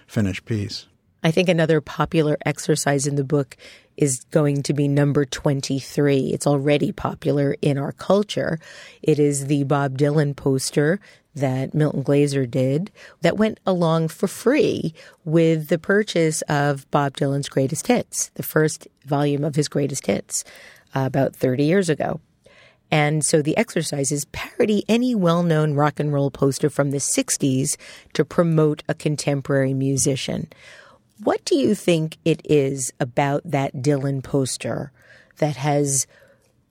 finished 0.07 0.45
piece. 0.45 0.87
I 1.25 1.31
think 1.31 1.49
another 1.49 1.81
popular 1.81 2.37
exercise 2.45 3.07
in 3.07 3.16
the 3.16 3.25
book 3.25 3.57
is 3.97 4.25
going 4.31 4.62
to 4.64 4.75
be 4.75 4.89
number 4.89 5.25
23. 5.25 6.33
It's 6.35 6.47
already 6.47 6.93
popular 6.93 7.57
in 7.62 7.79
our 7.79 7.93
culture. 7.93 8.59
It 9.01 9.18
is 9.18 9.47
the 9.47 9.64
Bob 9.64 9.97
Dylan 9.97 10.37
poster 10.37 11.01
that 11.35 11.72
Milton 11.72 12.03
Glaser 12.03 12.45
did 12.45 12.93
that 13.22 13.39
went 13.39 13.59
along 13.64 14.09
for 14.09 14.29
free 14.29 14.93
with 15.25 15.68
the 15.68 15.79
purchase 15.79 16.43
of 16.43 16.89
Bob 16.91 17.16
Dylan's 17.16 17.49
greatest 17.49 17.87
hits, 17.87 18.29
the 18.35 18.43
first 18.43 18.87
volume 19.07 19.45
of 19.45 19.57
his 19.57 19.68
greatest 19.68 20.07
hits 20.07 20.45
uh, 20.95 21.05
about 21.07 21.35
30 21.35 21.64
years 21.64 21.89
ago. 21.89 22.20
And 22.91 23.25
so 23.25 23.41
the 23.41 23.57
exercises 23.57 24.27
parody 24.27 24.85
any 24.89 25.14
well 25.14 25.43
known 25.43 25.72
rock 25.72 25.99
and 25.99 26.12
roll 26.12 26.31
poster 26.31 26.68
from 26.68 26.91
the 26.91 26.99
60s 26.99 27.77
to 28.12 28.25
promote 28.27 28.83
a 28.89 28.95
contemporary 28.95 29.72
musician. 29.72 30.49
What 31.22 31.44
do 31.44 31.56
you 31.56 31.74
think 31.74 32.18
it 32.24 32.40
is 32.44 32.92
about 32.98 33.42
that 33.44 33.76
Dylan 33.76 34.22
poster 34.22 34.90
that 35.38 35.56
has 35.56 36.06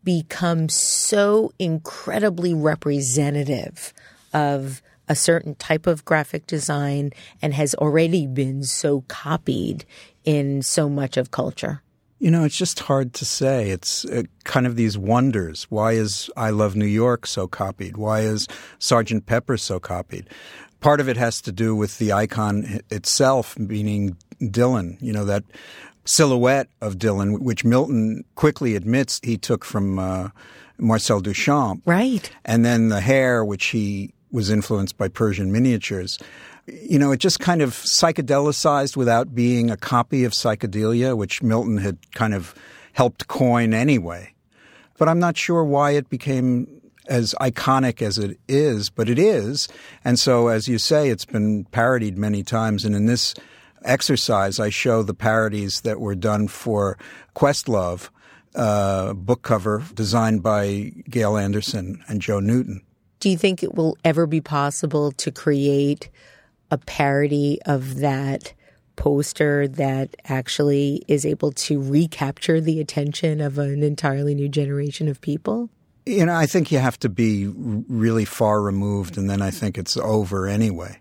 become 0.03 0.67
so 0.67 1.53
incredibly 1.59 2.53
representative 2.53 3.93
of 4.33 4.81
a 5.07 5.15
certain 5.15 5.55
type 5.55 5.87
of 5.87 6.03
graphic 6.05 6.45
design 6.47 7.11
and 7.41 7.53
has 7.53 7.73
already 7.75 8.27
been 8.27 8.63
so 8.63 9.01
copied 9.07 9.85
in 10.25 10.61
so 10.61 10.89
much 10.89 11.17
of 11.17 11.31
culture? 11.31 11.81
You 12.19 12.31
know, 12.31 12.45
it's 12.45 12.57
just 12.57 12.79
hard 12.79 13.13
to 13.15 13.25
say. 13.25 13.69
It's 13.69 14.05
uh, 14.05 14.23
kind 14.45 14.65
of 14.65 14.75
these 14.77 14.97
wonders. 14.97 15.65
Why 15.69 15.93
is 15.93 16.29
I 16.37 16.51
Love 16.51 16.75
New 16.75 16.85
York 16.85 17.27
so 17.27 17.47
copied? 17.47 17.97
Why 17.97 18.21
is 18.21 18.47
Sergeant 18.79 19.25
Pepper 19.25 19.57
so 19.57 19.79
copied? 19.79 20.29
Part 20.83 20.99
of 20.99 21.07
it 21.07 21.15
has 21.15 21.39
to 21.41 21.53
do 21.53 21.73
with 21.73 21.97
the 21.97 22.11
icon 22.11 22.81
itself, 22.91 23.57
meaning 23.57 24.17
Dylan. 24.41 25.01
You 25.01 25.13
know, 25.13 25.23
that 25.23 25.45
silhouette 26.03 26.67
of 26.81 26.97
Dylan, 26.97 27.39
which 27.39 27.63
Milton 27.63 28.25
quickly 28.35 28.75
admits 28.75 29.21
he 29.23 29.37
took 29.37 29.63
from 29.63 29.97
uh, 29.97 30.29
Marcel 30.77 31.21
Duchamp. 31.21 31.81
Right. 31.85 32.29
And 32.43 32.65
then 32.65 32.89
the 32.89 32.99
hair, 32.99 33.45
which 33.45 33.67
he 33.67 34.13
was 34.29 34.49
influenced 34.49 34.97
by 34.97 35.07
Persian 35.07 35.53
miniatures. 35.53 36.19
You 36.67 36.99
know, 36.99 37.13
it 37.13 37.21
just 37.21 37.39
kind 37.39 37.61
of 37.61 37.71
psychedelicized 37.71 38.97
without 38.97 39.33
being 39.33 39.71
a 39.71 39.77
copy 39.77 40.25
of 40.25 40.33
psychedelia, 40.33 41.15
which 41.15 41.41
Milton 41.41 41.77
had 41.77 41.97
kind 42.11 42.33
of 42.33 42.53
helped 42.91 43.29
coin 43.29 43.73
anyway. 43.73 44.33
But 44.97 45.07
I'm 45.07 45.19
not 45.19 45.37
sure 45.37 45.63
why 45.63 45.91
it 45.91 46.09
became 46.09 46.81
as 47.07 47.35
iconic 47.41 48.01
as 48.01 48.17
it 48.17 48.39
is, 48.47 48.89
but 48.89 49.09
it 49.09 49.19
is. 49.19 49.67
And 50.03 50.17
so, 50.17 50.47
as 50.47 50.67
you 50.67 50.77
say, 50.77 51.09
it's 51.09 51.25
been 51.25 51.65
parodied 51.65 52.17
many 52.17 52.43
times. 52.43 52.85
And 52.85 52.95
in 52.95 53.05
this 53.05 53.33
exercise, 53.83 54.59
I 54.59 54.69
show 54.69 55.03
the 55.03 55.13
parodies 55.13 55.81
that 55.81 55.99
were 55.99 56.15
done 56.15 56.47
for 56.47 56.97
Questlove, 57.35 58.09
uh, 58.55 59.13
book 59.13 59.41
cover 59.41 59.83
designed 59.93 60.43
by 60.43 60.91
Gail 61.09 61.37
Anderson 61.37 62.03
and 62.07 62.21
Joe 62.21 62.39
Newton. 62.39 62.81
Do 63.19 63.29
you 63.29 63.37
think 63.37 63.63
it 63.63 63.73
will 63.73 63.97
ever 64.03 64.27
be 64.27 64.41
possible 64.41 65.11
to 65.13 65.31
create 65.31 66.09
a 66.69 66.77
parody 66.77 67.59
of 67.65 67.97
that 67.97 68.53
poster 68.95 69.67
that 69.67 70.15
actually 70.25 71.03
is 71.07 71.25
able 71.25 71.51
to 71.51 71.81
recapture 71.81 72.61
the 72.61 72.79
attention 72.79 73.41
of 73.41 73.57
an 73.57 73.81
entirely 73.81 74.35
new 74.35 74.49
generation 74.49 75.07
of 75.07 75.21
people? 75.21 75.69
You 76.05 76.25
know, 76.25 76.35
I 76.35 76.45
think 76.45 76.71
you 76.71 76.79
have 76.79 76.99
to 76.99 77.09
be 77.09 77.47
really 77.47 78.25
far 78.25 78.61
removed, 78.61 79.17
and 79.17 79.29
then 79.29 79.41
I 79.41 79.51
think 79.51 79.77
it's 79.77 79.95
over 79.97 80.47
anyway 80.47 80.99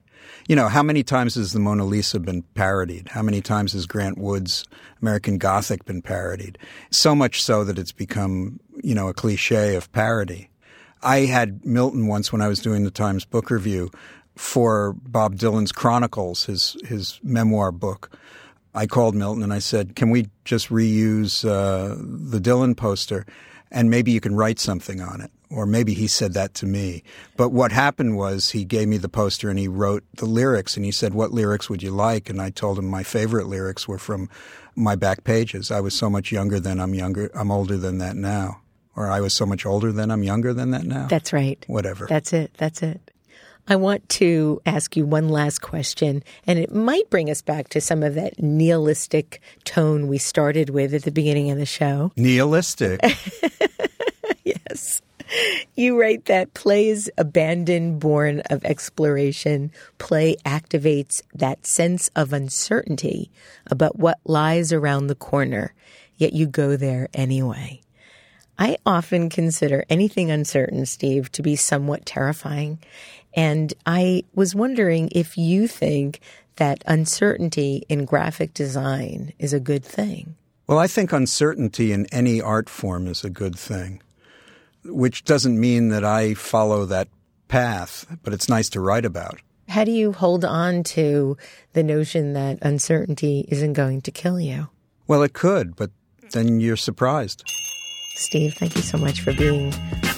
you 0.49 0.57
know, 0.57 0.69
how 0.69 0.83
many 0.83 1.03
times 1.03 1.37
has 1.37 1.53
the 1.53 1.61
Mona 1.61 1.85
Lisa 1.85 2.19
been 2.19 2.43
parodied? 2.55 3.09
How 3.09 3.23
many 3.23 3.41
times 3.41 3.73
has 3.73 3.87
Grant 3.87 4.19
Wood's 4.19 4.65
American 5.01 5.39
Gothic 5.39 5.85
been 5.85 6.03
parodied? 6.03 6.59
So 6.91 7.15
much 7.15 7.43
so 7.43 7.65
that 7.65 7.79
it's 7.79 7.93
become, 7.93 8.61
you 8.83 8.95
know, 8.95 9.09
a 9.09 9.15
cliche 9.15 9.77
of 9.77 9.91
parody. 9.93 10.49
I 11.03 11.21
had 11.21 11.65
Milton 11.65 12.07
once 12.07 12.33
when 12.33 12.43
I 12.43 12.49
was 12.49 12.61
doing 12.61 12.85
the 12.85 12.91
Times 12.91 13.25
Book 13.25 13.51
Review 13.51 13.91
for 14.37 14.95
Bob 14.95 15.37
Dylan's 15.37 15.73
Chronicles, 15.73 16.45
his 16.45 16.77
his 16.85 17.21
memoir 17.23 17.71
book. 17.73 18.17
I 18.75 18.87
called 18.87 19.15
Milton 19.15 19.43
and 19.43 19.53
I 19.53 19.59
said, 19.59 19.97
"Can 19.97 20.11
we 20.11 20.29
just 20.45 20.69
reuse 20.69 21.45
uh, 21.45 21.97
the 21.99 22.41
Dylan 22.41 22.77
poster, 22.77 23.27
and 23.73 23.91
maybe 23.91 24.13
you 24.13 24.21
can 24.21 24.37
write 24.37 24.61
something 24.61 25.01
on 25.01 25.21
it?" 25.21 25.33
or 25.53 25.67
maybe 25.67 25.95
he 25.95 26.07
said 26.07 26.33
that 26.33 26.55
to 26.55 26.67
me. 26.67 27.03
But 27.37 27.51
what 27.51 27.73
happened 27.73 28.17
was 28.17 28.51
he 28.51 28.65
gave 28.65 28.89
me 28.89 28.97
the 28.97 29.09
poster 29.09 29.51
and 29.51 29.59
he 29.59 29.69
wrote 29.69 30.03
the 30.15 30.25
lyrics 30.25 30.77
and 30.77 30.85
he 30.85 30.93
said, 30.93 31.15
What 31.15 31.33
lyrics 31.33 31.69
would 31.69 31.83
you 31.83 31.91
like? 31.91 32.31
And 32.31 32.41
I 32.41 32.51
told 32.51 32.79
him 32.79 32.87
my 32.87 33.03
favorite 33.03 33.47
lyrics 33.47 33.87
were 33.87 33.99
from 33.99 34.31
my 34.75 34.97
back 34.97 35.25
pages. 35.25 35.71
I 35.71 35.81
was 35.81 35.95
so 35.95 36.09
much 36.09 36.33
younger 36.33 36.59
than 36.59 36.81
I'm 36.81 36.95
younger, 36.95 37.31
I'm 37.35 37.51
older 37.51 37.77
than 37.77 37.99
that 37.99 38.17
now. 38.17 38.61
Or 38.97 39.11
I 39.11 39.21
was 39.21 39.35
so 39.35 39.47
much 39.47 39.65
older 39.65 39.93
than 39.93 40.11
I'm 40.11 40.23
younger 40.23 40.53
than 40.53 40.71
that 40.71 40.85
now. 40.85 41.07
That's 41.09 41.33
right. 41.33 41.63
Whatever. 41.67 42.07
That's 42.07 42.33
it. 42.33 42.53
That's 42.59 42.83
it. 42.83 43.12
I 43.69 43.77
want 43.77 44.09
to 44.11 44.61
ask 44.67 44.97
you 44.97 45.07
one 45.07 45.29
last 45.29 45.61
question, 45.61 46.25
and 46.47 46.59
it 46.59 46.75
might 46.75 47.09
bring 47.11 47.31
us 47.31 47.43
back 47.43 47.69
to 47.71 47.81
some 47.81 48.03
of 48.03 48.15
that 48.15 48.43
nihilistic 48.43 49.41
tone 49.65 50.09
we 50.09 50.19
started 50.19 50.71
with 50.71 50.93
at 50.95 51.03
the 51.05 51.13
beginning 51.13 51.51
of 51.51 51.59
the 51.59 51.67
show. 51.67 52.13
Nihilistic. 52.17 53.01
yes 54.45 55.03
you 55.75 56.01
write 56.01 56.27
that 56.27 56.55
play 56.55 56.89
is 56.89 57.11
abandon 57.17 57.99
born 57.99 58.41
of 58.51 58.65
exploration. 58.65 59.73
Play 59.99 60.37
activates 60.45 61.23
that 61.35 61.67
sense 61.67 62.11
of 62.15 62.33
uncertainty 62.33 63.31
about 63.67 63.99
what 63.99 64.19
lies 64.25 64.73
around 64.73 65.07
the 65.07 65.15
corner, 65.15 65.75
yet 66.17 66.33
you 66.33 66.47
go 66.47 66.77
there 66.77 67.09
anyway. 67.15 67.81
I 68.59 68.77
often 68.85 69.31
consider 69.31 69.85
anything 69.89 70.31
uncertain, 70.31 70.87
Steve, 70.87 71.33
to 71.33 71.43
be 71.43 71.57
somewhat 71.57 72.05
terrifying. 72.05 72.79
And 73.35 73.73
I 73.87 74.25
was 74.35 74.55
wondering 74.55 75.09
if 75.13 75.39
you 75.39 75.67
think 75.67 76.21
that 76.57 76.83
uncertainty 76.87 77.85
in 77.89 78.05
graphic 78.05 78.55
design 78.55 79.33
is 79.39 79.53
a 79.53 79.61
good 79.61 79.85
thing. 79.85 80.37
Well, 80.67 80.79
I 80.79 80.87
think 80.87 81.13
uncertainty 81.13 81.93
in 81.93 82.07
any 82.13 82.41
art 82.41 82.69
form 82.69 83.07
is 83.07 83.25
a 83.25 83.31
good 83.31 83.59
thing 83.59 84.03
which 84.85 85.25
doesn't 85.25 85.59
mean 85.59 85.89
that 85.89 86.05
I 86.05 86.35
follow 86.35 86.87
that 86.87 87.09
path, 87.49 88.07
but 88.23 88.33
it's 88.33 88.49
nice 88.49 88.69
to 88.71 88.81
write 88.81 89.05
about. 89.05 89.41
How 89.69 89.85
do 89.85 89.93
you 89.93 90.13
hold 90.13 90.45
on 90.45 90.83
to 90.85 91.37
the 91.73 91.83
notion 91.83 92.33
that 92.35 92.59
uncertainty 92.63 93.47
isn't 93.49 93.73
going 93.75 94.01
to 94.03 94.11
kill 94.11 94.41
you? 94.41 94.69
Well, 95.07 95.23
it 95.23 95.33
could, 95.33 95.77
but 95.77 95.91
then 96.33 96.61
you're 96.61 96.77
surprised. 96.77 97.45
Steve, 98.15 98.55
thank 98.55 98.77
you 98.77 98.83
so 98.83 98.99
much 98.99 99.21
for 99.21 99.33
being 99.33 99.73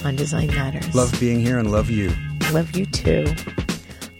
on 0.04 0.16
Design 0.16 0.48
Matters. 0.48 0.94
Love 0.94 1.14
being 1.20 1.40
here 1.40 1.58
and 1.58 1.70
love 1.70 1.90
you. 1.90 2.12
Love 2.54 2.76
you 2.76 2.86
too. 2.86 3.24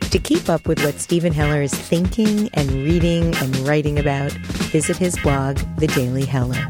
To 0.01 0.19
keep 0.19 0.49
up 0.49 0.67
with 0.67 0.83
what 0.83 0.99
Steven 0.99 1.33
Heller 1.33 1.63
is 1.63 1.73
thinking 1.73 2.51
and 2.55 2.69
reading 2.73 3.33
and 3.37 3.57
writing 3.59 3.97
about, 3.97 4.33
visit 4.73 4.97
his 4.97 5.17
blog, 5.21 5.59
The 5.79 5.87
Daily 5.87 6.25
Heller. 6.25 6.67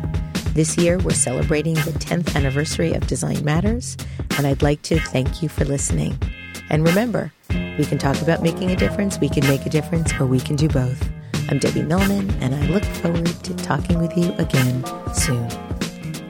This 0.52 0.76
year, 0.76 0.98
we're 0.98 1.14
celebrating 1.14 1.72
the 1.72 1.92
10th 1.92 2.36
anniversary 2.36 2.92
of 2.92 3.06
Design 3.06 3.42
Matters, 3.42 3.96
and 4.36 4.46
I'd 4.46 4.60
like 4.60 4.82
to 4.82 5.00
thank 5.00 5.42
you 5.42 5.48
for 5.48 5.64
listening. 5.64 6.18
And 6.68 6.86
remember, 6.86 7.32
we 7.78 7.86
can 7.86 7.96
talk 7.96 8.20
about 8.20 8.42
making 8.42 8.70
a 8.70 8.76
difference, 8.76 9.18
we 9.18 9.30
can 9.30 9.46
make 9.48 9.64
a 9.64 9.70
difference, 9.70 10.12
or 10.20 10.26
we 10.26 10.40
can 10.40 10.56
do 10.56 10.68
both. 10.68 11.08
I'm 11.48 11.58
Debbie 11.58 11.82
Millman, 11.82 12.30
and 12.42 12.54
I 12.54 12.66
look 12.66 12.84
forward 12.84 13.24
to 13.42 13.54
talking 13.56 13.98
with 14.00 14.14
you 14.18 14.34
again 14.34 14.84
soon. 15.14 15.48